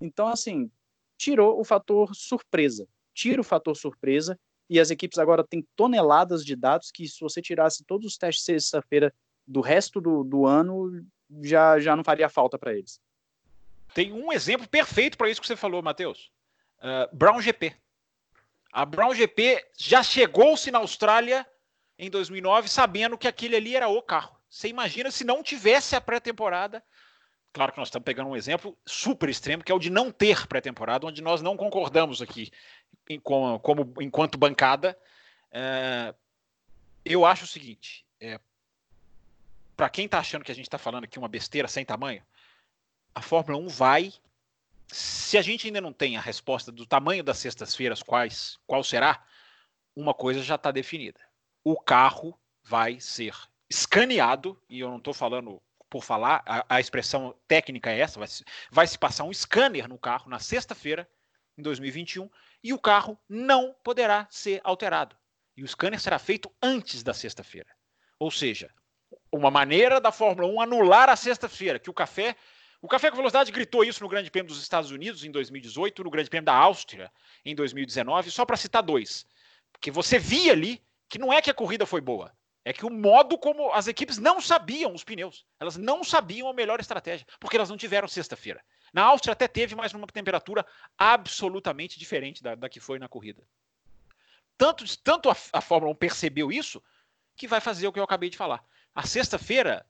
Então, 0.00 0.26
assim, 0.26 0.70
tirou 1.18 1.60
o 1.60 1.64
fator 1.64 2.14
surpresa 2.14 2.88
tira 3.14 3.40
o 3.40 3.44
fator 3.44 3.76
surpresa 3.76 4.38
e 4.68 4.80
as 4.80 4.90
equipes 4.90 5.18
agora 5.18 5.44
têm 5.44 5.66
toneladas 5.76 6.44
de 6.44 6.56
dados 6.56 6.90
que 6.90 7.06
se 7.06 7.20
você 7.20 7.40
tirasse 7.40 7.84
todos 7.84 8.06
os 8.06 8.18
testes 8.18 8.44
sexta-feira 8.44 9.14
do 9.46 9.60
resto 9.60 10.00
do, 10.00 10.24
do 10.24 10.46
ano, 10.46 11.06
já, 11.42 11.78
já 11.78 11.94
não 11.94 12.02
faria 12.02 12.28
falta 12.28 12.58
para 12.58 12.74
eles. 12.74 13.00
Tem 13.92 14.12
um 14.12 14.32
exemplo 14.32 14.66
perfeito 14.66 15.16
para 15.16 15.28
isso 15.28 15.40
que 15.40 15.46
você 15.46 15.56
falou, 15.56 15.82
Matheus. 15.82 16.32
Uh, 16.78 17.14
Brown 17.16 17.40
GP. 17.40 17.74
A 18.72 18.84
Brown 18.84 19.14
GP 19.14 19.64
já 19.78 20.02
chegou-se 20.02 20.70
na 20.70 20.78
Austrália 20.78 21.46
em 21.98 22.10
2009 22.10 22.68
sabendo 22.68 23.16
que 23.16 23.28
aquele 23.28 23.54
ali 23.54 23.76
era 23.76 23.88
o 23.88 24.02
carro. 24.02 24.36
Você 24.50 24.68
imagina 24.68 25.10
se 25.10 25.24
não 25.24 25.42
tivesse 25.42 25.94
a 25.94 26.00
pré-temporada 26.00 26.82
Claro 27.54 27.70
que 27.70 27.78
nós 27.78 27.86
estamos 27.86 28.04
pegando 28.04 28.30
um 28.30 28.36
exemplo 28.36 28.76
super 28.84 29.28
extremo, 29.28 29.62
que 29.62 29.70
é 29.70 29.74
o 29.74 29.78
de 29.78 29.88
não 29.88 30.10
ter 30.10 30.44
pré-temporada, 30.48 31.06
onde 31.06 31.22
nós 31.22 31.40
não 31.40 31.56
concordamos 31.56 32.20
aqui 32.20 32.50
em, 33.08 33.20
como, 33.20 33.60
como, 33.60 33.94
enquanto 34.02 34.36
bancada. 34.36 34.98
É, 35.52 36.12
eu 37.04 37.24
acho 37.24 37.44
o 37.44 37.46
seguinte: 37.46 38.04
é, 38.20 38.40
para 39.76 39.88
quem 39.88 40.06
está 40.06 40.18
achando 40.18 40.44
que 40.44 40.50
a 40.50 40.54
gente 40.54 40.66
está 40.66 40.78
falando 40.78 41.04
aqui 41.04 41.16
uma 41.16 41.28
besteira 41.28 41.68
sem 41.68 41.84
tamanho, 41.84 42.24
a 43.14 43.22
Fórmula 43.22 43.56
1 43.64 43.68
vai. 43.68 44.12
Se 44.88 45.38
a 45.38 45.42
gente 45.42 45.68
ainda 45.68 45.80
não 45.80 45.92
tem 45.92 46.16
a 46.16 46.20
resposta 46.20 46.72
do 46.72 46.84
tamanho 46.84 47.22
das 47.22 47.38
sextas-feiras, 47.38 48.02
quais, 48.02 48.58
qual 48.66 48.82
será, 48.82 49.24
uma 49.94 50.12
coisa 50.12 50.42
já 50.42 50.56
está 50.56 50.72
definida. 50.72 51.20
O 51.62 51.80
carro 51.80 52.36
vai 52.64 52.98
ser 52.98 53.32
escaneado, 53.70 54.60
e 54.68 54.80
eu 54.80 54.90
não 54.90 54.98
estou 54.98 55.14
falando 55.14 55.62
por 55.94 56.02
falar, 56.02 56.42
a, 56.44 56.66
a 56.68 56.80
expressão 56.80 57.36
técnica 57.46 57.92
é 57.92 58.00
essa, 58.00 58.18
vai 58.18 58.26
se, 58.26 58.44
vai 58.68 58.84
se 58.84 58.98
passar 58.98 59.22
um 59.22 59.32
scanner 59.32 59.88
no 59.88 59.96
carro 59.96 60.28
na 60.28 60.40
sexta-feira, 60.40 61.08
em 61.56 61.62
2021, 61.62 62.28
e 62.64 62.72
o 62.72 62.80
carro 62.80 63.16
não 63.28 63.76
poderá 63.84 64.26
ser 64.28 64.60
alterado. 64.64 65.16
E 65.56 65.62
o 65.62 65.68
scanner 65.68 66.00
será 66.00 66.18
feito 66.18 66.52
antes 66.60 67.04
da 67.04 67.14
sexta-feira. 67.14 67.68
Ou 68.18 68.28
seja, 68.28 68.74
uma 69.30 69.52
maneira 69.52 70.00
da 70.00 70.10
Fórmula 70.10 70.48
1 70.48 70.62
anular 70.62 71.08
a 71.08 71.14
sexta-feira, 71.14 71.78
que 71.78 71.90
o 71.90 71.94
café. 71.94 72.34
O 72.82 72.88
Café 72.88 73.08
com 73.08 73.16
Velocidade 73.16 73.52
gritou 73.52 73.84
isso 73.84 74.02
no 74.02 74.08
Grande 74.08 74.32
Prêmio 74.32 74.48
dos 74.48 74.60
Estados 74.60 74.90
Unidos 74.90 75.24
em 75.24 75.30
2018, 75.30 76.02
no 76.02 76.10
Grande 76.10 76.28
Prêmio 76.28 76.44
da 76.44 76.54
Áustria 76.54 77.08
em 77.44 77.54
2019, 77.54 78.32
só 78.32 78.44
para 78.44 78.56
citar 78.56 78.82
dois. 78.82 79.28
Porque 79.72 79.92
você 79.92 80.18
via 80.18 80.50
ali 80.50 80.84
que 81.08 81.20
não 81.20 81.32
é 81.32 81.40
que 81.40 81.50
a 81.50 81.54
corrida 81.54 81.86
foi 81.86 82.00
boa, 82.00 82.32
é 82.64 82.72
que 82.72 82.86
o 82.86 82.90
modo 82.90 83.36
como 83.36 83.70
as 83.72 83.86
equipes 83.86 84.16
não 84.16 84.40
sabiam 84.40 84.94
os 84.94 85.04
pneus, 85.04 85.44
elas 85.60 85.76
não 85.76 86.02
sabiam 86.02 86.48
a 86.48 86.54
melhor 86.54 86.80
estratégia, 86.80 87.26
porque 87.38 87.56
elas 87.56 87.68
não 87.68 87.76
tiveram 87.76 88.08
sexta-feira. 88.08 88.62
Na 88.92 89.02
Áustria 89.02 89.32
até 89.32 89.46
teve, 89.46 89.74
mas 89.74 89.92
numa 89.92 90.06
temperatura 90.06 90.64
absolutamente 90.96 91.98
diferente 91.98 92.42
da, 92.42 92.54
da 92.54 92.68
que 92.68 92.80
foi 92.80 92.98
na 92.98 93.08
corrida. 93.08 93.42
Tanto, 94.56 94.84
tanto 95.02 95.28
a, 95.28 95.36
a 95.52 95.60
Fórmula 95.60 95.92
1 95.92 95.96
percebeu 95.96 96.50
isso, 96.50 96.82
que 97.36 97.46
vai 97.46 97.60
fazer 97.60 97.86
o 97.86 97.92
que 97.92 97.98
eu 97.98 98.04
acabei 98.04 98.30
de 98.30 98.36
falar. 98.36 98.64
A 98.94 99.04
sexta-feira, 99.04 99.84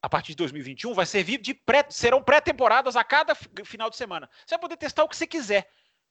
a 0.00 0.08
partir 0.08 0.32
de 0.32 0.36
2021, 0.36 0.92
vai 0.94 1.06
servir 1.06 1.38
de 1.38 1.54
pré, 1.54 1.84
serão 1.88 2.22
pré-temporadas 2.22 2.94
a 2.94 3.02
cada 3.02 3.34
final 3.64 3.90
de 3.90 3.96
semana. 3.96 4.28
Você 4.46 4.54
vai 4.54 4.60
poder 4.60 4.76
testar 4.76 5.04
o 5.04 5.08
que 5.08 5.16
você 5.16 5.26
quiser. 5.26 5.68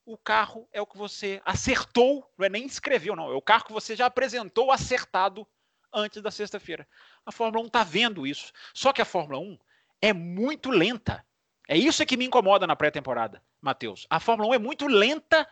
O 0.07 0.17
carro 0.17 0.69
é 0.71 0.81
o 0.81 0.87
que 0.87 0.97
você 0.97 1.41
acertou, 1.43 2.31
não 2.37 2.45
é 2.45 2.49
nem 2.49 2.65
escreveu, 2.65 3.13
não. 3.13 3.29
É 3.29 3.35
o 3.35 3.41
carro 3.41 3.65
que 3.65 3.73
você 3.73 3.93
já 3.93 4.05
apresentou 4.05 4.71
acertado 4.71 5.45
antes 5.93 6.21
da 6.21 6.31
sexta-feira. 6.31 6.87
A 7.25 7.31
Fórmula 7.33 7.65
1 7.65 7.67
está 7.67 7.83
vendo 7.83 8.25
isso. 8.25 8.53
Só 8.73 8.93
que 8.93 9.01
a 9.01 9.05
Fórmula 9.05 9.41
1 9.41 9.59
é 10.01 10.13
muito 10.13 10.71
lenta. 10.71 11.25
É 11.67 11.75
isso 11.75 12.05
que 12.05 12.15
me 12.15 12.23
incomoda 12.23 12.65
na 12.65 12.73
pré-temporada, 12.73 13.43
Matheus. 13.59 14.07
A 14.09 14.17
Fórmula 14.17 14.51
1 14.51 14.53
é 14.53 14.57
muito 14.59 14.87
lenta 14.87 15.45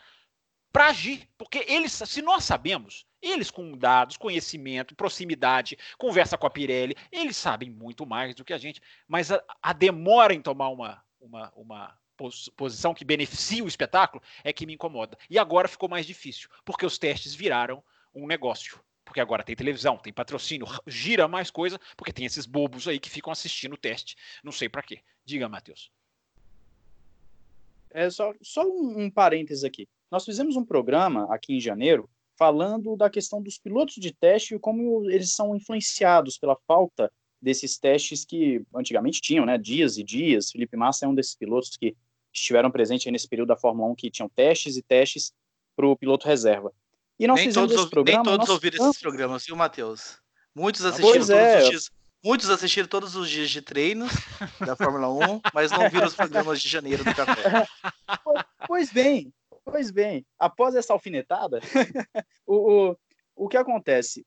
para 0.72 0.88
agir, 0.88 1.30
porque 1.38 1.66
eles, 1.68 1.92
se 1.92 2.22
nós 2.22 2.46
sabemos, 2.46 3.06
eles 3.22 3.52
com 3.52 3.78
dados, 3.78 4.16
conhecimento, 4.16 4.96
proximidade, 4.96 5.78
conversa 5.98 6.38
com 6.38 6.48
a 6.48 6.50
Pirelli, 6.50 6.96
eles 7.12 7.36
sabem 7.36 7.70
muito 7.70 8.06
mais 8.06 8.34
do 8.34 8.46
que 8.46 8.54
a 8.54 8.58
gente, 8.58 8.82
mas 9.06 9.34
a, 9.34 9.44
a 9.62 9.74
demora 9.74 10.34
em 10.34 10.42
tomar 10.42 10.70
uma, 10.70 11.04
uma, 11.20 11.52
uma 11.58 11.98
posição 12.56 12.94
que 12.94 13.06
beneficia 13.06 13.64
o 13.64 13.68
espetáculo 13.68 14.24
é 14.44 14.54
que 14.54 14.66
me 14.66 14.74
incomoda. 14.74 15.18
E 15.30 15.38
agora 15.38 15.68
ficou 15.68 15.90
mais 15.90 16.06
difícil, 16.06 16.50
porque 16.64 16.86
os 16.86 16.98
testes 16.98 17.36
viraram 17.36 17.84
um 18.14 18.28
negócio. 18.28 18.80
Porque 19.04 19.20
agora 19.20 19.44
tem 19.44 19.56
televisão, 19.56 19.98
tem 19.98 20.12
patrocínio, 20.12 20.66
gira 20.88 21.28
mais 21.28 21.52
coisa, 21.52 21.80
porque 21.96 22.12
tem 22.12 22.26
esses 22.26 22.46
bobos 22.46 22.88
aí 22.88 23.00
que 23.00 23.10
ficam 23.10 23.32
assistindo 23.32 23.74
o 23.74 23.78
teste. 23.78 24.16
Não 24.44 24.52
sei 24.52 24.68
para 24.68 24.82
quê. 24.82 25.02
Diga, 25.24 25.48
Matheus. 25.48 25.92
É 27.92 28.10
só, 28.10 28.34
só 28.42 28.64
um, 28.64 29.04
um 29.04 29.10
parênteses 29.10 29.64
aqui. 29.64 29.88
Nós 30.12 30.26
fizemos 30.26 30.56
um 30.56 30.66
programa 30.66 31.34
aqui 31.34 31.56
em 31.56 31.60
janeiro 31.60 32.10
falando 32.38 32.98
da 32.98 33.10
questão 33.10 33.42
dos 33.42 33.58
pilotos 33.58 33.96
de 33.96 34.12
teste 34.12 34.56
e 34.56 34.60
como 34.60 35.10
eles 35.10 35.32
são 35.32 35.56
influenciados 35.56 36.38
pela 36.38 36.58
falta 36.68 37.12
desses 37.42 37.78
testes 37.78 38.26
que 38.26 38.62
antigamente 38.76 39.22
tinham, 39.22 39.46
né? 39.46 39.58
Dias 39.58 39.98
e 39.98 40.04
dias. 40.04 40.52
Felipe 40.52 40.76
Massa 40.76 41.06
é 41.06 41.08
um 41.08 41.16
desses 41.16 41.36
pilotos 41.36 41.78
que 41.78 41.96
estiveram 42.40 42.72
presentes 42.72 43.12
nesse 43.12 43.28
período 43.28 43.50
da 43.50 43.58
Fórmula 43.58 43.90
1 43.92 43.96
que 43.96 44.12
tinham 44.12 44.30
testes 44.30 44.78
e 44.78 44.82
testes 44.82 45.34
para 45.76 45.88
o 45.88 45.96
piloto 45.96 46.28
reserva. 46.28 46.72
E 47.20 47.28
nós 47.28 47.38
nem 47.38 47.48
fizemos 47.48 47.70
todos, 47.70 47.84
esse 47.84 47.90
programa. 47.90 48.24
Nem 48.24 48.38
todos 48.38 48.50
ouviram 48.50 48.90
esses 48.90 49.02
programas, 49.02 49.46
viu, 49.46 49.56
Matheus? 49.56 50.20
Muitos 50.54 50.86
assistiram 50.86 51.38
é. 51.38 51.54
todos 51.54 51.64
os 51.64 51.70
dias. 51.70 51.92
Muitos 52.24 52.50
assistiram 52.50 52.88
todos 52.88 53.16
os 53.16 53.30
dias 53.30 53.50
de 53.50 53.62
treino 53.62 54.08
da 54.60 54.76
Fórmula 54.76 55.08
1, 55.10 55.42
mas 55.54 55.72
não 55.72 55.90
viram 55.90 56.08
os 56.08 56.16
programas 56.16 56.60
de 56.62 56.68
janeiro 56.68 57.04
do 57.04 57.16
café. 57.16 57.68
Pois 58.68 58.92
bem, 58.92 59.32
Pois 59.66 59.90
bem, 59.90 60.24
após 60.38 60.76
essa 60.76 60.94
alfinetada, 60.94 61.60
o, 62.46 62.92
o, 62.92 62.98
o 63.36 63.50
que 63.50 63.58
acontece? 63.58 64.24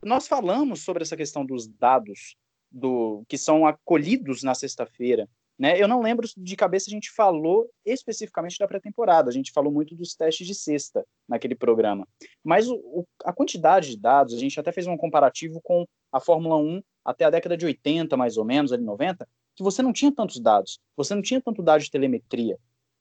Nós 0.00 0.28
falamos 0.28 0.82
sobre 0.82 1.02
essa 1.02 1.16
questão 1.16 1.44
dos 1.44 1.66
dados 1.66 2.36
do 2.70 3.24
que 3.28 3.36
são 3.36 3.66
acolhidos 3.66 4.44
na 4.44 4.54
sexta-feira. 4.54 5.28
Né? 5.60 5.78
Eu 5.78 5.86
não 5.86 6.00
lembro 6.00 6.26
de 6.34 6.56
cabeça 6.56 6.88
a 6.88 6.90
gente 6.90 7.10
falou 7.10 7.70
especificamente 7.84 8.58
da 8.58 8.66
pré-temporada, 8.66 9.28
a 9.28 9.32
gente 9.32 9.52
falou 9.52 9.70
muito 9.70 9.94
dos 9.94 10.14
testes 10.14 10.46
de 10.46 10.54
sexta 10.54 11.04
naquele 11.28 11.54
programa. 11.54 12.08
Mas 12.42 12.66
o, 12.66 12.76
o, 12.76 13.06
a 13.26 13.30
quantidade 13.30 13.90
de 13.90 13.98
dados, 13.98 14.32
a 14.32 14.38
gente 14.38 14.58
até 14.58 14.72
fez 14.72 14.86
um 14.86 14.96
comparativo 14.96 15.60
com 15.62 15.84
a 16.10 16.18
Fórmula 16.18 16.56
1 16.56 16.82
até 17.04 17.26
a 17.26 17.30
década 17.30 17.58
de 17.58 17.66
80, 17.66 18.16
mais 18.16 18.38
ou 18.38 18.44
menos, 18.44 18.72
ali 18.72 18.82
90, 18.82 19.28
que 19.54 19.62
você 19.62 19.82
não 19.82 19.92
tinha 19.92 20.10
tantos 20.10 20.40
dados, 20.40 20.80
você 20.96 21.14
não 21.14 21.20
tinha 21.20 21.42
tanto 21.42 21.62
dado 21.62 21.82
de 21.82 21.90
telemetria. 21.90 22.56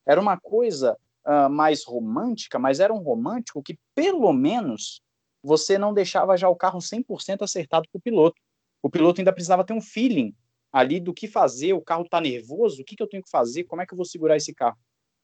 Era 0.05 0.20
uma 0.20 0.38
coisa 0.38 0.97
uh, 1.26 1.49
mais 1.49 1.86
romântica, 1.86 2.60
mas 2.60 2.82
era 2.82 2.93
um 2.93 2.99
romântico 2.99 3.64
que, 3.64 3.80
pelo 3.95 4.34
menos, 4.34 5.01
você 5.41 5.78
não 5.78 5.93
deixava 5.93 6.36
já 6.36 6.49
o 6.49 6.57
carro 6.57 6.80
100% 6.80 7.41
acertado 7.41 7.88
para 7.89 7.99
o 7.99 8.01
piloto. 8.01 8.36
O 8.84 8.89
piloto 8.89 9.22
ainda 9.22 9.32
precisava 9.32 9.64
ter 9.64 9.72
um 9.72 9.82
feeling 9.82 10.36
ali 10.72 10.99
do 10.99 11.13
que 11.13 11.28
fazer, 11.28 11.74
o 11.74 11.82
carro 11.82 12.03
está 12.03 12.22
nervoso, 12.22 12.82
o 12.82 12.86
que, 12.86 12.95
que 12.95 13.03
eu 13.03 13.07
tenho 13.07 13.24
que 13.24 13.30
fazer, 13.30 13.63
como 13.63 13.82
é 13.82 13.86
que 13.86 13.93
eu 13.93 13.97
vou 13.97 14.05
segurar 14.05 14.38
esse 14.38 14.53
carro. 14.53 14.78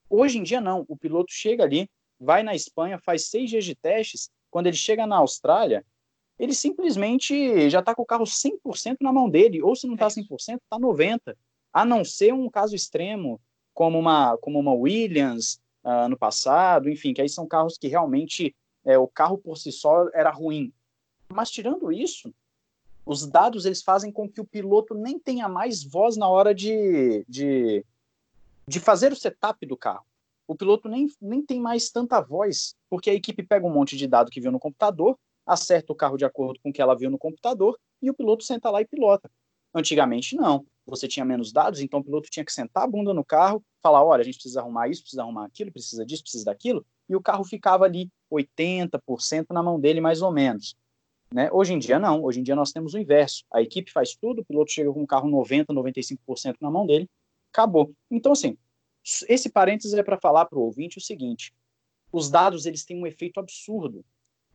Hoje 0.09 0.37
em 0.37 0.43
dia, 0.43 0.61
não. 0.61 0.85
O 0.87 0.97
piloto 0.97 1.31
chega 1.31 1.63
ali, 1.63 1.89
vai 2.19 2.43
na 2.43 2.55
Espanha, 2.55 2.99
faz 2.99 3.27
seis 3.27 3.49
dias 3.49 3.65
de 3.65 3.75
testes, 3.75 4.29
quando 4.49 4.67
ele 4.67 4.77
chega 4.77 5.05
na 5.05 5.17
Austrália, 5.17 5.85
ele 6.37 6.53
simplesmente 6.53 7.69
já 7.69 7.79
está 7.79 7.95
com 7.95 8.01
o 8.01 8.05
carro 8.05 8.25
100% 8.25 8.97
na 9.01 9.11
mão 9.11 9.29
dele, 9.29 9.61
ou 9.61 9.75
se 9.75 9.87
não 9.87 9.93
está 9.95 10.07
100%, 10.07 10.29
está 10.39 10.79
90%. 10.79 11.35
A 11.73 11.83
não 11.83 12.05
ser 12.05 12.33
um 12.33 12.49
caso 12.49 12.75
extremo, 12.75 13.39
como 13.73 13.99
uma, 13.99 14.37
como 14.37 14.59
uma 14.59 14.73
Williams, 14.73 15.59
uh, 15.83 16.07
no 16.09 16.17
passado, 16.17 16.89
enfim, 16.89 17.13
que 17.13 17.21
aí 17.21 17.29
são 17.29 17.47
carros 17.47 17.77
que 17.77 17.87
realmente 17.87 18.55
é, 18.85 18.97
o 18.97 19.07
carro 19.07 19.37
por 19.37 19.57
si 19.57 19.71
só 19.71 20.07
era 20.13 20.31
ruim. 20.31 20.73
Mas 21.27 21.51
tirando 21.51 21.91
isso, 21.91 22.33
os 23.05 23.27
dados 23.27 23.65
eles 23.65 23.81
fazem 23.81 24.11
com 24.11 24.29
que 24.29 24.41
o 24.41 24.45
piloto 24.45 24.93
nem 24.93 25.19
tenha 25.19 25.47
mais 25.47 25.83
voz 25.83 26.17
na 26.17 26.27
hora 26.27 26.53
de, 26.53 27.25
de, 27.27 27.85
de 28.67 28.79
fazer 28.79 29.11
o 29.11 29.15
setup 29.15 29.65
do 29.65 29.77
carro. 29.77 30.05
O 30.47 30.55
piloto 30.55 30.87
nem, 30.87 31.07
nem 31.21 31.43
tem 31.43 31.59
mais 31.59 31.89
tanta 31.89 32.21
voz, 32.21 32.75
porque 32.89 33.09
a 33.09 33.13
equipe 33.13 33.43
pega 33.43 33.65
um 33.65 33.73
monte 33.73 33.97
de 33.97 34.07
dado 34.07 34.31
que 34.31 34.41
viu 34.41 34.51
no 34.51 34.59
computador, 34.59 35.17
acerta 35.45 35.91
o 35.91 35.95
carro 35.95 36.17
de 36.17 36.25
acordo 36.25 36.59
com 36.61 36.69
o 36.69 36.73
que 36.73 36.81
ela 36.81 36.95
viu 36.95 37.09
no 37.09 37.17
computador 37.17 37.77
e 38.01 38.09
o 38.09 38.13
piloto 38.13 38.43
senta 38.43 38.69
lá 38.69 38.81
e 38.81 38.85
pilota. 38.85 39.29
Antigamente, 39.73 40.35
não 40.35 40.65
você 40.85 41.07
tinha 41.07 41.25
menos 41.25 41.51
dados, 41.51 41.79
então 41.79 41.99
o 41.99 42.03
piloto 42.03 42.29
tinha 42.29 42.45
que 42.45 42.53
sentar 42.53 42.83
a 42.83 42.87
bunda 42.87 43.13
no 43.13 43.25
carro, 43.25 43.63
falar, 43.81 44.03
olha, 44.03 44.21
a 44.21 44.23
gente 44.23 44.35
precisa 44.35 44.61
arrumar 44.61 44.87
isso, 44.87 45.01
precisa 45.01 45.23
arrumar 45.23 45.45
aquilo, 45.45 45.71
precisa 45.71 46.05
disso, 46.05 46.21
precisa 46.21 46.45
daquilo, 46.45 46.85
e 47.09 47.15
o 47.15 47.21
carro 47.21 47.43
ficava 47.43 47.85
ali 47.85 48.09
80% 48.31 49.47
na 49.49 49.63
mão 49.63 49.79
dele, 49.79 49.99
mais 49.99 50.21
ou 50.21 50.31
menos. 50.31 50.75
Né? 51.33 51.49
Hoje 51.51 51.73
em 51.73 51.79
dia, 51.79 51.99
não. 51.99 52.23
Hoje 52.23 52.39
em 52.39 52.43
dia 52.43 52.55
nós 52.55 52.71
temos 52.71 52.93
o 52.93 52.99
inverso. 52.99 53.43
A 53.51 53.61
equipe 53.61 53.91
faz 53.91 54.15
tudo, 54.15 54.41
o 54.41 54.45
piloto 54.45 54.71
chega 54.71 54.91
com 54.91 55.03
o 55.03 55.07
carro 55.07 55.29
90%, 55.29 55.65
95% 55.67 56.55
na 56.61 56.71
mão 56.71 56.85
dele, 56.85 57.09
acabou. 57.51 57.93
Então, 58.09 58.31
assim, 58.31 58.57
esse 59.27 59.49
parênteses 59.49 59.93
é 59.93 60.03
para 60.03 60.17
falar 60.17 60.45
para 60.45 60.57
o 60.57 60.61
ouvinte 60.61 60.97
o 60.97 61.01
seguinte, 61.01 61.53
os 62.11 62.29
dados 62.29 62.65
eles 62.65 62.85
têm 62.85 62.97
um 62.97 63.07
efeito 63.07 63.39
absurdo 63.39 64.03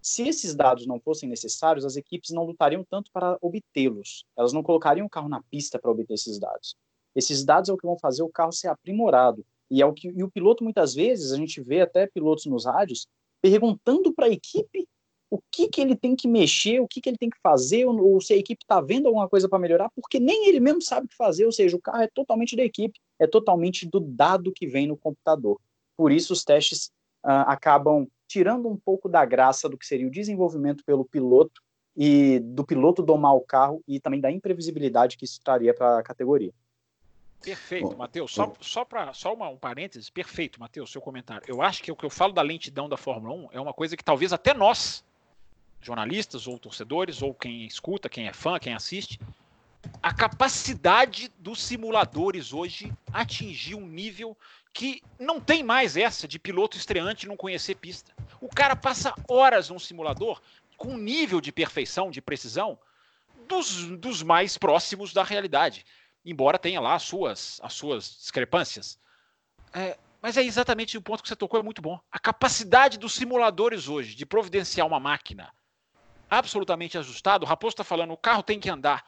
se 0.03 0.27
esses 0.27 0.55
dados 0.55 0.87
não 0.87 0.99
fossem 0.99 1.29
necessários, 1.29 1.85
as 1.85 1.97
equipes 1.97 2.31
não 2.31 2.45
lutariam 2.45 2.85
tanto 2.85 3.11
para 3.12 3.37
obtê-los. 3.41 4.25
Elas 4.37 4.53
não 4.53 4.62
colocariam 4.62 5.07
o 5.07 5.11
carro 5.11 5.29
na 5.29 5.43
pista 5.43 5.79
para 5.79 5.91
obter 5.91 6.14
esses 6.14 6.39
dados. 6.39 6.77
Esses 7.14 7.45
dados 7.45 7.68
é 7.68 7.73
o 7.73 7.77
que 7.77 7.87
vão 7.87 7.99
fazer 7.99 8.23
o 8.23 8.29
carro 8.29 8.53
ser 8.53 8.68
aprimorado. 8.68 9.45
E, 9.71 9.83
é 9.83 9.87
o, 9.87 9.93
que, 9.93 10.09
e 10.09 10.25
o 10.25 10.31
piloto, 10.31 10.64
muitas 10.64 10.95
vezes, 10.95 11.33
a 11.33 11.37
gente 11.37 11.61
vê 11.61 11.81
até 11.81 12.07
pilotos 12.07 12.47
nos 12.47 12.64
rádios 12.64 13.07
perguntando 13.43 14.12
para 14.12 14.27
a 14.27 14.31
equipe 14.31 14.89
o 15.31 15.41
que, 15.51 15.68
que 15.68 15.81
ele 15.81 15.95
tem 15.95 16.16
que 16.16 16.26
mexer, 16.26 16.81
o 16.81 16.89
que, 16.89 17.01
que 17.01 17.09
ele 17.09 17.16
tem 17.16 17.31
que 17.31 17.39
fazer, 17.41 17.85
ou, 17.87 17.97
ou 18.14 18.20
se 18.20 18.33
a 18.33 18.37
equipe 18.37 18.64
está 18.64 18.81
vendo 18.81 19.07
alguma 19.07 19.28
coisa 19.28 19.49
para 19.49 19.59
melhorar, 19.59 19.89
porque 19.95 20.18
nem 20.18 20.49
ele 20.49 20.59
mesmo 20.59 20.83
sabe 20.83 21.07
o 21.07 21.09
que 21.09 21.16
fazer, 21.16 21.47
ou 21.47 21.53
seja, 21.53 21.76
o 21.76 21.81
carro 21.81 22.03
é 22.03 22.09
totalmente 22.09 22.57
da 22.57 22.64
equipe, 22.64 22.99
é 23.18 23.26
totalmente 23.26 23.87
do 23.87 24.01
dado 24.01 24.53
que 24.53 24.66
vem 24.66 24.89
no 24.89 24.97
computador. 24.97 25.61
Por 25.97 26.11
isso, 26.11 26.33
os 26.33 26.43
testes 26.43 26.91
uh, 27.24 27.47
acabam 27.47 28.09
tirando 28.26 28.68
um 28.68 28.76
pouco 28.76 29.09
da 29.09 29.24
graça 29.24 29.68
do 29.68 29.78
que 29.78 29.87
seria 29.87 30.07
o 30.07 30.11
desenvolvimento 30.11 30.85
pelo 30.85 31.05
piloto 31.05 31.61
e 31.97 32.41
do 32.41 32.64
piloto 32.64 33.03
domar 33.03 33.35
o 33.35 33.41
carro 33.41 33.83
e 33.87 34.01
também 34.01 34.20
da 34.20 34.31
imprevisibilidade 34.31 35.16
que 35.16 35.24
isso 35.24 35.41
traria 35.43 35.74
para 35.74 35.99
a 35.99 36.03
categoria. 36.03 36.53
Perfeito, 37.43 37.97
Matheus. 37.97 38.33
Só, 38.33 38.53
só, 38.61 38.85
pra, 38.85 39.12
só 39.12 39.35
uma, 39.35 39.49
um 39.49 39.57
parênteses, 39.57 40.11
perfeito, 40.11 40.61
Matheus, 40.61 40.93
seu 40.93 41.01
comentário. 41.01 41.45
Eu 41.49 41.62
acho 41.62 41.83
que 41.83 41.91
o 41.91 41.97
que 41.97 42.05
eu 42.05 42.11
falo 42.11 42.33
da 42.33 42.43
lentidão 42.43 42.89
da 42.89 42.97
Fórmula 42.97 43.35
1 43.35 43.49
é 43.53 43.61
uma 43.61 43.72
coisa 43.72 43.97
que 43.97 44.05
talvez 44.05 44.33
até 44.33 44.53
nós, 44.53 45.05
jornalistas 45.81 46.47
ou 46.47 46.59
torcedores, 46.59 47.22
ou 47.22 47.35
quem 47.35 47.64
escuta, 47.64 48.09
quem 48.09 48.28
é 48.28 48.33
fã, 48.33 48.59
quem 48.59 48.74
assiste, 48.74 49.18
a 50.03 50.12
capacidade 50.12 51.33
dos 51.39 51.62
simuladores 51.62 52.53
hoje 52.53 52.93
atingir 53.12 53.74
um 53.74 53.87
nível 53.87 54.37
que 54.72 55.03
não 55.18 55.41
tem 55.41 55.62
mais 55.62 55.97
essa 55.97 56.28
de 56.28 56.39
piloto 56.39 56.76
estreante 56.76 57.26
não 57.26 57.37
conhecer 57.37 57.74
pista. 57.76 58.14
O 58.41 58.49
cara 58.49 58.76
passa 58.76 59.14
horas 59.28 59.70
num 59.70 59.78
simulador 59.78 60.41
com 60.76 60.95
um 60.95 60.99
nível 60.99 61.41
de 61.41 61.53
perfeição, 61.53 62.11
de 62.11 62.20
precisão, 62.22 62.78
dos, 63.49 63.87
dos 63.99 64.22
mais 64.22 64.57
próximos 64.57 65.12
da 65.12 65.24
realidade. 65.24 65.85
Embora 66.24 66.59
tenha 66.59 66.81
lá 66.81 66.95
as 66.95 67.03
suas, 67.03 67.59
as 67.62 67.72
suas 67.72 68.18
discrepâncias. 68.18 68.99
É, 69.72 69.99
Mas 70.22 70.37
é 70.37 70.43
exatamente 70.43 70.97
o 70.97 71.03
ponto 71.03 71.22
que 71.22 71.28
você 71.28 71.37
tocou, 71.37 71.59
é 71.59 71.62
muito 71.62 71.83
bom. 71.83 71.99
A 72.11 72.18
capacidade 72.18 72.99
dos 72.99 73.14
simuladores 73.14 73.89
hoje 73.89 74.14
de 74.14 74.24
providenciar 74.24 74.87
uma 74.87 75.01
máquina 75.01 75.53
absolutamente 76.31 76.97
ajustado. 76.97 77.45
O 77.45 77.49
Raposo 77.49 77.74
está 77.74 77.85
falando, 77.85 78.12
o 78.12 78.16
carro 78.16 78.43
tem 78.43 78.61
que 78.61 78.70
andar. 78.70 79.05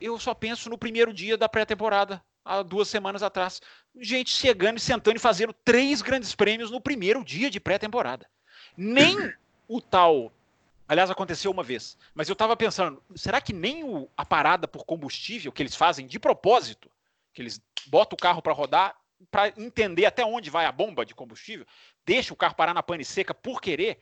Eu 0.00 0.18
só 0.18 0.32
penso 0.32 0.70
no 0.70 0.78
primeiro 0.78 1.12
dia 1.12 1.36
da 1.36 1.48
pré-temporada, 1.48 2.22
há 2.44 2.62
duas 2.62 2.88
semanas 2.88 3.22
atrás. 3.22 3.60
Gente 4.00 4.30
chegando 4.30 4.78
e 4.78 4.80
sentando 4.80 5.16
e 5.16 5.20
fazendo 5.20 5.52
três 5.52 6.00
grandes 6.00 6.34
prêmios 6.34 6.70
no 6.70 6.80
primeiro 6.80 7.24
dia 7.24 7.50
de 7.50 7.60
pré-temporada. 7.60 8.26
Nem 8.76 9.32
o 9.68 9.80
tal. 9.80 10.32
Aliás, 10.88 11.10
aconteceu 11.10 11.50
uma 11.50 11.62
vez. 11.62 11.96
Mas 12.14 12.28
eu 12.28 12.34
estava 12.34 12.56
pensando, 12.56 13.02
será 13.14 13.40
que 13.40 13.52
nem 13.52 13.84
o, 13.84 14.08
a 14.16 14.24
parada 14.24 14.68
por 14.68 14.84
combustível 14.84 15.52
que 15.52 15.62
eles 15.62 15.74
fazem 15.74 16.06
de 16.06 16.18
propósito, 16.18 16.90
que 17.32 17.42
eles 17.42 17.60
botam 17.86 18.16
o 18.16 18.20
carro 18.20 18.42
para 18.42 18.52
rodar, 18.52 18.96
para 19.30 19.48
entender 19.56 20.04
até 20.04 20.24
onde 20.24 20.50
vai 20.50 20.66
a 20.66 20.72
bomba 20.72 21.06
de 21.06 21.14
combustível, 21.14 21.66
deixa 22.04 22.34
o 22.34 22.36
carro 22.36 22.54
parar 22.54 22.74
na 22.74 22.82
pane 22.82 23.04
seca 23.04 23.32
por 23.32 23.60
querer, 23.60 24.00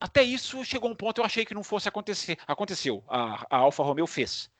até 0.00 0.22
isso 0.22 0.64
chegou 0.64 0.90
um 0.90 0.94
ponto 0.94 1.20
eu 1.20 1.24
achei 1.24 1.44
que 1.44 1.54
não 1.54 1.62
fosse 1.64 1.88
acontecer. 1.88 2.38
Aconteceu. 2.46 3.02
A, 3.08 3.46
a 3.50 3.56
Alfa 3.58 3.82
Romeo 3.82 4.06
fez. 4.06 4.50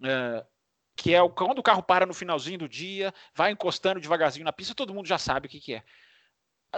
Uh, 0.00 0.44
que 0.96 1.14
é 1.14 1.22
o, 1.22 1.30
quando 1.30 1.58
o 1.58 1.62
carro 1.62 1.82
para 1.82 2.06
no 2.06 2.14
finalzinho 2.14 2.58
do 2.58 2.68
dia, 2.68 3.12
vai 3.34 3.50
encostando 3.50 4.00
devagarzinho 4.00 4.44
na 4.44 4.52
pista, 4.52 4.74
todo 4.74 4.94
mundo 4.94 5.06
já 5.06 5.18
sabe 5.18 5.46
o 5.46 5.50
que, 5.50 5.60
que 5.60 5.74
é. 5.74 5.82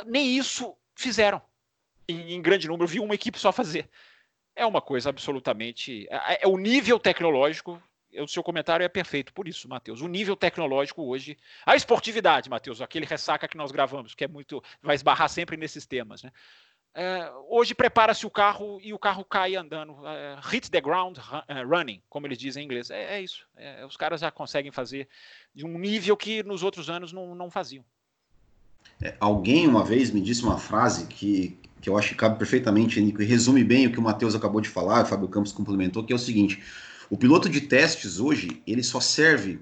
Nem 0.07 0.37
isso 0.37 0.77
fizeram 0.95 1.43
em, 2.09 2.35
em, 2.35 2.43
grande 2.43 2.69
número. 2.69 2.87
Vi 2.87 3.01
uma 3.01 3.15
equipe 3.15 3.39
só 3.39 3.53
fazer. 3.53 3.89
É 4.57 4.65
uma 4.65 4.81
coisa 4.81 5.11
absolutamente. 5.11 6.07
É, 6.11 6.45
é 6.45 6.49
o 6.49 6.57
nível 6.57 6.99
tecnológico. 6.99 7.83
O 8.17 8.29
seu 8.29 8.45
comentário 8.45 8.85
é 8.85 8.89
perfeito 8.89 9.33
por 9.33 9.49
isso, 9.49 9.69
Matheus. 9.69 10.01
O 10.01 10.07
nível 10.07 10.37
tecnológico 10.37 11.03
hoje. 11.03 11.37
A 11.67 11.75
esportividade, 11.75 12.49
Matheus, 12.49 12.81
aquele 12.81 13.07
ressaca 13.07 13.49
que 13.49 13.57
nós 13.57 13.73
gravamos, 13.73 14.15
que 14.15 14.25
é 14.25 14.29
muito. 14.29 14.63
vai 14.81 14.95
esbarrar 14.95 15.29
sempre 15.29 15.57
nesses 15.57 15.85
temas, 15.85 16.23
né? 16.23 16.31
É, 16.95 17.29
hoje 17.49 17.75
prepara-se 17.75 18.25
o 18.25 18.31
carro 18.31 18.79
e 18.81 18.95
o 18.95 18.99
carro 18.99 19.25
cai 19.25 19.57
andando. 19.57 19.97
É, 20.07 20.39
hit 20.43 20.71
the 20.71 20.81
ground 20.81 21.19
é, 21.49 21.63
running, 21.63 22.01
como 22.09 22.27
eles 22.27 22.39
dizem 22.39 22.63
em 22.63 22.67
inglês. 22.67 22.89
É, 22.89 23.17
é 23.17 23.21
isso. 23.21 23.45
É, 23.57 23.85
os 23.85 23.97
caras 23.97 24.21
já 24.21 24.31
conseguem 24.31 24.71
fazer 24.71 25.09
de 25.53 25.67
um 25.67 25.77
nível 25.77 26.17
que 26.17 26.43
nos 26.45 26.63
outros 26.63 26.89
anos 26.89 27.13
não, 27.13 27.35
não 27.35 27.51
faziam. 27.51 27.85
É, 29.03 29.17
alguém 29.19 29.67
uma 29.67 29.85
vez 29.85 30.11
me 30.11 30.21
disse 30.21 30.45
uma 30.45 30.59
frase 30.59 31.07
que, 31.07 31.59
que 31.81 31.89
eu 31.91 31.99
acho 31.99 32.11
que 32.11 32.15
cabe 32.15 32.39
perfeitamente, 32.39 33.01
e 33.01 33.25
resume 33.25 33.65
bem 33.65 33.87
o 33.87 33.93
que 33.93 33.99
o 33.99 34.03
Matheus 34.03 34.35
acabou 34.35 34.61
de 34.61 34.69
falar, 34.69 35.03
o 35.03 35.07
Fábio 35.07 35.29
Campos 35.29 35.53
complementou, 35.53 36.05
que 36.05 36.13
é 36.13 36.17
o 36.17 36.19
seguinte: 36.19 36.63
o 37.11 37.17
piloto 37.17 37.49
de 37.49 37.63
testes 37.63 38.21
hoje 38.21 38.63
ele 38.67 38.85
só 38.85 39.01
serve 39.01 39.59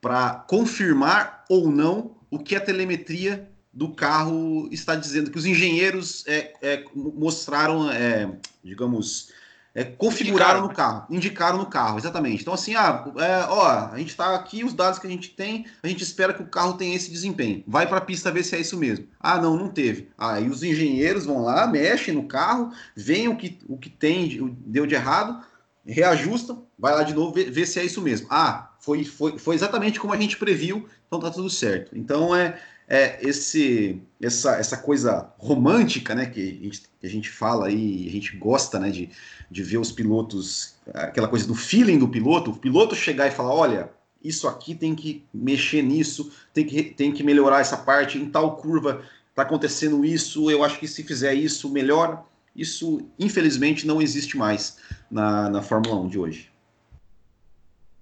para 0.00 0.34
confirmar 0.46 1.44
ou 1.48 1.70
não 1.70 2.16
o 2.30 2.38
que 2.38 2.54
a 2.54 2.60
telemetria 2.60 3.50
do 3.76 3.90
carro 3.90 4.68
está 4.72 4.94
dizendo 4.94 5.30
que 5.30 5.36
os 5.36 5.44
engenheiros 5.44 6.24
é, 6.26 6.54
é, 6.62 6.84
mostraram, 6.94 7.90
é, 7.90 8.26
digamos, 8.64 9.30
é, 9.74 9.84
configuraram 9.84 10.60
indicaram, 10.60 10.62
no 10.62 10.74
carro, 10.74 11.06
indicaram 11.10 11.58
no 11.58 11.66
carro, 11.66 11.98
exatamente. 11.98 12.40
Então, 12.40 12.54
assim, 12.54 12.74
ah, 12.74 13.04
é, 13.18 13.44
ó, 13.50 13.90
a 13.92 13.98
gente 13.98 14.08
está 14.08 14.34
aqui, 14.34 14.64
os 14.64 14.72
dados 14.72 14.98
que 14.98 15.06
a 15.06 15.10
gente 15.10 15.28
tem, 15.28 15.66
a 15.82 15.88
gente 15.88 16.02
espera 16.02 16.32
que 16.32 16.42
o 16.42 16.46
carro 16.46 16.78
tenha 16.78 16.96
esse 16.96 17.10
desempenho. 17.10 17.62
Vai 17.66 17.86
para 17.86 17.98
a 17.98 18.00
pista 18.00 18.32
ver 18.32 18.44
se 18.44 18.56
é 18.56 18.60
isso 18.60 18.78
mesmo. 18.78 19.06
Ah, 19.20 19.38
não, 19.38 19.58
não 19.58 19.68
teve. 19.68 20.08
Aí 20.16 20.48
os 20.48 20.62
engenheiros 20.62 21.26
vão 21.26 21.42
lá, 21.42 21.66
mexem 21.66 22.14
no 22.14 22.26
carro, 22.26 22.72
veem 22.96 23.28
o 23.28 23.36
que, 23.36 23.58
o 23.68 23.76
que 23.76 23.90
tem, 23.90 24.56
deu 24.64 24.86
de 24.86 24.94
errado, 24.94 25.44
reajustam, 25.84 26.66
vai 26.78 26.94
lá 26.94 27.02
de 27.02 27.12
novo 27.12 27.34
ver, 27.34 27.50
ver 27.50 27.66
se 27.66 27.78
é 27.78 27.84
isso 27.84 28.00
mesmo. 28.00 28.26
Ah, 28.30 28.70
foi, 28.80 29.04
foi, 29.04 29.36
foi 29.36 29.54
exatamente 29.54 30.00
como 30.00 30.14
a 30.14 30.16
gente 30.16 30.38
previu, 30.38 30.88
então 31.06 31.20
tá 31.20 31.30
tudo 31.30 31.50
certo. 31.50 31.94
Então 31.94 32.34
é 32.34 32.58
é 32.88 33.18
esse 33.26 34.00
essa, 34.20 34.56
essa 34.56 34.76
coisa 34.76 35.32
romântica, 35.38 36.14
né, 36.14 36.26
que 36.26 36.40
a 36.40 36.64
gente, 36.64 36.82
que 37.00 37.06
a 37.06 37.10
gente 37.10 37.28
fala 37.28 37.66
aí, 37.66 38.06
a 38.08 38.10
gente 38.10 38.36
gosta, 38.36 38.78
né, 38.78 38.90
de, 38.90 39.10
de 39.50 39.62
ver 39.62 39.78
os 39.78 39.92
pilotos, 39.92 40.74
aquela 40.94 41.28
coisa 41.28 41.46
do 41.46 41.54
feeling 41.54 41.98
do 41.98 42.08
piloto, 42.08 42.50
o 42.50 42.56
piloto 42.56 42.94
chegar 42.94 43.26
e 43.26 43.30
falar, 43.30 43.54
olha, 43.54 43.90
isso 44.22 44.48
aqui 44.48 44.74
tem 44.74 44.94
que 44.94 45.24
mexer 45.32 45.82
nisso, 45.82 46.32
tem 46.52 46.64
que, 46.64 46.82
tem 46.82 47.12
que 47.12 47.22
melhorar 47.22 47.60
essa 47.60 47.76
parte, 47.76 48.18
em 48.18 48.30
tal 48.30 48.56
curva 48.56 49.04
está 49.30 49.42
acontecendo 49.42 50.02
isso, 50.02 50.50
eu 50.50 50.64
acho 50.64 50.78
que 50.78 50.88
se 50.88 51.02
fizer 51.02 51.34
isso, 51.34 51.70
melhora. 51.70 52.24
Isso, 52.54 53.06
infelizmente, 53.18 53.86
não 53.86 54.00
existe 54.00 54.34
mais 54.34 54.78
na, 55.10 55.50
na 55.50 55.60
Fórmula 55.60 56.00
1 56.00 56.08
de 56.08 56.18
hoje. 56.18 56.50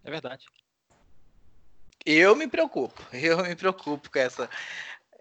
É 0.05 0.11
verdade. 0.13 0.47
Eu 2.05 2.37
me 2.37 2.47
preocupo, 2.47 3.03
eu 3.13 3.43
me 3.43 3.57
preocupo 3.57 4.11
com 4.11 4.19
essa, 4.19 4.49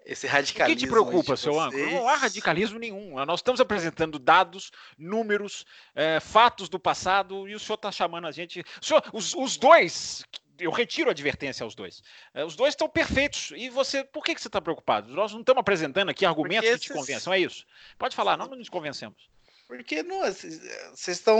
esse 0.04 0.26
radicalismo. 0.26 0.74
O 0.74 0.76
que 0.76 0.86
te 0.86 0.90
preocupa, 0.90 1.36
seu 1.36 1.58
âncora? 1.58 1.90
Não 1.90 2.08
há 2.08 2.16
radicalismo 2.16 2.78
nenhum. 2.78 3.24
Nós 3.24 3.40
estamos 3.40 3.60
apresentando 3.60 4.18
dados, 4.18 4.70
números, 4.98 5.64
é, 5.94 6.20
fatos 6.20 6.68
do 6.68 6.78
passado 6.78 7.48
e 7.48 7.54
o 7.54 7.60
senhor 7.60 7.76
está 7.76 7.90
chamando 7.90 8.26
a 8.26 8.32
gente. 8.32 8.62
Senhor, 8.82 9.02
os, 9.12 9.34
os, 9.34 9.56
dois, 9.56 10.22
eu 10.58 10.70
retiro 10.70 11.08
a 11.08 11.12
advertência 11.12 11.64
aos 11.64 11.74
dois. 11.74 12.02
É, 12.34 12.44
os 12.44 12.54
dois 12.54 12.72
estão 12.74 12.88
perfeitos. 12.88 13.52
E 13.56 13.70
você, 13.70 14.04
por 14.04 14.22
que, 14.22 14.34
que 14.34 14.40
você 14.40 14.48
está 14.48 14.60
preocupado? 14.60 15.10
Nós 15.12 15.32
não 15.32 15.40
estamos 15.40 15.60
apresentando 15.60 16.10
aqui 16.10 16.26
argumentos 16.26 16.68
Porque 16.68 16.78
que 16.78 16.86
te 16.86 16.92
esses... 16.92 16.96
convençam, 16.96 17.32
é 17.32 17.38
isso? 17.38 17.64
Pode 17.98 18.14
falar, 18.14 18.36
não, 18.36 18.46
não 18.46 18.58
nos 18.58 18.68
convencemos. 18.68 19.33
Porque 19.66 20.02
não, 20.02 20.20
vocês 20.20 21.08
estão 21.08 21.38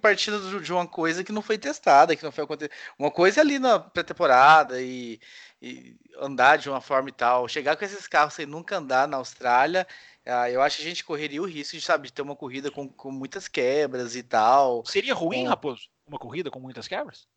partindo 0.00 0.60
de 0.60 0.72
uma 0.72 0.86
coisa 0.86 1.22
que 1.22 1.32
não 1.32 1.42
foi 1.42 1.58
testada, 1.58 2.16
que 2.16 2.24
não 2.24 2.32
foi 2.32 2.44
acontecer. 2.44 2.72
Uma 2.98 3.10
coisa 3.10 3.40
é 3.40 3.42
ali 3.42 3.58
na 3.58 3.78
pré-temporada 3.78 4.80
e, 4.80 5.20
e, 5.60 5.94
andar 6.18 6.56
de 6.56 6.70
uma 6.70 6.80
forma 6.80 7.10
e 7.10 7.12
tal. 7.12 7.46
Chegar 7.48 7.76
com 7.76 7.84
esses 7.84 8.08
carros 8.08 8.34
sem 8.34 8.46
nunca 8.46 8.78
andar 8.78 9.06
na 9.06 9.18
Austrália, 9.18 9.86
ah, 10.24 10.50
eu 10.50 10.62
acho 10.62 10.78
que 10.78 10.82
a 10.82 10.86
gente 10.86 11.04
correria 11.04 11.42
o 11.42 11.46
risco 11.46 11.76
de, 11.76 11.82
sabe, 11.82 12.06
de 12.06 12.12
ter 12.12 12.22
uma 12.22 12.34
corrida 12.34 12.70
com, 12.70 12.88
com 12.88 13.10
muitas 13.10 13.46
quebras 13.46 14.16
e 14.16 14.22
tal. 14.22 14.84
Seria 14.86 15.14
ruim, 15.14 15.44
com... 15.44 15.50
Raposo, 15.50 15.88
uma 16.06 16.18
corrida 16.18 16.50
com 16.50 16.58
muitas 16.58 16.88
quebras? 16.88 17.28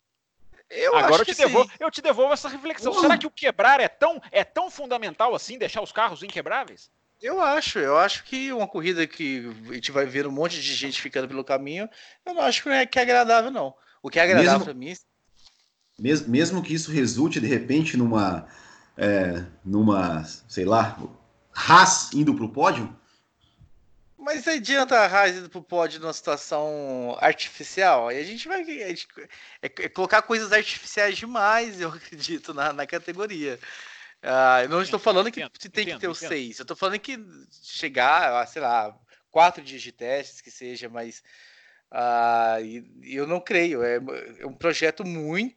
Eu 0.70 0.96
Agora 0.96 1.22
eu 1.22 1.26
te, 1.26 1.34
devolvo, 1.34 1.70
eu 1.78 1.90
te 1.90 2.00
devolvo 2.00 2.32
essa 2.32 2.48
reflexão. 2.48 2.92
Uh. 2.92 3.00
Será 3.00 3.18
que 3.18 3.26
o 3.26 3.30
quebrar 3.30 3.80
é 3.80 3.88
tão, 3.88 4.22
é 4.30 4.44
tão 4.44 4.70
fundamental 4.70 5.34
assim, 5.34 5.58
deixar 5.58 5.82
os 5.82 5.92
carros 5.92 6.22
inquebráveis? 6.22 6.90
Eu 7.20 7.40
acho, 7.40 7.78
eu 7.78 7.98
acho 7.98 8.24
que 8.24 8.50
uma 8.50 8.66
corrida 8.66 9.06
que 9.06 9.46
a 9.68 9.74
gente 9.74 9.92
vai 9.92 10.06
ver 10.06 10.26
um 10.26 10.30
monte 10.30 10.60
de 10.60 10.74
gente 10.74 11.00
ficando 11.00 11.28
pelo 11.28 11.44
caminho, 11.44 11.88
eu 12.24 12.32
não 12.32 12.42
acho 12.42 12.62
que 12.62 12.68
é, 12.70 12.86
que 12.86 12.98
é 12.98 13.02
agradável, 13.02 13.50
não. 13.50 13.74
O 14.02 14.08
que 14.08 14.18
é 14.18 14.22
agradável 14.22 14.64
para 14.64 14.74
mim. 14.74 14.96
Mesmo, 15.98 16.28
mesmo 16.30 16.62
que 16.62 16.72
isso 16.72 16.90
resulte, 16.90 17.38
de 17.38 17.46
repente, 17.46 17.96
numa. 17.96 18.48
É, 18.96 19.44
numa, 19.64 20.24
sei 20.48 20.64
lá, 20.64 20.98
Haas 21.54 22.12
indo 22.14 22.34
para 22.34 22.44
o 22.44 22.48
pódio? 22.48 22.94
Mas 24.18 24.46
adianta 24.48 24.98
a 24.98 25.06
Haas 25.06 25.36
indo 25.36 25.50
para 25.50 25.58
o 25.58 25.62
pódio 25.62 26.00
numa 26.00 26.12
situação 26.12 27.16
artificial? 27.20 28.08
Aí 28.08 28.18
a 28.18 28.24
gente 28.24 28.48
vai. 28.48 28.62
A 28.62 28.88
gente, 28.88 29.06
é, 29.62 29.66
é, 29.66 29.88
colocar 29.90 30.22
coisas 30.22 30.52
artificiais 30.52 31.18
demais, 31.18 31.80
eu 31.80 31.90
acredito, 31.90 32.54
na, 32.54 32.72
na 32.72 32.86
categoria. 32.86 33.58
Uh, 34.22 34.64
eu 34.64 34.68
não 34.68 34.82
estou 34.82 34.98
falando 34.98 35.30
que 35.30 35.40
entendo, 35.40 35.72
tem 35.72 35.86
que 35.86 35.98
ter 35.98 36.08
os 36.08 36.18
seis. 36.18 36.58
Eu 36.58 36.64
estou 36.64 36.76
falando 36.76 36.98
que 36.98 37.18
chegar, 37.62 38.42
a, 38.42 38.46
sei 38.46 38.60
lá, 38.60 38.94
quatro 39.30 39.62
dias 39.62 39.80
de 39.80 39.92
testes 39.92 40.40
que 40.42 40.50
seja, 40.50 40.88
mas 40.88 41.22
uh, 41.90 42.60
eu 43.02 43.26
não 43.26 43.40
creio. 43.40 43.82
É, 43.82 43.96
é, 44.38 44.46
um 44.46 44.52
projeto 44.52 45.06
muito 45.06 45.56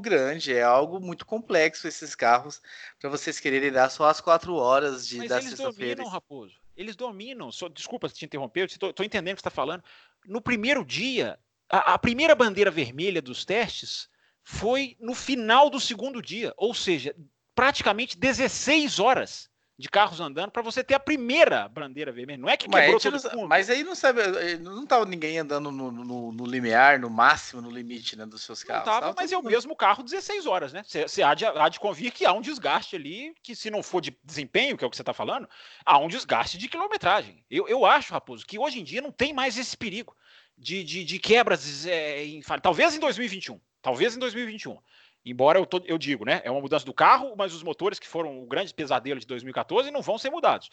grande, 0.00 0.52
é 0.52 0.62
algo 0.62 0.98
muito 0.98 1.24
complexo 1.24 1.86
esses 1.86 2.14
carros 2.14 2.60
para 3.00 3.08
vocês 3.08 3.38
quererem 3.38 3.70
dar 3.70 3.88
só 3.88 4.08
as 4.08 4.20
quatro 4.20 4.54
horas 4.54 5.06
de 5.06 5.18
mas 5.18 5.28
da 5.28 5.38
eles 5.38 5.54
dominam, 5.54 6.08
Raposo. 6.08 6.60
Eles 6.76 6.96
dominam. 6.96 7.52
Só, 7.52 7.68
desculpa 7.68 8.08
te 8.08 8.24
interromper, 8.24 8.66
estou 8.66 9.04
entendendo 9.04 9.34
o 9.34 9.36
que 9.36 9.42
você 9.42 9.48
está 9.48 9.50
falando. 9.50 9.84
No 10.24 10.40
primeiro 10.40 10.84
dia, 10.84 11.38
a, 11.70 11.94
a 11.94 11.98
primeira 11.98 12.34
bandeira 12.34 12.70
vermelha 12.70 13.22
dos 13.22 13.44
testes 13.44 14.08
foi 14.42 14.96
no 14.98 15.14
final 15.14 15.70
do 15.70 15.78
segundo 15.78 16.20
dia, 16.20 16.52
ou 16.56 16.74
seja, 16.74 17.14
praticamente 17.54 18.18
16 18.18 18.98
horas 18.98 19.50
de 19.78 19.88
carros 19.88 20.20
andando 20.20 20.50
para 20.50 20.62
você 20.62 20.84
ter 20.84 20.94
a 20.94 21.00
primeira 21.00 21.68
bandeira 21.68 22.12
vermelha. 22.12 22.38
Não 22.38 22.48
é 22.48 22.56
que 22.56 22.68
quebrou 22.68 22.92
mas, 22.92 23.22
todo 23.22 23.36
mundo. 23.36 23.48
Mas 23.48 23.68
aí 23.68 23.82
não 23.82 23.94
sabe, 23.94 24.20
eh, 24.20 24.58
não 24.58 24.84
estava 24.84 25.04
ninguém 25.04 25.38
andando 25.38 25.72
no, 25.72 25.90
no, 25.90 26.32
no, 26.32 26.46
limiar, 26.46 27.00
no 27.00 27.10
máximo, 27.10 27.60
no 27.60 27.70
limite 27.70 28.16
né, 28.16 28.24
dos 28.24 28.42
seus 28.42 28.62
carros. 28.62 28.86
Não 28.86 29.00
tava, 29.00 29.14
mas 29.16 29.32
é 29.32 29.36
o 29.36 29.42
mesmo 29.42 29.74
carro 29.74 30.04
16 30.04 30.46
horas, 30.46 30.72
né? 30.72 30.84
Você 30.86 31.22
há 31.22 31.34
de, 31.34 31.46
há 31.46 31.68
de 31.68 31.80
convir 31.80 32.12
que 32.12 32.24
há 32.24 32.32
um 32.32 32.40
desgaste 32.40 32.94
ali, 32.94 33.34
que 33.42 33.56
se 33.56 33.70
não 33.70 33.82
for 33.82 34.00
de 34.00 34.16
desempenho, 34.22 34.76
que 34.76 34.84
é 34.84 34.86
o 34.86 34.90
que 34.90 34.96
você 34.96 35.02
está 35.02 35.14
falando, 35.14 35.48
há 35.84 35.98
um 35.98 36.06
desgaste 36.06 36.58
de 36.58 36.68
quilometragem. 36.68 37.44
Eu, 37.50 37.66
eu 37.66 37.84
acho, 37.84 38.12
Raposo, 38.12 38.46
que 38.46 38.58
hoje 38.58 38.78
em 38.78 38.84
dia 38.84 39.00
não 39.00 39.10
tem 39.10 39.32
mais 39.32 39.58
esse 39.58 39.76
perigo 39.76 40.14
de, 40.56 40.84
de, 40.84 41.02
de 41.02 41.18
quebras, 41.18 41.86
é, 41.86 42.24
em, 42.24 42.40
talvez 42.62 42.94
em 42.94 43.00
2021, 43.00 43.60
talvez 43.80 44.14
em 44.14 44.18
2021. 44.18 44.78
Embora 45.24 45.58
eu, 45.58 45.68
eu 45.84 45.98
digo, 45.98 46.24
né? 46.24 46.40
É 46.44 46.50
uma 46.50 46.60
mudança 46.60 46.84
do 46.84 46.92
carro, 46.92 47.34
mas 47.36 47.54
os 47.54 47.62
motores 47.62 47.98
que 47.98 48.08
foram 48.08 48.42
o 48.42 48.46
grande 48.46 48.74
pesadelo 48.74 49.20
de 49.20 49.26
2014 49.26 49.90
não 49.90 50.02
vão 50.02 50.18
ser 50.18 50.30
mudados. 50.30 50.70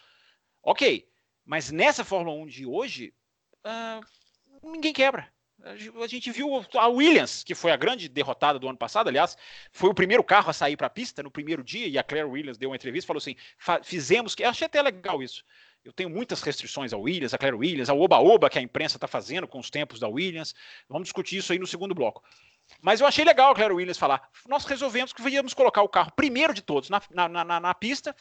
Ok, 0.63 1.07
mas 1.45 1.71
nessa 1.71 2.03
Fórmula 2.03 2.35
1 2.43 2.47
de 2.47 2.65
hoje, 2.65 3.13
uh, 3.65 4.69
ninguém 4.71 4.93
quebra. 4.93 5.31
A 5.63 6.07
gente 6.07 6.31
viu 6.31 6.49
a 6.75 6.87
Williams, 6.87 7.43
que 7.43 7.53
foi 7.53 7.71
a 7.71 7.75
grande 7.75 8.07
derrotada 8.07 8.57
do 8.57 8.67
ano 8.69 8.77
passado, 8.77 9.09
aliás, 9.09 9.37
foi 9.73 9.89
o 9.89 9.93
primeiro 9.93 10.23
carro 10.23 10.49
a 10.49 10.53
sair 10.53 10.77
para 10.77 10.87
a 10.87 10.89
pista 10.89 11.21
no 11.21 11.29
primeiro 11.29 11.61
dia, 11.61 11.85
e 11.85 11.97
a 11.97 12.03
Claire 12.03 12.27
Williams 12.27 12.57
deu 12.57 12.69
uma 12.69 12.77
entrevista 12.77 13.05
e 13.05 13.07
falou 13.07 13.17
assim: 13.17 13.35
fizemos 13.83 14.33
que. 14.33 14.43
Achei 14.43 14.65
até 14.65 14.81
legal 14.81 15.21
isso. 15.21 15.43
Eu 15.83 15.91
tenho 15.91 16.09
muitas 16.09 16.41
restrições 16.41 16.93
ao 16.93 17.01
Williams, 17.01 17.33
a 17.33 17.37
Claire 17.37 17.57
Williams, 17.57 17.89
ao 17.89 17.99
Oba-Oba 17.99 18.49
que 18.49 18.59
a 18.59 18.61
imprensa 18.61 18.97
está 18.97 19.07
fazendo 19.07 19.47
com 19.47 19.59
os 19.59 19.69
tempos 19.69 19.99
da 19.99 20.07
Williams. 20.07 20.53
Vamos 20.87 21.05
discutir 21.05 21.37
isso 21.37 21.51
aí 21.51 21.59
no 21.59 21.67
segundo 21.67 21.95
bloco. 21.95 22.23
Mas 22.81 23.01
eu 23.01 23.07
achei 23.07 23.25
legal 23.25 23.51
a 23.51 23.55
Claire 23.55 23.73
Williams 23.73 23.97
falar. 23.97 24.29
Nós 24.47 24.65
resolvemos 24.65 25.11
que 25.11 25.21
íamos 25.29 25.53
colocar 25.53 25.81
o 25.81 25.89
carro 25.89 26.11
primeiro 26.15 26.53
de 26.53 26.61
todos 26.61 26.89
na, 26.89 27.01
na, 27.11 27.43
na, 27.43 27.59
na 27.59 27.73
pista 27.73 28.15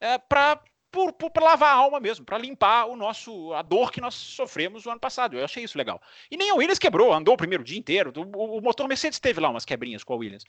é, 0.00 0.18
para 0.18 0.60
por, 0.90 1.12
por, 1.12 1.42
lavar 1.42 1.70
a 1.70 1.76
alma 1.76 2.00
mesmo, 2.00 2.24
para 2.24 2.38
limpar 2.38 2.86
o 2.86 2.96
nosso 2.96 3.52
a 3.52 3.62
dor 3.62 3.92
que 3.92 4.00
nós 4.00 4.14
sofremos 4.14 4.84
no 4.84 4.90
ano 4.90 5.00
passado. 5.00 5.36
Eu 5.36 5.44
achei 5.44 5.62
isso 5.62 5.76
legal. 5.76 6.00
E 6.30 6.36
nem 6.36 6.50
a 6.50 6.54
Williams 6.54 6.78
quebrou, 6.78 7.12
andou 7.12 7.34
o 7.34 7.38
primeiro 7.38 7.62
dia 7.62 7.78
inteiro. 7.78 8.12
O, 8.16 8.58
o 8.58 8.60
motor 8.60 8.88
Mercedes 8.88 9.18
teve 9.18 9.40
lá 9.40 9.50
umas 9.50 9.64
quebrinhas 9.64 10.02
com 10.02 10.14
a 10.14 10.16
Williams. 10.16 10.44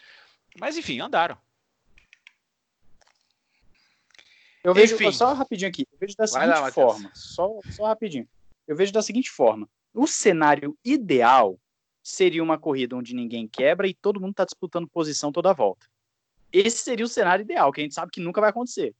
Mas 0.57 0.77
enfim, 0.77 0.99
andaram. 0.99 1.37
Eu 4.63 4.73
vejo 4.73 4.95
enfim. 4.95 5.11
só 5.11 5.33
rapidinho 5.33 5.69
aqui. 5.69 5.87
Eu 5.91 5.97
vejo 5.99 6.15
da 6.15 6.27
seguinte 6.27 6.47
lá, 6.47 6.71
forma, 6.71 7.11
só, 7.13 7.59
só 7.71 7.85
rapidinho. 7.85 8.27
Eu 8.67 8.75
vejo 8.75 8.91
da 8.91 9.01
seguinte 9.01 9.29
forma: 9.29 9.69
o 9.93 10.05
cenário 10.05 10.77
ideal 10.83 11.59
seria 12.03 12.43
uma 12.43 12.57
corrida 12.57 12.95
onde 12.95 13.13
ninguém 13.13 13.47
quebra 13.47 13.87
e 13.87 13.93
todo 13.93 14.19
mundo 14.19 14.31
está 14.31 14.45
disputando 14.45 14.87
posição 14.87 15.31
toda 15.31 15.51
a 15.51 15.53
volta. 15.53 15.87
Esse 16.51 16.77
seria 16.77 17.05
o 17.05 17.09
cenário 17.09 17.43
ideal, 17.43 17.71
que 17.71 17.81
a 17.81 17.83
gente 17.83 17.93
sabe 17.93 18.11
que 18.11 18.21
nunca 18.21 18.41
vai 18.41 18.49
acontecer 18.49 18.95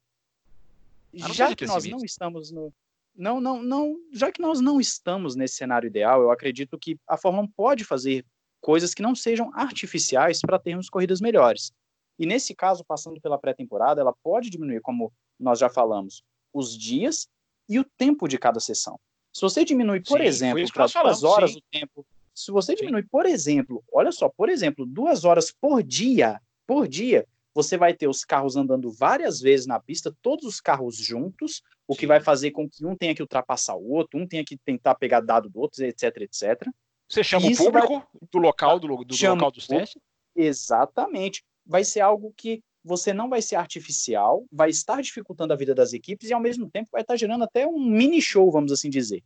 já 1.14 1.56
que 1.56 1.66
nós 1.66 1.86
não 1.86 2.00
estamos 2.00 2.52
no. 2.52 2.74
Não, 3.16 3.42
não, 3.42 3.62
não. 3.62 3.98
Já 4.14 4.32
que 4.32 4.42
nós 4.42 4.62
não 4.62 4.80
estamos 4.80 5.36
nesse 5.36 5.56
cenário 5.56 5.88
ideal, 5.88 6.22
eu 6.22 6.32
acredito 6.32 6.78
que 6.78 6.98
a 7.08 7.18
Fórmula 7.18 7.46
1 7.46 7.48
pode 7.52 7.84
fazer 7.84 8.26
coisas 8.62 8.94
que 8.94 9.02
não 9.02 9.16
sejam 9.16 9.52
artificiais 9.54 10.40
para 10.42 10.60
termos 10.60 10.90
corridas 10.90 11.20
melhores. 11.20 11.72
E 12.18 12.26
nesse 12.26 12.54
caso, 12.54 12.84
passando 12.84 13.20
pela 13.20 13.38
pré-temporada, 13.38 14.02
ela 14.02 14.14
pode 14.24 14.50
diminuir, 14.50 14.82
como 14.82 15.12
nós 15.40 15.60
já 15.60 15.70
falamos, 15.70 16.22
os 16.54 16.78
dias 16.78 17.28
e 17.68 17.80
o 17.80 17.84
tempo 17.84 18.28
de 18.28 18.38
cada 18.38 18.60
sessão. 18.60 19.00
Se 19.34 19.42
você 19.42 19.64
diminui, 19.64 20.02
por 20.02 20.20
sim, 20.20 20.26
exemplo, 20.26 20.66
para 20.74 20.88
duas 20.88 21.24
horas 21.24 21.52
sim. 21.52 21.58
o 21.58 21.62
tempo. 21.72 22.06
Se 22.40 22.52
você 22.52 22.74
diminui, 22.74 23.04
por 23.04 23.26
exemplo, 23.26 23.84
olha 23.92 24.14
só, 24.14 24.30
por 24.30 24.48
exemplo, 24.48 24.86
duas 24.86 25.26
horas 25.26 25.52
por 25.52 25.84
dia, 25.84 26.40
por 26.66 26.88
dia, 26.88 27.28
você 27.54 27.76
vai 27.76 27.94
ter 27.94 28.08
os 28.08 28.24
carros 28.24 28.56
andando 28.56 28.90
várias 28.90 29.42
vezes 29.42 29.68
na 29.68 29.78
pista, 29.78 30.16
todos 30.22 30.46
os 30.46 30.62
carros 30.62 30.96
juntos, 30.96 31.62
o 31.86 31.94
Sim. 31.94 32.00
que 32.00 32.08
vai 32.08 32.22
fazer 32.22 32.52
com 32.52 32.70
que 32.70 32.86
um 32.86 32.96
tenha 32.96 33.14
que 33.14 33.22
ultrapassar 33.22 33.76
o 33.76 33.92
outro, 33.92 34.18
um 34.18 34.26
tenha 34.26 34.46
que 34.46 34.58
tentar 34.58 34.96
pegar 34.96 35.20
dado 35.20 35.50
do 35.50 35.60
outro, 35.60 35.84
etc, 35.84 36.16
etc. 36.22 36.66
Você 37.10 37.26
chama 37.26 37.46
o 37.46 37.58
público 37.58 37.94
vai... 37.96 38.08
do 38.32 38.38
local 38.38 38.80
do, 38.80 38.88
do 39.04 39.28
local 39.28 39.52
dos 39.52 39.68
testes? 39.68 40.02
Exatamente. 40.34 41.44
Vai 41.66 41.84
ser 41.84 42.00
algo 42.00 42.34
que 42.38 42.64
você 42.86 43.12
não 43.12 43.28
vai 43.28 43.42
ser 43.42 43.58
artificial, 43.58 44.46
vai 44.50 44.70
estar 44.70 45.02
dificultando 45.02 45.52
a 45.52 45.58
vida 45.58 45.76
das 45.76 45.92
equipes 45.92 46.30
e 46.30 46.34
ao 46.34 46.40
mesmo 46.40 46.70
tempo 46.70 46.88
vai 46.90 47.02
estar 47.02 47.18
gerando 47.18 47.44
até 47.44 47.68
um 47.68 47.84
mini 47.84 48.22
show, 48.22 48.50
vamos 48.50 48.72
assim 48.72 48.90
dizer. 48.90 49.22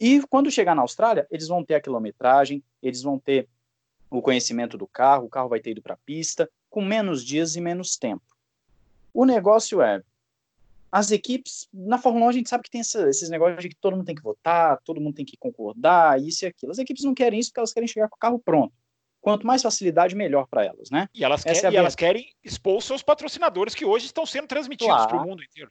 E 0.00 0.22
quando 0.28 0.50
chegar 0.50 0.74
na 0.74 0.82
Austrália, 0.82 1.26
eles 1.30 1.46
vão 1.46 1.62
ter 1.62 1.74
a 1.74 1.80
quilometragem, 1.80 2.64
eles 2.82 3.02
vão 3.02 3.18
ter 3.18 3.46
o 4.10 4.22
conhecimento 4.22 4.78
do 4.78 4.86
carro, 4.86 5.26
o 5.26 5.28
carro 5.28 5.48
vai 5.48 5.60
ter 5.60 5.72
ido 5.72 5.82
para 5.82 5.94
a 5.94 5.98
pista, 5.98 6.50
com 6.70 6.82
menos 6.82 7.24
dias 7.24 7.54
e 7.54 7.60
menos 7.60 7.96
tempo. 7.96 8.24
O 9.12 9.24
negócio 9.24 9.82
é, 9.82 10.02
as 10.90 11.10
equipes, 11.10 11.68
na 11.72 11.98
Fórmula 11.98 12.26
1 12.26 12.28
a 12.28 12.32
gente 12.32 12.48
sabe 12.48 12.64
que 12.64 12.70
tem 12.70 12.80
essa, 12.80 13.08
esses 13.08 13.28
negócios 13.28 13.62
de 13.62 13.68
que 13.68 13.76
todo 13.76 13.94
mundo 13.94 14.06
tem 14.06 14.14
que 14.14 14.22
votar, 14.22 14.78
todo 14.84 15.00
mundo 15.00 15.14
tem 15.14 15.24
que 15.24 15.36
concordar, 15.36 16.20
isso 16.20 16.44
e 16.44 16.48
aquilo. 16.48 16.72
As 16.72 16.78
equipes 16.78 17.04
não 17.04 17.14
querem 17.14 17.38
isso 17.38 17.50
porque 17.50 17.60
elas 17.60 17.72
querem 17.72 17.86
chegar 17.86 18.08
com 18.08 18.16
o 18.16 18.18
carro 18.18 18.38
pronto. 18.38 18.72
Quanto 19.20 19.46
mais 19.46 19.62
facilidade, 19.62 20.16
melhor 20.16 20.46
para 20.48 20.64
elas, 20.64 20.90
né? 20.90 21.08
E 21.14 21.22
elas, 21.22 21.44
quer, 21.44 21.64
é 21.64 21.70
e 21.70 21.76
elas 21.76 21.94
querem 21.94 22.32
expor 22.42 22.80
seus 22.82 23.02
patrocinadores 23.02 23.74
que 23.74 23.84
hoje 23.84 24.06
estão 24.06 24.24
sendo 24.24 24.48
transmitidos 24.48 24.94
claro. 24.94 25.08
para 25.08 25.22
o 25.22 25.28
mundo 25.28 25.44
inteiro. 25.44 25.70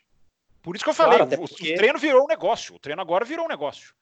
Por 0.61 0.75
isso 0.75 0.85
que 0.85 0.89
eu 0.89 0.93
falei, 0.93 1.17
claro, 1.17 1.33
o, 1.33 1.47
porque... 1.47 1.73
o 1.73 1.75
treino 1.75 1.97
virou 1.97 2.23
um 2.23 2.27
negócio. 2.27 2.75
O 2.75 2.79
treino 2.79 3.01
agora 3.01 3.25
virou 3.25 3.45
um 3.45 3.49
negócio. 3.49 3.93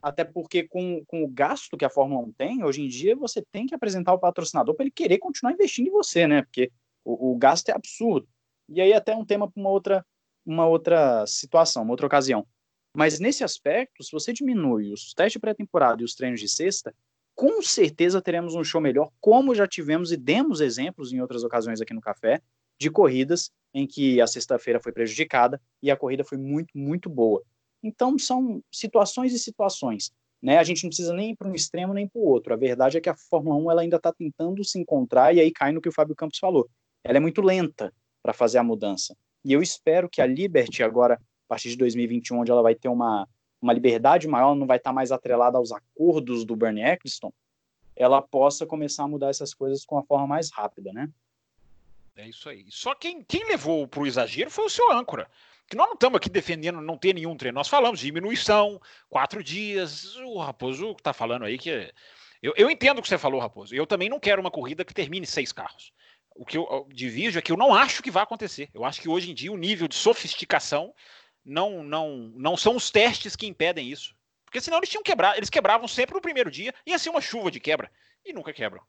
Até 0.00 0.24
porque 0.24 0.62
com, 0.66 1.04
com 1.06 1.24
o 1.24 1.28
gasto 1.28 1.76
que 1.76 1.84
a 1.84 1.90
Fórmula 1.90 2.26
1 2.28 2.32
tem, 2.32 2.64
hoje 2.64 2.82
em 2.82 2.88
dia 2.88 3.16
você 3.16 3.42
tem 3.50 3.66
que 3.66 3.74
apresentar 3.74 4.12
o 4.12 4.18
patrocinador 4.18 4.74
para 4.74 4.84
ele 4.84 4.92
querer 4.92 5.18
continuar 5.18 5.52
investindo 5.52 5.88
em 5.88 5.92
você, 5.92 6.26
né? 6.26 6.42
Porque 6.42 6.70
o, 7.04 7.32
o 7.32 7.36
gasto 7.36 7.68
é 7.68 7.74
absurdo. 7.74 8.28
E 8.68 8.80
aí 8.80 8.92
até 8.92 9.14
um 9.14 9.24
tema 9.24 9.50
para 9.50 9.60
uma 9.60 9.70
outra, 9.70 10.06
uma 10.44 10.66
outra 10.66 11.26
situação, 11.26 11.82
uma 11.82 11.92
outra 11.92 12.06
ocasião. 12.06 12.46
Mas 12.94 13.18
nesse 13.18 13.44
aspecto, 13.44 14.02
se 14.02 14.12
você 14.12 14.32
diminui 14.32 14.92
os 14.92 15.12
testes 15.14 15.40
pré-temporada 15.40 16.02
e 16.02 16.04
os 16.04 16.14
treinos 16.14 16.40
de 16.40 16.48
sexta, 16.48 16.94
com 17.34 17.62
certeza 17.62 18.20
teremos 18.20 18.54
um 18.54 18.64
show 18.64 18.80
melhor, 18.80 19.10
como 19.20 19.54
já 19.54 19.66
tivemos 19.66 20.10
e 20.10 20.16
demos 20.16 20.60
exemplos 20.60 21.12
em 21.12 21.20
outras 21.20 21.44
ocasiões 21.44 21.80
aqui 21.80 21.94
no 21.94 22.00
Café, 22.00 22.42
de 22.80 22.90
corridas 22.90 23.50
em 23.72 23.86
que 23.86 24.20
a 24.20 24.26
sexta-feira 24.26 24.80
foi 24.80 24.92
prejudicada 24.92 25.60
e 25.82 25.90
a 25.90 25.96
corrida 25.96 26.24
foi 26.24 26.38
muito, 26.38 26.76
muito 26.76 27.08
boa. 27.08 27.42
Então, 27.82 28.18
são 28.18 28.62
situações 28.70 29.32
e 29.32 29.38
situações. 29.38 30.12
Né? 30.42 30.58
A 30.58 30.64
gente 30.64 30.82
não 30.84 30.90
precisa 30.90 31.12
nem 31.12 31.34
para 31.34 31.48
um 31.48 31.54
extremo 31.54 31.92
nem 31.92 32.06
para 32.06 32.20
o 32.20 32.24
outro. 32.24 32.52
A 32.52 32.56
verdade 32.56 32.96
é 32.96 33.00
que 33.00 33.08
a 33.08 33.16
Fórmula 33.16 33.56
1 33.56 33.70
ela 33.70 33.82
ainda 33.82 33.96
está 33.96 34.12
tentando 34.12 34.64
se 34.64 34.78
encontrar 34.78 35.34
e 35.34 35.40
aí 35.40 35.50
cai 35.50 35.72
no 35.72 35.80
que 35.80 35.88
o 35.88 35.92
Fábio 35.92 36.14
Campos 36.14 36.38
falou. 36.38 36.68
Ela 37.02 37.18
é 37.18 37.20
muito 37.20 37.40
lenta 37.40 37.92
para 38.22 38.32
fazer 38.32 38.58
a 38.58 38.62
mudança. 38.62 39.16
E 39.44 39.52
eu 39.52 39.62
espero 39.62 40.08
que 40.08 40.20
a 40.20 40.26
Liberty, 40.26 40.82
agora, 40.82 41.14
a 41.14 41.48
partir 41.48 41.70
de 41.70 41.76
2021, 41.76 42.40
onde 42.40 42.50
ela 42.50 42.62
vai 42.62 42.74
ter 42.74 42.88
uma, 42.88 43.28
uma 43.60 43.72
liberdade 43.72 44.28
maior, 44.28 44.54
não 44.54 44.66
vai 44.66 44.76
estar 44.76 44.90
tá 44.90 44.94
mais 44.94 45.10
atrelada 45.10 45.58
aos 45.58 45.72
acordos 45.72 46.44
do 46.44 46.56
Bernie 46.56 46.84
Eccleston, 46.84 47.32
ela 47.96 48.22
possa 48.22 48.64
começar 48.64 49.04
a 49.04 49.08
mudar 49.08 49.28
essas 49.28 49.52
coisas 49.52 49.84
com 49.84 49.98
a 49.98 50.04
forma 50.04 50.26
mais 50.26 50.50
rápida, 50.52 50.92
né? 50.92 51.08
É 52.14 52.28
isso 52.28 52.48
aí. 52.48 52.66
Só 52.68 52.94
quem, 52.94 53.22
quem 53.22 53.44
levou 53.46 53.86
para 53.86 54.00
o 54.00 54.06
exagero 54.06 54.50
foi 54.50 54.66
o 54.66 54.70
seu 54.70 54.92
âncora 54.92 55.28
que 55.68 55.76
nós 55.76 55.86
não 55.86 55.94
estamos 55.94 56.16
aqui 56.16 56.30
defendendo 56.30 56.80
não 56.80 56.96
ter 56.96 57.14
nenhum 57.14 57.36
treino. 57.36 57.56
Nós 57.56 57.68
falamos 57.68 58.00
diminuição, 58.00 58.80
quatro 59.08 59.44
dias. 59.44 60.16
O 60.16 60.38
Raposo 60.38 60.92
está 60.92 61.12
falando 61.12 61.44
aí 61.44 61.58
que. 61.58 61.92
Eu, 62.42 62.54
eu 62.56 62.70
entendo 62.70 62.98
o 62.98 63.02
que 63.02 63.08
você 63.08 63.18
falou, 63.18 63.40
Raposo. 63.40 63.74
Eu 63.74 63.86
também 63.86 64.08
não 64.08 64.18
quero 64.18 64.40
uma 64.40 64.50
corrida 64.50 64.84
que 64.84 64.94
termine 64.94 65.26
seis 65.26 65.52
carros. 65.52 65.92
O 66.34 66.44
que 66.44 66.56
eu 66.56 66.86
divido 66.88 67.38
é 67.38 67.42
que 67.42 67.52
eu 67.52 67.56
não 67.56 67.74
acho 67.74 68.02
que 68.02 68.10
vai 68.10 68.22
acontecer. 68.22 68.70
Eu 68.72 68.84
acho 68.84 69.00
que 69.00 69.08
hoje 69.08 69.30
em 69.30 69.34
dia 69.34 69.52
o 69.52 69.56
nível 69.56 69.88
de 69.88 69.96
sofisticação 69.96 70.94
não, 71.44 71.82
não, 71.82 72.32
não 72.36 72.56
são 72.56 72.76
os 72.76 72.90
testes 72.90 73.34
que 73.34 73.46
impedem 73.46 73.90
isso. 73.90 74.14
Porque 74.44 74.60
senão 74.60 74.78
eles 74.78 74.88
tinham 74.88 75.02
quebrar, 75.02 75.36
eles 75.36 75.50
quebravam 75.50 75.86
sempre 75.86 76.14
no 76.14 76.22
primeiro 76.22 76.50
dia, 76.50 76.72
ia 76.86 76.98
ser 76.98 77.10
uma 77.10 77.20
chuva 77.20 77.50
de 77.50 77.60
quebra. 77.60 77.90
E 78.24 78.32
nunca 78.32 78.52
quebram. 78.52 78.82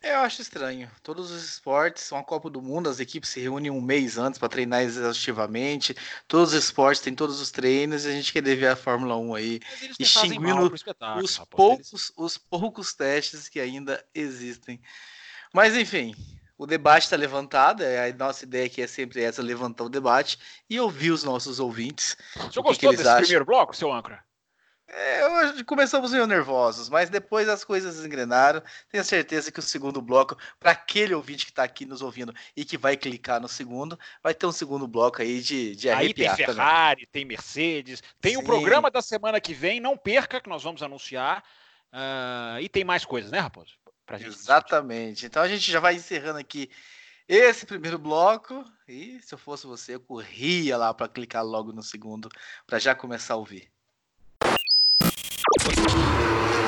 É, 0.00 0.14
eu 0.14 0.20
acho 0.20 0.40
estranho. 0.40 0.88
Todos 1.02 1.30
os 1.32 1.42
esportes 1.42 2.04
são 2.04 2.16
a 2.16 2.22
Copa 2.22 2.48
do 2.48 2.62
Mundo, 2.62 2.88
as 2.88 3.00
equipes 3.00 3.30
se 3.30 3.40
reúnem 3.40 3.70
um 3.70 3.80
mês 3.80 4.16
antes 4.16 4.38
para 4.38 4.48
treinar 4.48 4.82
exaustivamente. 4.82 5.94
Todos 6.28 6.52
os 6.52 6.64
esportes 6.64 7.02
têm 7.02 7.14
todos 7.14 7.40
os 7.40 7.50
treinos 7.50 8.04
e 8.04 8.08
a 8.08 8.12
gente 8.12 8.32
quer 8.32 8.42
ver 8.42 8.68
a 8.68 8.76
Fórmula 8.76 9.16
1 9.16 9.34
aí 9.34 9.60
extinguindo 9.98 10.72
os 11.20 11.38
poucos, 11.50 12.12
os 12.16 12.38
poucos 12.38 12.94
testes 12.94 13.48
que 13.48 13.58
ainda 13.58 14.04
existem. 14.14 14.80
Mas 15.52 15.76
enfim, 15.76 16.14
o 16.56 16.64
debate 16.64 17.04
está 17.04 17.16
levantado. 17.16 17.82
É, 17.82 18.08
a 18.08 18.14
nossa 18.14 18.44
ideia 18.44 18.66
aqui 18.66 18.80
é 18.80 18.86
sempre 18.86 19.22
essa: 19.22 19.42
levantar 19.42 19.84
o 19.84 19.88
debate 19.88 20.38
e 20.70 20.78
ouvir 20.78 21.10
os 21.10 21.24
nossos 21.24 21.58
ouvintes. 21.58 22.16
O 22.36 22.52
senhor 22.52 22.62
gostou 22.62 22.90
que 22.90 22.96
desse 22.96 23.08
acham. 23.08 23.22
primeiro 23.22 23.44
bloco, 23.44 23.74
seu 23.74 23.92
âncora? 23.92 24.27
É, 24.90 25.28
hoje 25.28 25.64
começamos 25.64 26.12
meio 26.12 26.26
nervosos, 26.26 26.88
mas 26.88 27.10
depois 27.10 27.46
as 27.46 27.62
coisas 27.62 28.02
engrenaram. 28.04 28.62
Tenho 28.90 29.04
certeza 29.04 29.52
que 29.52 29.58
o 29.58 29.62
segundo 29.62 30.00
bloco, 30.00 30.36
para 30.58 30.70
aquele 30.70 31.14
ouvinte 31.14 31.44
que 31.44 31.52
está 31.52 31.62
aqui 31.62 31.84
nos 31.84 32.00
ouvindo 32.00 32.34
e 32.56 32.64
que 32.64 32.78
vai 32.78 32.96
clicar 32.96 33.38
no 33.38 33.48
segundo, 33.48 33.98
vai 34.22 34.32
ter 34.32 34.46
um 34.46 34.52
segundo 34.52 34.88
bloco 34.88 35.20
aí 35.20 35.42
de, 35.42 35.76
de. 35.76 35.90
Aí 35.90 36.14
tem 36.14 36.34
Ferrari, 36.34 37.02
também. 37.02 37.08
tem 37.12 37.24
Mercedes, 37.26 38.02
tem 38.18 38.32
Sim. 38.32 38.38
o 38.38 38.44
programa 38.44 38.90
da 38.90 39.02
semana 39.02 39.38
que 39.40 39.52
vem, 39.52 39.78
não 39.78 39.94
perca, 39.94 40.40
que 40.40 40.48
nós 40.48 40.62
vamos 40.62 40.82
anunciar. 40.82 41.44
Uh, 41.92 42.60
e 42.60 42.68
tem 42.68 42.82
mais 42.82 43.04
coisas, 43.04 43.30
né, 43.30 43.40
Raposo? 43.40 43.74
Exatamente. 44.18 45.10
Discutir. 45.10 45.26
Então 45.26 45.42
a 45.42 45.48
gente 45.48 45.70
já 45.70 45.80
vai 45.80 45.96
encerrando 45.96 46.38
aqui 46.38 46.70
esse 47.28 47.66
primeiro 47.66 47.98
bloco. 47.98 48.64
E 48.88 49.20
se 49.20 49.34
eu 49.34 49.38
fosse 49.38 49.66
você, 49.66 49.96
eu 49.96 50.00
corria 50.00 50.78
lá 50.78 50.94
para 50.94 51.08
clicar 51.08 51.44
logo 51.44 51.74
no 51.74 51.82
segundo, 51.82 52.30
para 52.66 52.78
já 52.78 52.94
começar 52.94 53.34
a 53.34 53.36
ouvir. 53.36 53.70
Let's 55.68 56.67